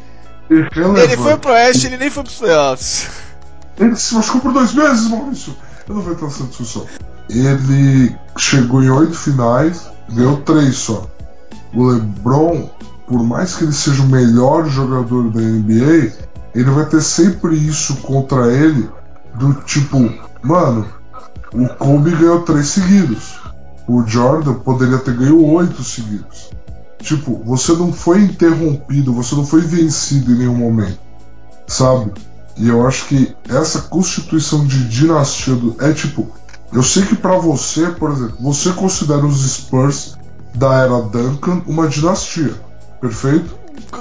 irrelevante. 0.50 1.02
Ele 1.02 1.18
foi 1.18 1.38
pro 1.38 1.52
oeste, 1.52 1.88
ele 1.88 1.98
nem 1.98 2.10
foi 2.10 2.24
pros 2.24 2.36
playoffs. 2.38 3.08
Ele 3.78 3.96
se 3.96 4.16
machucou 4.16 4.42
por 4.42 4.54
dois 4.54 4.74
meses, 4.74 5.10
Maurício. 5.10 5.56
Eu 5.88 5.96
não 5.96 6.02
vou 6.02 6.14
entrar 6.14 6.28
nessa 6.28 6.44
discussão. 6.44 6.86
Ele 7.30 8.16
chegou 8.38 8.84
em 8.84 8.90
oito 8.90 9.14
finais, 9.14 9.88
ganhou 10.10 10.38
três 10.42 10.76
só. 10.78 11.08
O 11.74 11.86
LeBron, 11.88 12.70
por 13.08 13.24
mais 13.24 13.56
que 13.56 13.64
ele 13.64 13.72
seja 13.74 14.02
o 14.02 14.08
melhor 14.08 14.66
jogador 14.68 15.30
da 15.32 15.40
NBA, 15.40 16.12
ele 16.54 16.70
vai 16.72 16.86
ter 16.86 17.02
sempre 17.02 17.56
isso 17.56 17.98
contra 17.98 18.52
ele, 18.52 18.90
do 19.36 19.54
tipo, 19.64 19.98
mano, 20.42 20.86
o 21.54 21.68
Kobe 21.68 22.12
ganhou 22.12 22.42
três 22.42 22.68
seguidos. 22.70 23.40
O 23.88 24.06
Jordan 24.06 24.56
poderia 24.56 25.00
ter 25.00 25.16
ganho 25.16 25.44
oito 25.44 25.84
seguidos. 25.84 26.52
Tipo, 27.00 27.42
você 27.44 27.74
não 27.74 27.94
foi 27.94 28.22
interrompido, 28.22 29.14
você 29.14 29.36
não 29.36 29.46
foi 29.46 29.62
vencido 29.62 30.32
em 30.32 30.38
nenhum 30.40 30.56
momento. 30.56 31.00
Sabe? 31.68 32.12
E 32.58 32.68
eu 32.68 32.86
acho 32.86 33.08
que 33.08 33.36
essa 33.48 33.82
constituição 33.84 34.66
de 34.66 34.88
dinastia 34.90 35.56
do, 35.56 35.76
é 35.80 35.94
tipo, 35.94 36.28
eu 36.74 36.84
sei 36.84 37.04
que 37.04 37.16
pra 37.16 37.38
você, 37.38 37.90
por 37.90 38.12
exemplo, 38.12 38.36
você 38.40 38.72
considera 38.74 39.26
os 39.26 39.50
Spurs 39.50 40.18
da 40.54 40.74
era 40.76 41.02
Duncan 41.02 41.62
uma 41.66 41.88
dinastia, 41.88 42.54
perfeito? 43.00 43.58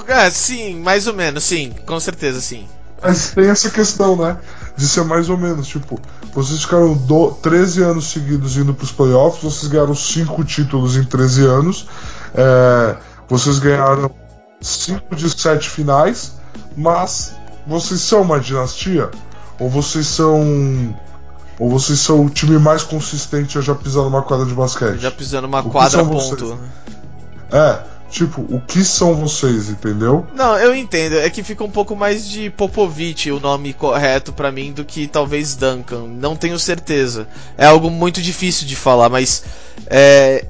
É, 0.07 0.29
sim, 0.29 0.79
mais 0.79 1.07
ou 1.07 1.13
menos, 1.13 1.43
sim, 1.43 1.73
com 1.85 1.99
certeza, 1.99 2.41
sim. 2.41 2.67
Mas 3.01 3.31
tem 3.31 3.49
essa 3.49 3.69
questão, 3.69 4.15
né? 4.15 4.37
De 4.75 4.87
ser 4.87 5.03
mais 5.05 5.29
ou 5.29 5.37
menos, 5.37 5.67
tipo, 5.67 5.99
vocês 6.33 6.61
ficaram 6.61 6.93
do, 6.93 7.31
13 7.31 7.81
anos 7.83 8.11
seguidos 8.11 8.57
indo 8.57 8.73
pros 8.73 8.91
playoffs, 8.91 9.41
vocês 9.41 9.71
ganharam 9.71 9.95
5 9.95 10.43
títulos 10.43 10.97
em 10.97 11.03
13 11.03 11.45
anos, 11.45 11.87
é, 12.33 12.97
vocês 13.27 13.59
ganharam 13.59 14.11
5 14.61 15.15
de 15.15 15.29
7 15.29 15.69
finais, 15.69 16.33
mas 16.75 17.33
vocês 17.65 18.01
são 18.01 18.21
uma 18.21 18.39
dinastia? 18.39 19.09
Ou 19.59 19.69
vocês 19.69 20.07
são. 20.07 20.95
Ou 21.59 21.69
vocês 21.69 21.99
são 21.99 22.25
o 22.25 22.29
time 22.29 22.57
mais 22.57 22.83
consistente 22.83 23.57
a 23.57 23.61
já 23.61 23.75
pisar 23.75 24.03
numa 24.03 24.21
quadra 24.21 24.45
de 24.45 24.53
basquete? 24.53 24.97
Já 24.99 25.11
pisando 25.11 25.45
uma 25.45 25.59
O 25.59 25.63
que 25.63 25.69
quadra 25.69 26.03
ponto. 26.05 26.47
vocês? 26.47 26.59
É, 27.51 27.79
tipo, 28.09 28.41
o 28.41 28.59
que 28.61 28.83
são 28.83 29.13
vocês, 29.15 29.69
entendeu? 29.69 30.25
Não, 30.35 30.57
eu 30.57 30.75
entendo. 30.75 31.17
É 31.17 31.29
que 31.29 31.43
fica 31.43 31.63
um 31.63 31.69
pouco 31.71 31.95
mais 31.95 32.27
de 32.27 32.49
Popovich 32.49 33.31
o 33.31 33.39
nome 33.39 33.73
correto 33.73 34.33
pra 34.33 34.51
mim 34.51 34.71
do 34.73 34.83
que 34.83 35.07
talvez 35.07 35.55
Duncan. 35.55 36.07
Não 36.07 36.35
tenho 36.35 36.57
certeza. 36.59 37.27
É 37.57 37.65
algo 37.65 37.89
muito 37.89 38.21
difícil 38.21 38.65
de 38.67 38.75
falar, 38.75 39.09
mas 39.09 39.43
é, 39.87 40.45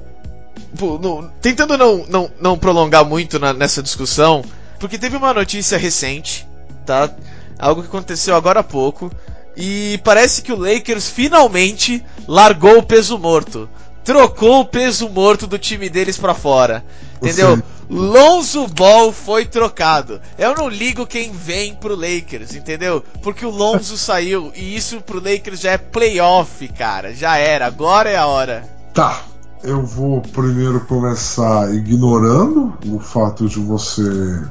tentando 1.42 1.78
não, 1.78 2.06
não, 2.08 2.32
não 2.40 2.58
prolongar 2.58 3.04
muito 3.06 3.40
na- 3.40 3.54
nessa 3.54 3.82
discussão, 3.84 4.44
porque 4.80 4.98
teve 4.98 5.18
uma 5.18 5.34
notícia 5.34 5.78
recente, 5.78 6.48
tá? 6.86 7.10
Algo 7.58 7.82
que 7.82 7.88
aconteceu 7.88 8.36
agora 8.36 8.62
há 8.62 8.64
pouco. 8.64 9.12
E 9.58 10.00
parece 10.06 10.42
que 10.42 10.54
o 10.54 10.58
Lakers 10.58 11.10
finalmente 11.10 12.04
largou 12.28 12.78
o 12.78 12.84
peso 12.84 13.18
morto. 13.18 13.70
Trocou 14.10 14.62
o 14.62 14.66
peso 14.66 15.08
morto 15.08 15.46
do 15.46 15.60
time 15.60 15.88
deles 15.88 16.18
pra 16.18 16.34
fora. 16.34 16.84
Entendeu? 17.22 17.58
Sim. 17.58 17.64
Lonzo 17.88 18.66
Ball 18.66 19.12
foi 19.12 19.46
trocado. 19.46 20.20
Eu 20.36 20.56
não 20.56 20.68
ligo 20.68 21.06
quem 21.06 21.32
vem 21.32 21.76
pro 21.76 21.96
Lakers, 21.96 22.56
entendeu? 22.56 23.04
Porque 23.22 23.46
o 23.46 23.52
Lonzo 23.52 23.96
saiu 24.02 24.52
e 24.56 24.76
isso 24.76 25.00
pro 25.02 25.24
Lakers 25.24 25.60
já 25.60 25.74
é 25.74 25.78
playoff, 25.78 26.68
cara. 26.70 27.14
Já 27.14 27.38
era, 27.38 27.68
agora 27.68 28.10
é 28.10 28.16
a 28.16 28.26
hora. 28.26 28.68
Tá. 28.96 29.22
Eu 29.62 29.86
vou 29.86 30.22
primeiro 30.22 30.80
começar 30.88 31.72
ignorando 31.72 32.76
o 32.88 33.00
fato 33.00 33.48
de 33.48 33.60
você 33.60 34.42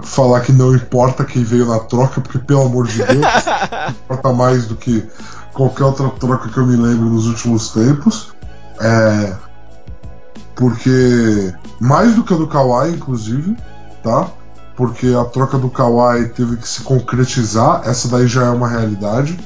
falar 0.00 0.40
que 0.40 0.52
não 0.52 0.74
importa 0.74 1.26
quem 1.26 1.44
veio 1.44 1.66
na 1.66 1.78
troca, 1.78 2.22
porque 2.22 2.38
pelo 2.38 2.62
amor 2.62 2.86
de 2.86 3.04
Deus, 3.04 3.26
importa 3.90 4.32
mais 4.32 4.66
do 4.66 4.76
que 4.76 5.06
qualquer 5.52 5.84
outra 5.84 6.08
troca 6.08 6.48
que 6.48 6.56
eu 6.56 6.66
me 6.66 6.76
lembro 6.76 7.10
nos 7.10 7.26
últimos 7.26 7.68
tempos. 7.68 8.31
É. 8.80 9.36
Porque. 10.54 11.52
Mais 11.80 12.14
do 12.14 12.22
que 12.22 12.32
a 12.32 12.36
do 12.36 12.46
Kawhi, 12.46 12.92
inclusive, 12.92 13.56
tá? 14.02 14.30
Porque 14.76 15.08
a 15.08 15.24
troca 15.24 15.58
do 15.58 15.68
Kawhi 15.68 16.28
teve 16.28 16.56
que 16.56 16.68
se 16.68 16.82
concretizar, 16.82 17.82
essa 17.84 18.08
daí 18.08 18.26
já 18.26 18.46
é 18.46 18.50
uma 18.50 18.68
realidade. 18.68 19.38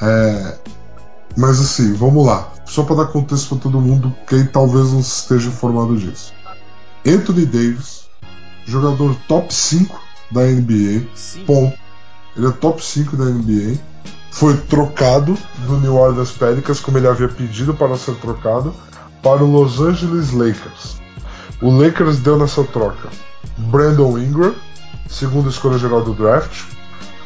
É, 0.00 0.58
mas 1.36 1.60
assim, 1.60 1.94
vamos 1.94 2.26
lá. 2.26 2.52
Só 2.64 2.82
para 2.82 2.96
dar 2.96 3.06
contexto 3.06 3.48
para 3.48 3.58
todo 3.58 3.80
mundo, 3.80 4.14
quem 4.26 4.46
talvez 4.46 4.92
não 4.92 5.00
esteja 5.00 5.48
informado 5.48 5.96
disso. 5.96 6.32
Anthony 7.06 7.46
Davis, 7.46 8.08
jogador 8.66 9.16
top 9.26 9.52
5 9.52 10.00
da 10.30 10.42
NBA, 10.42 11.06
Sim. 11.14 11.44
ponto. 11.44 11.78
Ele 12.36 12.46
é 12.46 12.52
top 12.52 12.84
5 12.84 13.16
da 13.16 13.24
NBA. 13.24 13.78
Foi 14.30 14.56
trocado 14.56 15.36
do 15.66 15.76
New 15.78 15.96
Orleans 15.96 16.30
Pelicans, 16.30 16.80
como 16.80 16.98
ele 16.98 17.08
havia 17.08 17.28
pedido 17.28 17.74
para 17.74 17.96
ser 17.96 18.14
trocado, 18.16 18.74
para 19.22 19.44
o 19.44 19.50
Los 19.50 19.80
Angeles 19.80 20.32
Lakers. 20.32 21.00
O 21.60 21.70
Lakers 21.70 22.18
deu 22.18 22.38
nessa 22.38 22.64
troca 22.64 23.08
Brandon 23.58 24.18
Ingram, 24.18 24.54
segunda 25.08 25.50
escolha 25.50 25.78
geral 25.78 26.02
do 26.02 26.14
draft, 26.14 26.64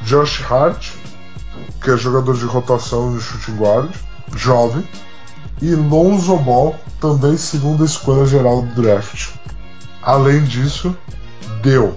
Josh 0.03 0.43
Hart, 0.51 0.91
que 1.83 1.91
é 1.91 1.97
jogador 1.97 2.37
de 2.37 2.45
rotação 2.45 3.11
no 3.11 3.21
shooting 3.21 3.57
guard, 3.57 3.91
jovem, 4.35 4.87
e 5.63 5.75
Lonzo 5.75 6.37
Ball, 6.37 6.75
também 7.01 7.37
segunda 7.37 7.85
escolha 7.85 8.27
geral 8.27 8.63
do 8.63 8.83
draft. 8.83 9.31
Além 10.03 10.43
disso, 10.45 10.97
deu 11.63 11.95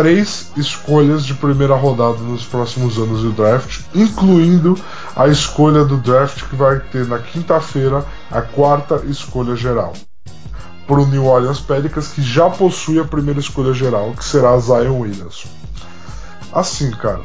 três 0.00 0.50
escolhas 0.56 1.26
de 1.26 1.34
primeira 1.34 1.74
rodada 1.74 2.16
nos 2.20 2.42
próximos 2.42 2.96
anos 2.96 3.20
do 3.20 3.32
draft, 3.32 3.82
incluindo 3.94 4.74
a 5.14 5.28
escolha 5.28 5.84
do 5.84 5.98
draft 5.98 6.42
que 6.48 6.56
vai 6.56 6.80
ter 6.80 7.06
na 7.06 7.18
quinta-feira 7.18 8.02
a 8.30 8.40
quarta 8.40 9.02
escolha 9.04 9.54
geral. 9.54 9.92
Para 10.86 11.00
o 11.02 11.06
New 11.06 11.26
Orleans 11.26 11.60
Pelicans, 11.60 12.08
que 12.08 12.22
já 12.22 12.48
possui 12.48 12.98
a 12.98 13.04
primeira 13.04 13.40
escolha 13.40 13.74
geral, 13.74 14.14
que 14.14 14.24
será 14.24 14.58
Zion 14.58 15.00
Williamson. 15.00 15.50
Assim, 16.50 16.90
cara, 16.92 17.20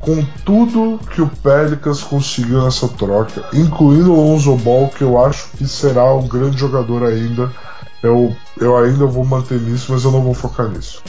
com 0.00 0.24
tudo 0.46 0.98
que 1.10 1.20
o 1.20 1.28
Pelicans 1.28 2.02
conseguiu 2.02 2.64
nessa 2.64 2.88
troca, 2.88 3.44
incluindo 3.52 4.10
o 4.14 4.30
Lonzo 4.30 4.56
Ball, 4.56 4.88
que 4.88 5.02
eu 5.04 5.22
acho 5.22 5.50
que 5.50 5.68
será 5.68 6.14
um 6.14 6.26
grande 6.26 6.56
jogador 6.56 7.04
ainda, 7.04 7.52
eu, 8.02 8.34
eu 8.58 8.74
ainda 8.78 9.04
vou 9.04 9.26
manter 9.26 9.60
nisso, 9.60 9.92
mas 9.92 10.04
eu 10.04 10.10
não 10.10 10.22
vou 10.22 10.32
focar 10.32 10.66
nisso. 10.66 11.02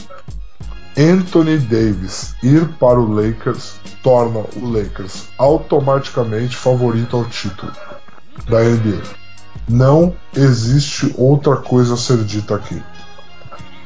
Anthony 0.99 1.57
Davis 1.59 2.35
ir 2.43 2.67
para 2.77 2.99
o 2.99 3.09
Lakers 3.09 3.75
torna 4.03 4.39
o 4.57 4.69
Lakers 4.69 5.27
automaticamente 5.37 6.57
favorito 6.57 7.15
ao 7.15 7.23
título 7.23 7.71
da 8.49 8.61
NBA. 8.61 9.01
Não 9.69 10.13
existe 10.35 11.15
outra 11.17 11.55
coisa 11.55 11.93
a 11.93 11.97
ser 11.97 12.17
dita 12.25 12.55
aqui. 12.55 12.83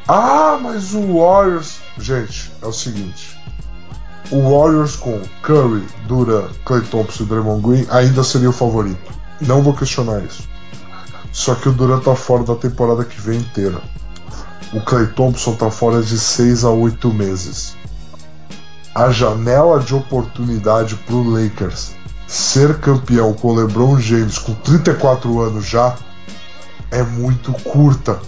Ah, 0.07 0.57
mas 0.59 0.95
o 0.95 1.19
Warriors. 1.19 1.77
Gente, 1.99 2.51
é 2.63 2.65
o 2.65 2.73
seguinte. 2.73 3.39
O 4.31 4.41
Warriors 4.49 4.95
com 4.95 5.21
Curry, 5.43 5.85
Duran, 6.07 6.49
Clay 6.65 6.81
Thompson 6.81 7.25
e 7.25 7.27
Draymond 7.27 7.61
Green 7.61 7.85
ainda 7.91 8.23
seria 8.23 8.49
o 8.49 8.53
favorito. 8.53 9.13
Não 9.39 9.61
vou 9.61 9.75
questionar 9.75 10.23
isso. 10.23 10.49
Só 11.31 11.53
que 11.53 11.69
o 11.69 11.73
Duran 11.73 11.99
tá 11.99 12.15
fora 12.15 12.43
da 12.43 12.55
temporada 12.55 13.05
que 13.05 13.21
vem 13.21 13.39
inteira. 13.39 13.79
O 14.73 14.81
Clay 14.81 15.05
Thompson 15.05 15.53
tá 15.55 15.69
fora 15.69 16.01
de 16.01 16.17
6 16.17 16.63
a 16.65 16.71
8 16.71 17.13
meses. 17.13 17.75
A 18.95 19.11
janela 19.11 19.79
de 19.79 19.93
oportunidade 19.93 20.95
pro 20.95 21.21
Lakers 21.21 21.91
ser 22.27 22.79
campeão 22.79 23.33
com 23.33 23.49
o 23.49 23.55
LeBron 23.55 23.99
James 23.99 24.39
com 24.39 24.55
34 24.55 25.39
anos 25.41 25.67
já 25.67 25.95
é 26.89 27.03
muito 27.03 27.53
curta. 27.63 28.19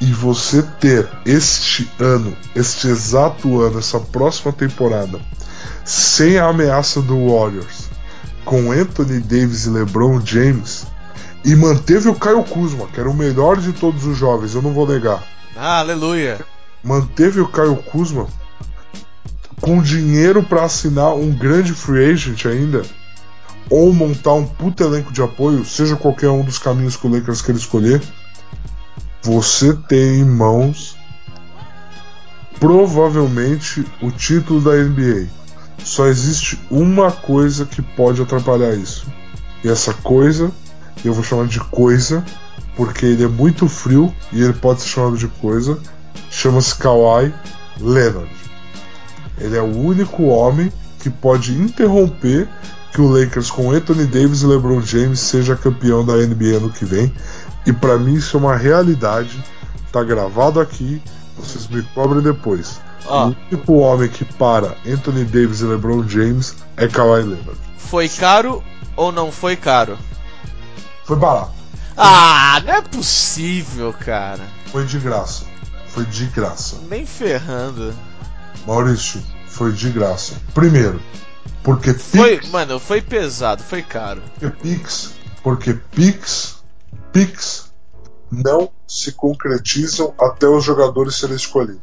E 0.00 0.10
você 0.12 0.62
ter 0.62 1.06
este 1.26 1.90
ano, 2.00 2.34
este 2.54 2.88
exato 2.88 3.60
ano, 3.60 3.78
essa 3.78 4.00
próxima 4.00 4.52
temporada, 4.52 5.20
sem 5.84 6.38
a 6.38 6.48
ameaça 6.48 7.02
do 7.02 7.30
Warriors, 7.30 7.90
com 8.44 8.72
Anthony 8.72 9.20
Davis 9.20 9.66
e 9.66 9.70
LeBron 9.70 10.20
James, 10.24 10.86
e 11.46 11.54
manteve 11.54 12.08
o 12.08 12.14
Caio 12.16 12.42
Kuzma, 12.42 12.88
que 12.88 12.98
era 12.98 13.08
o 13.08 13.14
melhor 13.14 13.58
de 13.58 13.72
todos 13.72 14.04
os 14.04 14.18
jovens, 14.18 14.56
eu 14.56 14.60
não 14.60 14.72
vou 14.72 14.84
negar. 14.84 15.22
Ah, 15.56 15.78
aleluia. 15.78 16.44
Manteve 16.82 17.40
o 17.40 17.46
Caio 17.46 17.76
Kuzma 17.76 18.26
com 19.60 19.80
dinheiro 19.80 20.42
para 20.42 20.64
assinar 20.64 21.14
um 21.14 21.30
grande 21.30 21.72
free 21.72 22.10
agent 22.10 22.46
ainda, 22.46 22.82
ou 23.70 23.92
montar 23.92 24.34
um 24.34 24.44
puto 24.44 24.82
elenco 24.82 25.12
de 25.12 25.22
apoio, 25.22 25.64
seja 25.64 25.94
qualquer 25.94 26.30
um 26.30 26.42
dos 26.42 26.58
caminhos 26.58 26.96
que 26.96 27.06
o 27.06 27.10
Lakers 27.10 27.40
queira 27.40 27.58
escolher, 27.58 28.02
você 29.22 29.72
tem 29.72 30.18
em 30.18 30.24
mãos 30.24 30.96
provavelmente 32.58 33.86
o 34.02 34.10
título 34.10 34.60
da 34.60 34.72
NBA. 34.72 35.28
Só 35.84 36.06
existe 36.06 36.58
uma 36.68 37.12
coisa 37.12 37.64
que 37.64 37.80
pode 37.80 38.20
atrapalhar 38.20 38.74
isso. 38.74 39.06
E 39.62 39.68
essa 39.68 39.94
coisa, 39.94 40.50
eu 41.04 41.14
vou 41.14 41.22
chamar 41.22 41.46
de 41.46 41.60
coisa, 41.60 42.24
porque 42.76 43.06
ele 43.06 43.24
é 43.24 43.28
muito 43.28 43.68
frio 43.68 44.14
e 44.32 44.42
ele 44.42 44.52
pode 44.52 44.82
ser 44.82 44.88
chamado 44.88 45.16
de 45.16 45.28
coisa, 45.28 45.78
chama-se 46.30 46.74
Kawhi 46.76 47.32
Leonard. 47.80 48.30
Ele 49.38 49.56
é 49.56 49.62
o 49.62 49.76
único 49.76 50.24
homem 50.24 50.72
que 50.98 51.10
pode 51.10 51.52
interromper 51.52 52.48
que 52.92 53.00
o 53.00 53.08
Lakers 53.08 53.50
com 53.50 53.70
Anthony 53.70 54.06
Davis 54.06 54.42
e 54.42 54.46
LeBron 54.46 54.80
James 54.80 55.20
seja 55.20 55.54
campeão 55.54 56.04
da 56.04 56.14
NBA 56.14 56.56
ano 56.56 56.70
que 56.70 56.84
vem. 56.84 57.12
E 57.66 57.72
para 57.72 57.98
mim 57.98 58.14
isso 58.14 58.36
é 58.36 58.40
uma 58.40 58.56
realidade. 58.56 59.42
Tá 59.92 60.02
gravado 60.02 60.58
aqui, 60.60 61.02
vocês 61.36 61.68
me 61.68 61.82
cobrem 61.94 62.22
depois. 62.22 62.80
Ó. 63.06 63.26
O 63.26 63.36
único 63.50 63.74
homem 63.74 64.08
que 64.08 64.24
para 64.24 64.76
Anthony 64.86 65.24
Davis 65.24 65.60
e 65.60 65.64
LeBron 65.64 66.08
James 66.08 66.56
é 66.76 66.88
Kawhi 66.88 67.22
Leonard. 67.22 67.60
Foi 67.76 68.08
caro 68.08 68.64
ou 68.96 69.12
não 69.12 69.30
foi 69.30 69.56
caro? 69.56 69.98
Foi 71.06 71.16
barato, 71.16 71.52
Ah, 71.96 72.60
não 72.64 72.74
é 72.74 72.82
possível, 72.82 73.92
cara. 73.92 74.42
foi 74.72 74.84
de 74.84 74.98
graça. 74.98 75.44
Foi 75.88 76.04
de 76.04 76.26
graça. 76.26 76.76
Nem 76.90 77.06
ferrando. 77.06 77.94
Maurício, 78.66 79.22
foi 79.46 79.72
de 79.72 79.88
graça. 79.90 80.34
Primeiro, 80.52 81.00
porque 81.62 81.94
Foi, 81.94 82.38
Pix, 82.38 82.50
mano, 82.50 82.78
foi 82.78 83.00
pesado, 83.00 83.62
foi 83.62 83.82
caro. 83.82 84.20
porque 84.38 84.50
Pix, 84.62 85.12
porque 85.42 85.74
Pix, 85.74 86.56
Pix 87.12 87.72
não 88.30 88.68
se 88.86 89.12
concretizam 89.12 90.12
até 90.20 90.46
os 90.48 90.64
jogadores 90.64 91.14
serem 91.14 91.36
escolhidos. 91.36 91.80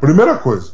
Primeira 0.00 0.36
coisa. 0.38 0.72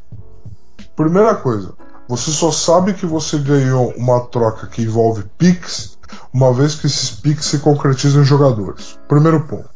Primeira 0.97 1.35
coisa. 1.35 1.75
Você 2.09 2.31
só 2.33 2.51
sabe 2.51 2.95
que 2.95 3.07
você 3.07 3.39
ganhou 3.39 3.93
uma 3.97 4.21
troca 4.27 4.67
que 4.67 4.83
envolve 4.83 5.25
Pix 5.39 5.99
uma 6.33 6.53
vez 6.53 6.75
que 6.75 6.87
esses 6.87 7.11
Pix 7.11 7.47
se 7.47 7.59
concretizam 7.59 8.23
em 8.23 8.25
jogadores. 8.25 8.99
Primeiro 9.09 9.47
ponto. 9.47 9.69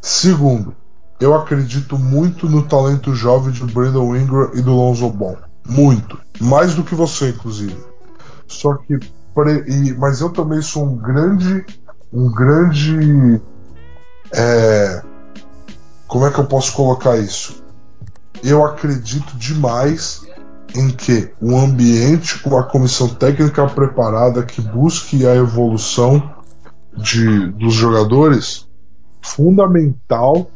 Segundo, 0.00 0.74
eu 1.20 1.34
acredito 1.34 1.98
muito 1.98 2.48
no 2.48 2.62
talento 2.62 3.14
jovem 3.14 3.52
de 3.52 3.64
Brandon 3.64 4.14
Ingram 4.14 4.50
e 4.54 4.62
do 4.62 4.72
Lonzo 4.72 5.08
Ball. 5.10 5.38
Muito. 5.66 6.18
Mais 6.40 6.74
do 6.74 6.84
que 6.84 6.94
você, 6.94 7.30
inclusive. 7.30 7.76
Só 8.46 8.74
que. 8.74 8.98
mas 9.98 10.20
eu 10.20 10.30
também 10.30 10.62
sou 10.62 10.84
um 10.84 10.96
grande. 10.96 11.64
Um 12.12 12.30
grande. 12.30 13.40
é, 14.32 15.02
como 16.06 16.26
é 16.26 16.30
que 16.30 16.38
eu 16.38 16.46
posso 16.46 16.72
colocar 16.72 17.16
isso? 17.18 17.62
Eu 18.42 18.64
acredito 18.64 19.36
demais 19.36 20.22
em 20.74 20.90
que 20.90 21.30
o 21.40 21.56
ambiente 21.56 22.38
com 22.40 22.56
a 22.56 22.62
comissão 22.62 23.08
técnica 23.08 23.66
preparada 23.66 24.42
que 24.42 24.60
busque 24.60 25.26
a 25.26 25.34
evolução 25.34 26.34
de, 26.96 27.50
dos 27.52 27.74
jogadores 27.74 28.66
fundamental 29.22 30.50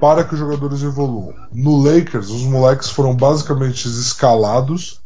para 0.00 0.24
que 0.24 0.34
os 0.34 0.40
jogadores 0.40 0.82
evoluam. 0.82 1.34
No 1.52 1.82
Lakers, 1.82 2.30
os 2.30 2.42
moleques 2.42 2.90
foram 2.90 3.14
basicamente 3.14 3.86
escalados 3.86 5.00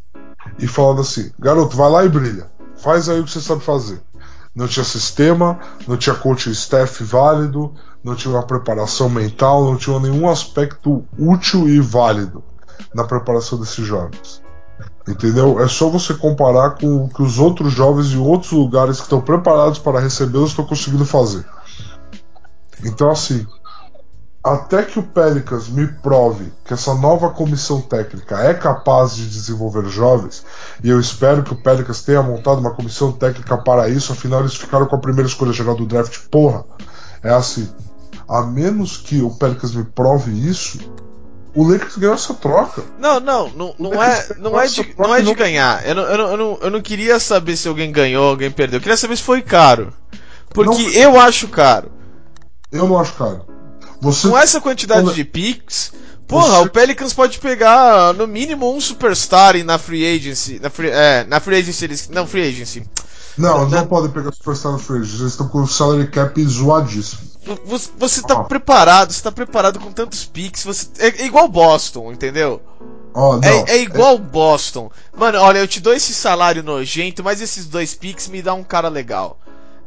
e 0.58 0.66
falando 0.66 1.00
assim: 1.00 1.30
garoto, 1.38 1.76
vai 1.76 1.90
lá 1.90 2.04
e 2.04 2.08
brilha, 2.08 2.50
faz 2.76 3.08
aí 3.08 3.20
o 3.20 3.24
que 3.24 3.30
você 3.30 3.40
sabe 3.40 3.62
fazer. 3.62 4.00
Não 4.54 4.66
tinha 4.66 4.84
sistema, 4.84 5.58
não 5.86 5.98
tinha 5.98 6.14
coaching 6.14 6.52
staff 6.52 7.04
válido, 7.04 7.74
não 8.02 8.14
tinha 8.14 8.32
uma 8.32 8.42
preparação 8.42 9.10
mental, 9.10 9.66
não 9.66 9.76
tinha 9.76 10.00
nenhum 10.00 10.30
aspecto 10.30 11.04
útil 11.18 11.68
e 11.68 11.78
válido 11.78 12.42
na 12.94 13.04
preparação 13.04 13.58
desses 13.58 13.84
jovens. 13.84 14.42
Entendeu? 15.08 15.60
É 15.60 15.68
só 15.68 15.88
você 15.88 16.14
comparar 16.14 16.70
com 16.70 17.04
o 17.04 17.08
que 17.08 17.22
os 17.22 17.38
outros 17.38 17.72
jovens 17.72 18.12
em 18.12 18.18
outros 18.18 18.52
lugares 18.52 18.96
que 18.96 19.04
estão 19.04 19.20
preparados 19.20 19.78
para 19.78 20.00
recebê-los 20.00 20.50
estão 20.50 20.66
conseguindo 20.66 21.04
fazer. 21.04 21.44
Então, 22.84 23.10
assim, 23.10 23.46
até 24.46 24.84
que 24.84 24.98
o 24.98 25.02
Pelicans 25.02 25.68
me 25.68 25.88
prove 25.88 26.52
que 26.64 26.72
essa 26.72 26.94
nova 26.94 27.30
comissão 27.30 27.80
técnica 27.80 28.38
é 28.38 28.54
capaz 28.54 29.16
de 29.16 29.28
desenvolver 29.28 29.88
jovens, 29.88 30.44
e 30.84 30.88
eu 30.88 31.00
espero 31.00 31.42
que 31.42 31.52
o 31.52 31.60
Pelicans 31.60 32.02
tenha 32.02 32.22
montado 32.22 32.60
uma 32.60 32.72
comissão 32.72 33.10
técnica 33.10 33.58
para 33.58 33.88
isso, 33.88 34.12
afinal 34.12 34.40
eles 34.40 34.54
ficaram 34.54 34.86
com 34.86 34.94
a 34.94 35.00
primeira 35.00 35.28
escolha 35.28 35.52
geral 35.52 35.74
do 35.74 35.84
draft, 35.84 36.28
porra. 36.30 36.64
É 37.24 37.30
assim, 37.30 37.68
a 38.28 38.42
menos 38.42 38.96
que 38.96 39.20
o 39.20 39.30
Pelicans 39.30 39.74
me 39.74 39.82
prove 39.82 40.30
isso, 40.30 40.78
o 41.56 41.66
Lakers 41.68 41.96
ganhou 41.96 42.14
essa 42.14 42.34
troca. 42.34 42.82
Não, 42.98 43.18
não, 43.18 43.48
não, 43.50 43.74
não 43.78 44.02
é, 44.02 44.26
não 44.38 44.60
é 44.60 44.66
de, 44.66 44.94
não 44.98 45.14
é 45.14 45.22
de 45.22 45.34
ganhar. 45.34 45.84
Eu 45.86 45.94
não, 45.94 46.02
eu, 46.04 46.18
não, 46.18 46.30
eu, 46.30 46.36
não, 46.36 46.58
eu 46.62 46.70
não 46.70 46.80
queria 46.82 47.18
saber 47.18 47.56
se 47.56 47.66
alguém 47.66 47.90
ganhou 47.90 48.24
ou 48.24 48.30
alguém 48.30 48.50
perdeu. 48.50 48.76
Eu 48.76 48.82
queria 48.82 48.96
saber 48.96 49.16
se 49.16 49.22
foi 49.22 49.40
caro. 49.42 49.92
Porque 50.50 50.70
Não- 50.82 50.90
eu 50.90 51.18
acho 51.20 51.48
caro. 51.48 51.90
Eu 52.70 52.86
não 52.86 52.98
acho 52.98 53.14
caro. 53.14 53.46
Você 54.00 54.28
Com 54.28 54.36
essa 54.38 54.60
quantidade 54.60 55.12
de 55.14 55.24
picks, 55.24 55.92
porra, 56.28 56.58
Você- 56.58 56.66
o 56.66 56.70
Pelicans 56.70 57.12
pode 57.14 57.38
pegar 57.38 58.12
no 58.14 58.26
mínimo 58.26 58.74
um 58.74 58.80
superstar 58.80 59.56
e 59.56 59.62
na 59.62 59.78
free 59.78 60.06
agency. 60.16 60.58
Na 60.60 60.68
free, 60.70 60.90
é, 60.90 61.24
na 61.24 61.40
free 61.40 61.56
agency 61.56 61.84
eles. 61.84 62.08
Não, 62.10 62.26
free 62.26 62.48
agency. 62.48 62.86
Não, 63.38 63.60
eles 63.60 63.72
Né? 63.72 63.78
não 63.80 63.86
podem 63.86 64.10
pegar 64.10 64.32
Superstar 64.32 64.72
no 64.72 64.78
Free 64.78 64.96
Agents, 65.00 65.20
Eles 65.20 65.32
estão 65.32 65.46
com 65.48 65.60
o 65.60 65.66
salary 65.68 66.06
cap 66.08 66.42
zoadíssimo. 66.42 67.20
Você, 67.64 67.90
você 67.96 68.22
tá 68.22 68.34
Ah. 68.34 68.44
preparado, 68.44 69.12
você 69.12 69.22
tá 69.22 69.30
preparado 69.32 69.78
com 69.78 69.92
tantos 69.92 70.24
picks, 70.24 70.64
você. 70.64 70.88
É, 70.98 71.22
é 71.22 71.26
igual 71.26 71.46
Boston, 71.48 72.12
entendeu? 72.12 72.60
Não, 73.14 73.40
É, 73.42 73.64
é 73.72 73.78
igual 73.82 74.18
Boston. 74.18 74.90
Mano, 75.16 75.38
olha, 75.40 75.58
eu 75.58 75.68
te 75.68 75.80
dou 75.80 75.94
esse 75.94 76.12
salário 76.12 76.62
nojento, 76.62 77.24
mas 77.24 77.40
esses 77.40 77.66
dois 77.66 77.94
picks 77.94 78.28
me 78.28 78.42
dá 78.42 78.52
um 78.52 78.64
cara 78.64 78.88
legal. 78.88 79.38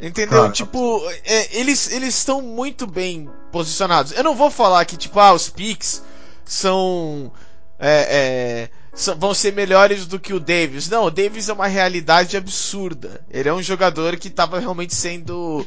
Entendeu? 0.02 0.44
Tipo, 0.52 1.02
é, 1.26 1.60
eles 1.60 1.92
eles 1.92 2.16
estão 2.16 2.42
muito 2.42 2.88
bem 2.88 3.30
posicionados. 3.52 4.14
Eu 4.14 4.24
não 4.24 4.34
vou 4.36 4.50
falar 4.50 4.86
que, 4.86 4.96
tipo, 4.96 5.20
ah, 5.20 5.34
os 5.34 5.50
picks 5.50 6.02
são. 6.46 7.32
é, 7.78 8.08
é, 8.10 8.70
são- 8.94 9.16
vão 9.18 9.34
ser 9.34 9.54
melhores 9.54 10.06
do 10.06 10.20
que 10.20 10.34
o 10.34 10.40
Davis. 10.40 10.90
Não, 10.90 11.06
o 11.06 11.12
Davis 11.12 11.50
é 11.50 11.54
uma 11.54 11.68
realidade 11.68 12.36
absurda. 12.36 13.22
Ele 13.30 13.48
é 13.48 13.54
um 13.54 13.62
jogador 13.62 14.18
que 14.18 14.28
estava 14.30 14.60
realmente 14.60 14.96
sendo. 14.96 15.66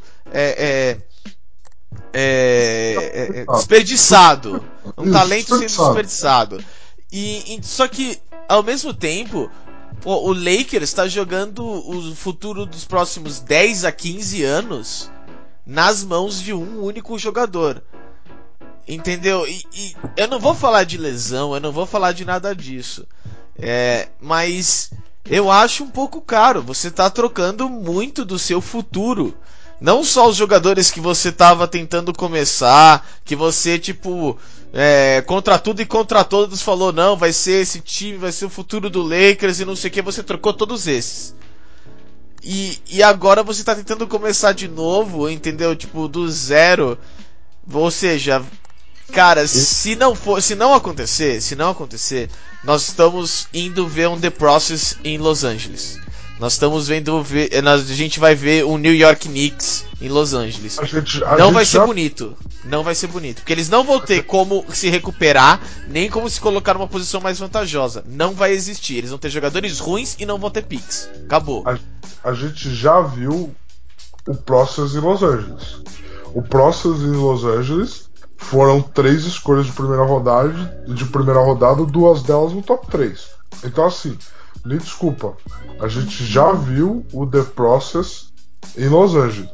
É, 2.12 2.95
é, 2.97 3.40
é, 3.40 3.45
desperdiçado. 3.47 4.62
Um 4.97 5.11
talento 5.11 5.57
sendo 5.59 5.66
desperdiçado. 5.66 6.64
E, 7.11 7.57
e- 7.57 7.61
só 7.62 7.88
que, 7.88 8.18
ao 8.49 8.62
mesmo 8.62 8.93
tempo, 8.93 9.51
o, 10.05 10.28
o 10.28 10.32
Lakers 10.32 10.84
está 10.84 11.07
jogando 11.09 11.64
o 11.64 12.14
futuro 12.14 12.66
dos 12.66 12.84
próximos 12.84 13.40
10 13.40 13.84
a 13.84 13.93
15 13.93 14.43
anos 14.43 15.11
nas 15.66 16.03
mãos 16.05 16.40
de 16.40 16.53
um 16.53 16.82
único 16.82 17.18
jogador. 17.18 17.82
Entendeu? 18.86 19.47
E, 19.47 19.64
e 19.74 19.97
eu 20.16 20.26
não 20.26 20.40
vou 20.40 20.55
falar 20.55 20.84
de 20.84 20.99
lesão, 20.99 21.55
eu 21.55 21.61
não 21.61 21.70
vou 21.72 21.86
falar 21.86 22.12
de 22.12 22.24
nada 22.24 22.55
disso. 22.55 23.07
É, 23.57 24.09
mas 24.20 24.90
eu 25.24 25.51
acho 25.51 25.84
um 25.84 25.90
pouco 25.90 26.20
caro. 26.20 26.62
Você 26.62 26.88
está 26.88 27.09
trocando 27.09 27.68
muito 27.68 28.24
do 28.24 28.38
seu 28.38 28.61
futuro. 28.61 29.36
Não 29.83 30.05
só 30.05 30.28
os 30.28 30.37
jogadores 30.37 30.93
que 30.93 31.01
você 31.01 31.30
estava 31.30 31.66
tentando 31.66 32.12
começar, 32.14 33.05
que 33.24 33.35
você, 33.35 33.80
tipo, 33.80 34.39
é, 34.72 35.20
contra 35.26 35.59
tudo 35.59 35.83
e 35.83 35.85
contra 35.85 36.22
todos 36.22 36.62
falou, 36.62 36.93
não, 36.93 37.16
vai 37.16 37.33
ser 37.33 37.62
esse 37.62 37.80
time, 37.80 38.16
vai 38.16 38.30
ser 38.30 38.45
o 38.45 38.49
futuro 38.49 38.89
do 38.89 39.03
Lakers 39.03 39.59
e 39.59 39.64
não 39.64 39.74
sei 39.74 39.91
o 39.91 39.93
que, 39.93 40.01
você 40.01 40.22
trocou 40.22 40.53
todos 40.53 40.87
esses. 40.87 41.35
E, 42.45 42.78
e 42.89 43.03
agora 43.03 43.43
você 43.43 43.64
tá 43.64 43.74
tentando 43.74 44.07
começar 44.07 44.53
de 44.53 44.68
novo, 44.68 45.28
entendeu? 45.28 45.74
Tipo, 45.74 46.07
do 46.07 46.30
zero. 46.30 46.97
Ou 47.72 47.91
seja, 47.91 48.41
cara, 49.12 49.49
se 49.49 49.97
não 49.97 50.14
for, 50.14 50.41
se 50.41 50.55
não 50.55 50.74
acontecer, 50.74 51.43
se 51.43 51.57
não 51.57 51.70
acontecer, 51.70 52.30
nós 52.62 52.83
estamos 52.89 53.49
indo 53.53 53.89
ver 53.89 54.09
um 54.09 54.20
The 54.20 54.30
Process 54.30 54.97
em 55.03 55.18
Los 55.18 55.43
Angeles. 55.43 55.99
Nós 56.43 56.55
estamos 56.55 56.88
vendo. 56.88 57.24
A 57.64 57.76
gente 57.95 58.18
vai 58.18 58.34
ver 58.34 58.64
o 58.64 58.76
New 58.76 58.93
York 58.93 59.28
Knicks 59.28 59.84
em 60.01 60.09
Los 60.09 60.34
Angeles. 60.34 60.76
A 60.76 60.84
gente, 60.84 61.22
a 61.22 61.36
não 61.36 61.53
vai 61.53 61.64
ser 61.64 61.76
já- 61.76 61.86
bonito. 61.86 62.36
Não 62.64 62.82
vai 62.82 62.97
ser 62.97 63.07
bonito. 63.07 63.36
Porque 63.36 63.53
eles 63.53 63.68
não 63.68 63.84
vão 63.84 64.01
ter 64.01 64.24
como 64.24 64.64
se 64.74 64.90
recuperar, 64.90 65.61
nem 65.86 66.11
como 66.11 66.28
se 66.28 66.40
colocar 66.40 66.74
numa 66.74 66.88
posição 66.88 67.20
mais 67.20 67.38
vantajosa. 67.38 68.03
Não 68.09 68.34
vai 68.34 68.51
existir. 68.51 68.97
Eles 68.97 69.11
vão 69.11 69.20
ter 69.20 69.30
jogadores 69.30 69.78
ruins 69.78 70.16
e 70.18 70.26
não 70.26 70.36
vão 70.36 70.51
ter 70.51 70.64
picks. 70.64 71.09
Acabou. 71.26 71.62
a, 71.64 71.78
a 72.28 72.34
gente 72.34 72.74
já 72.74 73.01
viu 73.03 73.55
o 74.26 74.34
Process 74.34 74.97
em 74.97 74.99
Los 74.99 75.22
Angeles. 75.22 75.76
O 76.34 76.43
Process 76.43 77.03
em 77.03 77.12
Los 77.12 77.45
Angeles 77.45 78.11
foram 78.36 78.82
três 78.82 79.24
escolhas 79.26 79.66
de 79.66 79.72
primeira 79.72 80.03
rodada, 80.03 80.82
de 80.88 81.05
primeira 81.05 81.38
rodada, 81.40 81.86
duas 81.86 82.24
delas 82.24 82.53
no 82.53 82.62
top 82.62 82.88
3. 82.90 83.28
Então 83.62 83.86
assim, 83.86 84.18
me 84.64 84.78
desculpa, 84.78 85.36
a 85.80 85.88
gente 85.88 86.24
já 86.24 86.52
viu 86.52 87.04
o 87.12 87.26
The 87.26 87.42
Process 87.42 88.32
em 88.76 88.88
Los 88.88 89.14
Angeles. 89.14 89.50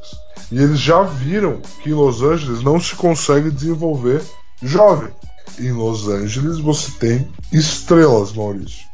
E 0.53 0.59
eles 0.59 0.79
já 0.79 1.03
viram 1.03 1.61
que 1.83 1.91
em 1.91 1.95
Los 1.95 2.23
Angeles 2.23 2.63
não 2.63 2.81
se 2.81 2.95
consegue 2.95 3.51
desenvolver 3.51 4.23
jovem. 4.63 5.11
Em 5.59 5.73
Los 5.73 6.09
Angeles 6.09 6.59
você 6.59 6.91
tem 6.93 7.29
estrelas, 7.53 8.33
Maurício. 8.33 8.87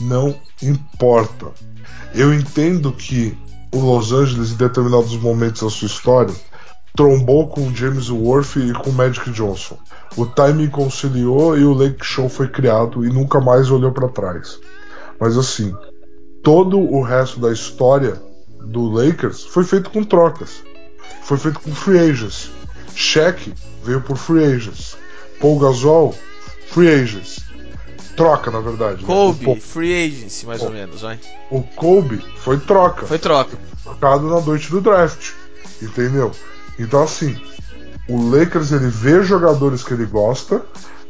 Não 0.00 0.34
importa. 0.62 1.46
Eu 2.14 2.32
entendo 2.32 2.92
que 2.92 3.36
o 3.72 3.78
Los 3.78 4.12
Angeles, 4.12 4.52
em 4.52 4.56
determinados 4.56 5.16
momentos 5.16 5.62
da 5.62 5.70
sua 5.70 5.86
história, 5.86 6.34
trombou 6.96 7.46
com 7.48 7.74
James 7.74 8.10
Worth 8.10 8.56
e 8.56 8.72
com 8.72 8.90
Magic 8.90 9.30
Johnson. 9.30 9.78
O 10.16 10.26
timing 10.26 10.68
conciliou 10.68 11.56
e 11.56 11.64
o 11.64 11.72
Lake 11.72 12.04
Show 12.04 12.28
foi 12.28 12.48
criado 12.48 13.04
e 13.04 13.08
nunca 13.08 13.40
mais 13.40 13.70
olhou 13.70 13.92
para 13.92 14.08
trás. 14.08 14.58
Mas 15.20 15.36
assim, 15.36 15.74
todo 16.42 16.78
o 16.78 17.02
resto 17.02 17.40
da 17.40 17.52
história 17.52 18.20
do 18.60 18.86
Lakers 18.90 19.44
foi 19.44 19.64
feito 19.64 19.90
com 19.90 20.02
trocas. 20.04 20.62
Foi 21.22 21.36
feito 21.36 21.60
com 21.60 21.74
free 21.74 21.98
agents. 21.98 22.50
Shaq 22.94 23.52
veio 23.84 24.00
por 24.00 24.16
free 24.16 24.44
agents. 24.44 24.96
Paul 25.40 25.58
Gasol, 25.58 26.14
free 26.68 26.88
agents. 26.88 27.40
Troca, 28.16 28.50
na 28.50 28.60
verdade. 28.60 29.02
né? 29.02 29.06
Kobe, 29.06 29.42
O 29.44 29.46
Paul- 29.46 29.60
free 29.60 30.06
agency, 30.06 30.44
mais 30.46 30.62
ou 30.62 30.70
menos, 30.70 31.02
vai. 31.02 31.18
o 31.50 31.62
Kobe 31.62 32.20
foi 32.38 32.58
troca. 32.58 33.06
Foi 33.06 33.18
troca. 33.18 33.56
trocado 33.84 34.28
na 34.28 34.40
noite 34.40 34.70
do 34.70 34.80
draft. 34.80 35.32
Entendeu? 35.80 36.32
Então 36.78 37.02
assim, 37.04 37.36
o 38.08 38.30
Lakers 38.30 38.72
ele 38.72 38.88
vê 38.88 39.22
jogadores 39.22 39.84
que 39.84 39.92
ele 39.94 40.06
gosta 40.06 40.62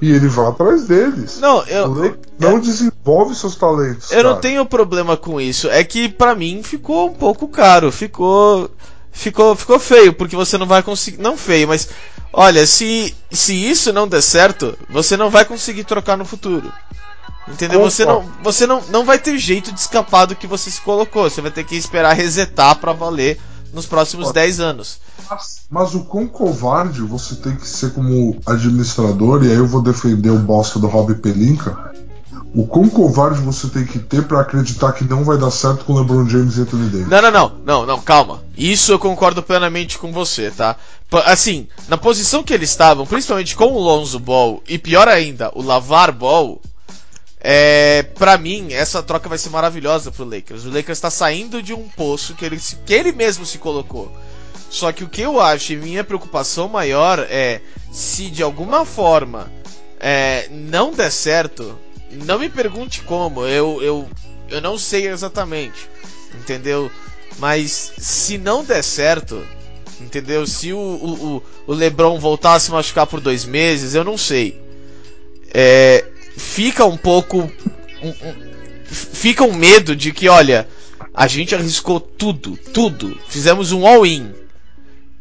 e 0.02 0.10
ele 0.12 0.28
vai 0.28 0.46
atrás 0.48 0.86
deles. 0.86 1.38
Não, 1.40 1.60
O 1.60 1.64
eu. 1.66 2.18
Não 2.38 2.60
desenvolve 3.08 3.34
seus 3.34 3.56
talentos. 3.56 4.10
Eu 4.10 4.22
não 4.22 4.30
cara. 4.30 4.42
tenho 4.42 4.66
problema 4.66 5.16
com 5.16 5.40
isso. 5.40 5.68
É 5.70 5.82
que 5.82 6.08
pra 6.08 6.34
mim 6.34 6.62
ficou 6.62 7.08
um 7.08 7.14
pouco 7.14 7.48
caro. 7.48 7.90
Ficou. 7.90 8.70
Ficou, 9.10 9.56
ficou 9.56 9.80
feio, 9.80 10.12
porque 10.12 10.36
você 10.36 10.56
não 10.56 10.66
vai 10.66 10.82
conseguir. 10.82 11.18
Não 11.18 11.36
feio, 11.36 11.66
mas. 11.66 11.88
Olha, 12.32 12.66
se, 12.66 13.14
se 13.30 13.54
isso 13.54 13.92
não 13.92 14.06
der 14.06 14.22
certo, 14.22 14.78
você 14.90 15.16
não 15.16 15.30
vai 15.30 15.44
conseguir 15.44 15.84
trocar 15.84 16.16
no 16.16 16.26
futuro. 16.26 16.70
Entendeu? 17.48 17.80
Você, 17.80 18.04
não, 18.04 18.22
você 18.42 18.66
não, 18.66 18.82
não 18.90 19.04
vai 19.06 19.18
ter 19.18 19.38
jeito 19.38 19.72
de 19.72 19.80
escapar 19.80 20.26
do 20.26 20.36
que 20.36 20.46
você 20.46 20.70
se 20.70 20.80
colocou. 20.82 21.28
Você 21.28 21.40
vai 21.40 21.50
ter 21.50 21.64
que 21.64 21.74
esperar 21.74 22.12
resetar 22.12 22.76
pra 22.76 22.92
valer 22.92 23.40
nos 23.72 23.86
próximos 23.86 24.30
10 24.30 24.60
anos. 24.60 25.00
Mas, 25.28 25.60
mas 25.70 25.94
o 25.94 26.04
quão 26.04 26.26
covarde 26.26 27.00
você 27.00 27.34
tem 27.34 27.56
que 27.56 27.66
ser 27.66 27.92
como 27.92 28.38
administrador, 28.46 29.42
e 29.42 29.50
aí 29.50 29.56
eu 29.56 29.66
vou 29.66 29.82
defender 29.82 30.30
o 30.30 30.38
bosta 30.38 30.78
do 30.78 30.86
Rob 30.86 31.14
Pelinka. 31.14 31.92
O 32.54 32.66
quão 32.66 32.88
covarde 32.88 33.40
você 33.40 33.68
tem 33.68 33.84
que 33.84 33.98
ter 33.98 34.26
pra 34.26 34.40
acreditar 34.40 34.92
que 34.92 35.04
não 35.04 35.22
vai 35.22 35.36
dar 35.36 35.50
certo 35.50 35.84
com 35.84 35.94
LeBron 35.94 36.26
James 36.28 36.56
e 36.56 36.62
Anthony 36.62 36.88
Davis. 36.88 37.08
Não, 37.08 37.22
não, 37.22 37.30
não, 37.30 37.58
não, 37.64 37.86
não, 37.86 38.00
calma. 38.00 38.42
Isso 38.56 38.90
eu 38.90 38.98
concordo 38.98 39.42
plenamente 39.42 39.98
com 39.98 40.12
você, 40.12 40.50
tá? 40.50 40.76
Assim, 41.26 41.68
na 41.88 41.98
posição 41.98 42.42
que 42.42 42.54
eles 42.54 42.70
estavam, 42.70 43.06
principalmente 43.06 43.54
com 43.54 43.66
o 43.66 43.78
Lonzo 43.78 44.18
Ball 44.18 44.62
e 44.66 44.78
pior 44.78 45.08
ainda, 45.08 45.50
o 45.54 45.62
Lavar 45.62 46.10
Ball, 46.10 46.60
é, 47.40 48.02
para 48.02 48.36
mim 48.36 48.72
essa 48.72 49.02
troca 49.02 49.28
vai 49.28 49.38
ser 49.38 49.50
maravilhosa 49.50 50.10
pro 50.10 50.24
Lakers. 50.24 50.64
O 50.64 50.70
Lakers 50.70 50.98
está 50.98 51.10
saindo 51.10 51.62
de 51.62 51.74
um 51.74 51.86
poço 51.88 52.34
que 52.34 52.44
ele, 52.44 52.58
que 52.84 52.94
ele 52.94 53.12
mesmo 53.12 53.44
se 53.44 53.58
colocou. 53.58 54.10
Só 54.70 54.90
que 54.92 55.04
o 55.04 55.08
que 55.08 55.22
eu 55.22 55.40
acho 55.40 55.72
e 55.72 55.76
minha 55.76 56.04
preocupação 56.04 56.68
maior 56.68 57.18
é 57.30 57.60
se 57.90 58.30
de 58.30 58.42
alguma 58.42 58.84
forma 58.84 59.50
é, 60.00 60.48
não 60.50 60.92
der 60.92 61.10
certo, 61.10 61.78
não 62.10 62.38
me 62.38 62.48
pergunte 62.48 63.02
como, 63.02 63.44
eu, 63.46 63.82
eu, 63.82 64.08
eu 64.50 64.60
não 64.60 64.78
sei 64.78 65.08
exatamente, 65.08 65.88
entendeu? 66.34 66.90
Mas 67.38 67.92
se 67.98 68.36
não 68.38 68.64
der 68.64 68.82
certo, 68.82 69.46
entendeu? 70.00 70.46
Se 70.46 70.72
o, 70.72 70.78
o, 70.78 71.42
o- 71.66 71.72
LeBron 71.74 72.18
voltar 72.18 72.54
a 72.54 72.60
se 72.60 72.70
machucar 72.70 73.06
por 73.06 73.20
dois 73.20 73.44
meses, 73.44 73.94
eu 73.94 74.02
não 74.04 74.16
sei. 74.18 74.60
É, 75.54 76.04
fica 76.36 76.84
um 76.84 76.96
pouco. 76.96 77.50
um- 78.02 78.08
um- 78.08 78.48
fica 78.90 79.44
um 79.44 79.52
medo 79.54 79.94
de 79.94 80.12
que, 80.12 80.28
olha, 80.28 80.66
a 81.14 81.26
gente 81.26 81.54
arriscou 81.54 82.00
tudo, 82.00 82.56
tudo. 82.72 83.18
Fizemos 83.28 83.70
um 83.72 83.86
all-in. 83.86 84.32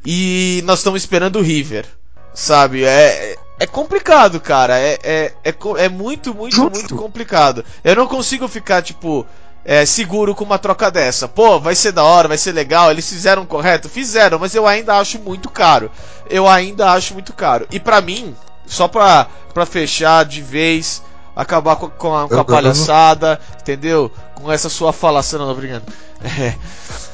E 0.05 0.61
nós 0.65 0.79
estamos 0.79 1.01
esperando 1.01 1.37
o 1.39 1.41
River. 1.41 1.85
Sabe? 2.33 2.83
É, 2.83 3.35
é- 3.59 3.67
complicado, 3.67 4.39
cara. 4.39 4.77
É, 4.77 4.99
é, 5.03 5.33
é, 5.43 5.55
é 5.77 5.89
muito, 5.89 6.33
muito, 6.33 6.55
Justo. 6.55 6.71
muito 6.71 6.95
complicado. 6.95 7.63
Eu 7.83 7.95
não 7.95 8.07
consigo 8.07 8.47
ficar, 8.47 8.81
tipo, 8.81 9.25
é, 9.65 9.85
seguro 9.85 10.33
com 10.33 10.43
uma 10.43 10.57
troca 10.57 10.89
dessa. 10.89 11.27
Pô, 11.27 11.59
vai 11.59 11.75
ser 11.75 11.91
da 11.91 12.03
hora, 12.03 12.27
vai 12.27 12.37
ser 12.37 12.51
legal. 12.53 12.89
Eles 12.91 13.07
fizeram 13.09 13.45
correto? 13.45 13.89
Fizeram, 13.89 14.39
mas 14.39 14.55
eu 14.55 14.65
ainda 14.65 14.95
acho 14.97 15.19
muito 15.19 15.49
caro. 15.49 15.91
Eu 16.29 16.47
ainda 16.47 16.91
acho 16.91 17.13
muito 17.13 17.33
caro. 17.33 17.67
E 17.71 17.79
pra 17.79 17.99
mim, 18.01 18.35
só 18.65 18.87
pra, 18.87 19.27
pra 19.53 19.65
fechar 19.65 20.23
de 20.23 20.41
vez, 20.41 21.03
acabar 21.35 21.75
com, 21.75 21.89
com 21.89 22.15
a, 22.17 22.27
com 22.27 22.39
a 22.39 22.45
palhaçada, 22.45 23.39
entendeu? 23.59 24.11
Com 24.35 24.51
essa 24.51 24.69
sua 24.69 24.93
falação, 24.93 25.45
não, 25.45 25.53
brincando. 25.53 25.85
É. 26.23 26.55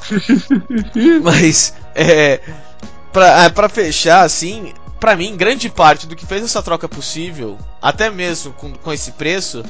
Mas, 1.24 1.74
é. 1.96 2.39
Pra, 3.12 3.44
é, 3.44 3.50
pra 3.50 3.70
fechar, 3.70 4.24
assim, 4.24 4.74
pra 5.04 5.18
mim, 5.18 5.36
grande 5.36 5.68
parte 5.68 6.08
do 6.08 6.16
que 6.16 6.26
fez 6.26 6.41
essa 6.45 6.64
troca 6.64 6.88
possível, 6.88 7.58
até 7.82 8.10
mesmo 8.10 8.54
com, 8.54 8.72
com 8.72 8.93
esse 8.93 9.12
preço, 9.12 9.62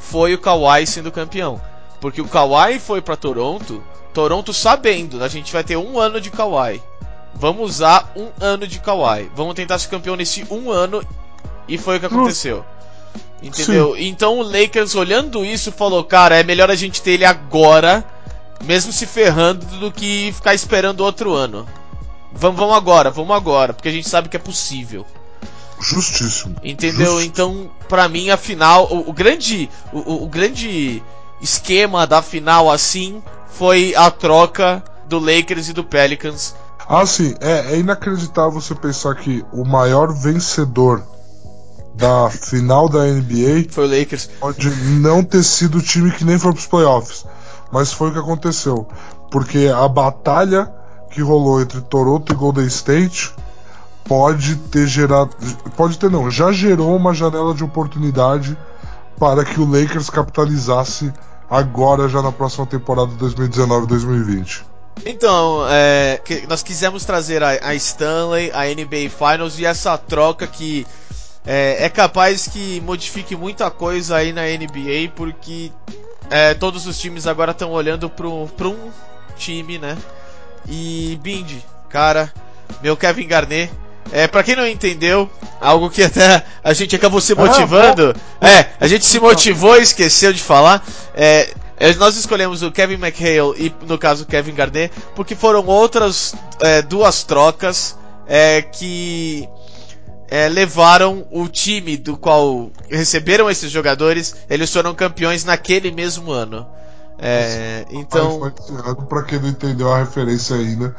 foi 0.00 0.34
o 0.34 0.38
Kawhi 0.38 0.84
sendo 0.84 1.12
campeão. 1.12 1.60
Porque 2.00 2.20
o 2.20 2.26
Kawhi 2.26 2.80
foi 2.80 3.00
pra 3.00 3.14
Toronto, 3.14 3.80
Toronto 4.12 4.52
sabendo, 4.52 5.22
a 5.22 5.28
gente 5.28 5.52
vai 5.52 5.62
ter 5.62 5.76
um 5.76 6.00
ano 6.00 6.20
de 6.20 6.28
Kawhi. 6.28 6.82
Vamos 7.32 7.70
usar 7.70 8.12
um 8.16 8.30
ano 8.40 8.66
de 8.66 8.80
Kawhi. 8.80 9.30
Vamos 9.32 9.54
tentar 9.54 9.78
ser 9.78 9.90
campeão 9.90 10.16
nesse 10.16 10.44
um 10.50 10.72
ano. 10.72 11.06
E 11.68 11.78
foi 11.78 11.98
o 11.98 12.00
que 12.00 12.06
aconteceu. 12.06 12.64
Entendeu? 13.40 13.96
Então 13.96 14.40
o 14.40 14.42
Lakers, 14.42 14.96
olhando 14.96 15.44
isso, 15.44 15.70
falou: 15.70 16.02
Cara, 16.02 16.36
é 16.36 16.42
melhor 16.42 16.68
a 16.68 16.74
gente 16.74 17.00
ter 17.00 17.12
ele 17.12 17.24
agora, 17.24 18.04
mesmo 18.64 18.92
se 18.92 19.06
ferrando, 19.06 19.64
do 19.78 19.92
que 19.92 20.32
ficar 20.32 20.52
esperando 20.52 21.02
outro 21.02 21.32
ano. 21.32 21.64
Vamos, 22.32 22.58
vamos 22.58 22.76
agora, 22.76 23.10
vamos 23.10 23.34
agora, 23.36 23.72
porque 23.72 23.88
a 23.88 23.92
gente 23.92 24.08
sabe 24.08 24.28
que 24.28 24.36
é 24.36 24.40
possível. 24.40 25.04
Justíssimo. 25.80 26.56
Entendeu? 26.62 27.12
Justo. 27.14 27.22
Então, 27.26 27.70
pra 27.88 28.08
mim, 28.08 28.30
a 28.30 28.36
final, 28.36 28.86
o, 28.92 29.08
o 29.10 29.12
grande, 29.12 29.68
o- 29.92 30.24
o 30.24 30.28
grande 30.28 31.02
esquema 31.40 32.06
da 32.06 32.20
final 32.20 32.70
assim 32.70 33.22
foi 33.48 33.94
a 33.96 34.10
troca 34.10 34.82
do 35.08 35.18
Lakers 35.18 35.68
e 35.68 35.72
do 35.72 35.82
Pelicans. 35.82 36.54
Ah, 36.88 37.06
sim, 37.06 37.34
é, 37.40 37.74
é 37.74 37.78
inacreditável 37.78 38.52
você 38.52 38.74
pensar 38.74 39.14
que 39.14 39.44
o 39.52 39.64
maior 39.64 40.12
vencedor 40.12 41.02
da 41.94 42.30
final 42.30 42.88
da 42.88 43.04
NBA 43.06 43.66
Foi 43.70 43.86
o 43.86 43.98
Lakers. 43.98 44.28
pode 44.40 44.68
não 45.00 45.22
ter 45.22 45.42
sido 45.42 45.78
o 45.78 45.82
time 45.82 46.10
que 46.10 46.24
nem 46.24 46.38
foi 46.38 46.52
pros 46.52 46.66
playoffs. 46.66 47.24
Mas 47.72 47.92
foi 47.92 48.08
o 48.10 48.12
que 48.12 48.18
aconteceu. 48.18 48.86
Porque 49.30 49.70
a 49.74 49.86
batalha 49.86 50.72
que 51.20 51.22
rolou 51.22 51.60
entre 51.60 51.82
Toronto 51.82 52.32
e 52.32 52.34
Golden 52.34 52.66
State 52.66 53.30
pode 54.04 54.56
ter 54.56 54.86
gerado. 54.86 55.36
Pode 55.76 55.98
ter 55.98 56.10
não, 56.10 56.30
já 56.30 56.50
gerou 56.50 56.96
uma 56.96 57.12
janela 57.12 57.54
de 57.54 57.62
oportunidade 57.62 58.56
para 59.18 59.44
que 59.44 59.60
o 59.60 59.70
Lakers 59.70 60.08
capitalizasse 60.08 61.12
agora 61.48 62.08
já 62.08 62.22
na 62.22 62.32
próxima 62.32 62.64
temporada 62.64 63.12
2019-2020. 63.20 64.62
Então, 65.04 65.64
é, 65.68 66.20
nós 66.48 66.62
quisemos 66.62 67.04
trazer 67.04 67.42
a, 67.42 67.68
a 67.68 67.74
Stanley, 67.74 68.50
a 68.52 68.64
NBA 68.64 69.10
Finals 69.10 69.58
e 69.58 69.66
essa 69.66 69.96
troca 69.98 70.46
que 70.46 70.86
é, 71.46 71.84
é 71.84 71.88
capaz 71.90 72.48
que 72.48 72.80
modifique 72.80 73.36
muita 73.36 73.70
coisa 73.70 74.16
aí 74.16 74.32
na 74.32 74.42
NBA, 74.42 75.12
porque 75.14 75.70
é, 76.30 76.54
todos 76.54 76.86
os 76.86 76.98
times 76.98 77.26
agora 77.26 77.52
estão 77.52 77.70
olhando 77.72 78.08
para 78.08 78.26
um 78.26 78.90
time, 79.36 79.78
né? 79.78 79.96
E 80.68 81.18
Bindi, 81.22 81.64
cara, 81.88 82.32
meu 82.82 82.96
Kevin 82.96 83.26
Garnett. 83.26 83.72
É, 84.12 84.26
pra 84.26 84.42
quem 84.42 84.56
não 84.56 84.66
entendeu, 84.66 85.30
algo 85.60 85.88
que 85.88 86.02
até 86.02 86.44
a 86.64 86.72
gente 86.72 86.96
acabou 86.96 87.20
se 87.20 87.34
motivando. 87.34 88.14
É, 88.40 88.66
a 88.80 88.88
gente 88.88 89.04
se 89.04 89.20
motivou 89.20 89.76
e 89.78 89.82
esqueceu 89.82 90.32
de 90.32 90.42
falar. 90.42 90.84
É, 91.14 91.50
É, 91.80 91.94
nós 91.94 92.14
escolhemos 92.14 92.62
o 92.62 92.70
Kevin 92.70 92.96
McHale 93.02 93.54
e, 93.56 93.74
no 93.86 93.96
caso, 93.96 94.24
o 94.24 94.26
Kevin 94.26 94.54
Garnett, 94.54 94.92
porque 95.16 95.34
foram 95.34 95.64
outras 95.64 96.34
é, 96.60 96.82
duas 96.82 97.24
trocas 97.24 97.96
é, 98.28 98.60
que 98.60 99.48
é, 100.28 100.46
levaram 100.46 101.26
o 101.30 101.48
time 101.48 101.96
do 101.96 102.18
qual 102.18 102.70
receberam 102.90 103.48
esses 103.50 103.70
jogadores, 103.70 104.36
eles 104.50 104.70
foram 104.70 104.94
campeões 104.94 105.42
naquele 105.42 105.90
mesmo 105.90 106.30
ano. 106.30 106.66
É, 107.20 107.84
então. 107.90 108.52
Para 109.08 109.22
quem 109.24 109.38
não 109.38 109.48
entendeu 109.48 109.92
a 109.92 109.98
referência 109.98 110.56
ainda, 110.56 110.94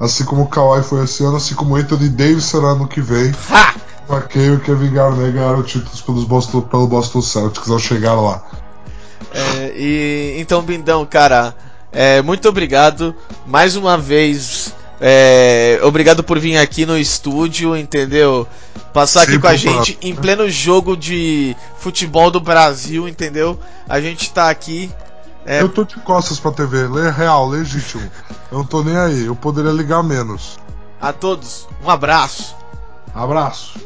assim 0.00 0.24
como 0.24 0.42
o 0.42 0.48
Kawhi 0.48 0.82
foi 0.82 1.04
esse 1.04 1.22
ano, 1.24 1.36
assim 1.36 1.54
como 1.54 1.74
o 1.74 1.76
Anthony 1.76 2.08
Davis 2.08 2.44
será 2.44 2.68
ano 2.68 2.88
que 2.88 3.00
vem. 3.00 3.32
Ha! 3.50 3.74
McHale 4.08 4.56
e 4.56 4.60
Kevin 4.60 4.92
Garnett 4.92 5.32
ganharam 5.32 5.62
títulos 5.62 6.02
pelos 6.02 6.24
Boston, 6.24 6.60
pelo 6.60 6.86
Boston 6.86 7.22
Celtics 7.22 7.70
ao 7.70 7.78
chegar 7.78 8.14
lá. 8.14 8.42
É, 9.32 9.72
e 9.76 10.36
então, 10.38 10.60
Bindão, 10.62 11.06
cara, 11.06 11.54
é, 11.90 12.20
muito 12.20 12.48
obrigado 12.48 13.14
mais 13.46 13.76
uma 13.76 13.96
vez. 13.96 14.74
É, 15.00 15.80
obrigado 15.82 16.22
por 16.22 16.38
vir 16.38 16.56
aqui 16.56 16.86
no 16.86 16.98
estúdio, 16.98 17.76
entendeu? 17.76 18.46
Passar 18.92 19.22
aqui 19.22 19.38
com 19.38 19.48
a 19.48 19.56
gente 19.56 19.98
em 20.02 20.14
pleno 20.14 20.48
jogo 20.48 20.96
de 20.96 21.56
futebol 21.78 22.30
do 22.30 22.40
Brasil, 22.40 23.08
entendeu? 23.08 23.58
A 23.88 24.00
gente 24.00 24.30
tá 24.32 24.50
aqui. 24.50 24.90
É... 25.44 25.60
Eu 25.60 25.68
tô 25.68 25.84
de 25.84 25.96
costas 25.96 26.40
pra 26.40 26.52
TV, 26.52 26.88
lê 26.88 27.10
real, 27.10 27.48
legítimo. 27.48 28.10
Eu 28.50 28.58
não 28.58 28.64
tô 28.64 28.82
nem 28.82 28.96
aí, 28.96 29.26
eu 29.26 29.36
poderia 29.36 29.72
ligar 29.72 30.02
menos. 30.02 30.58
A 31.00 31.12
todos, 31.12 31.68
um 31.84 31.90
abraço. 31.90 32.56
Abraço. 33.14 33.78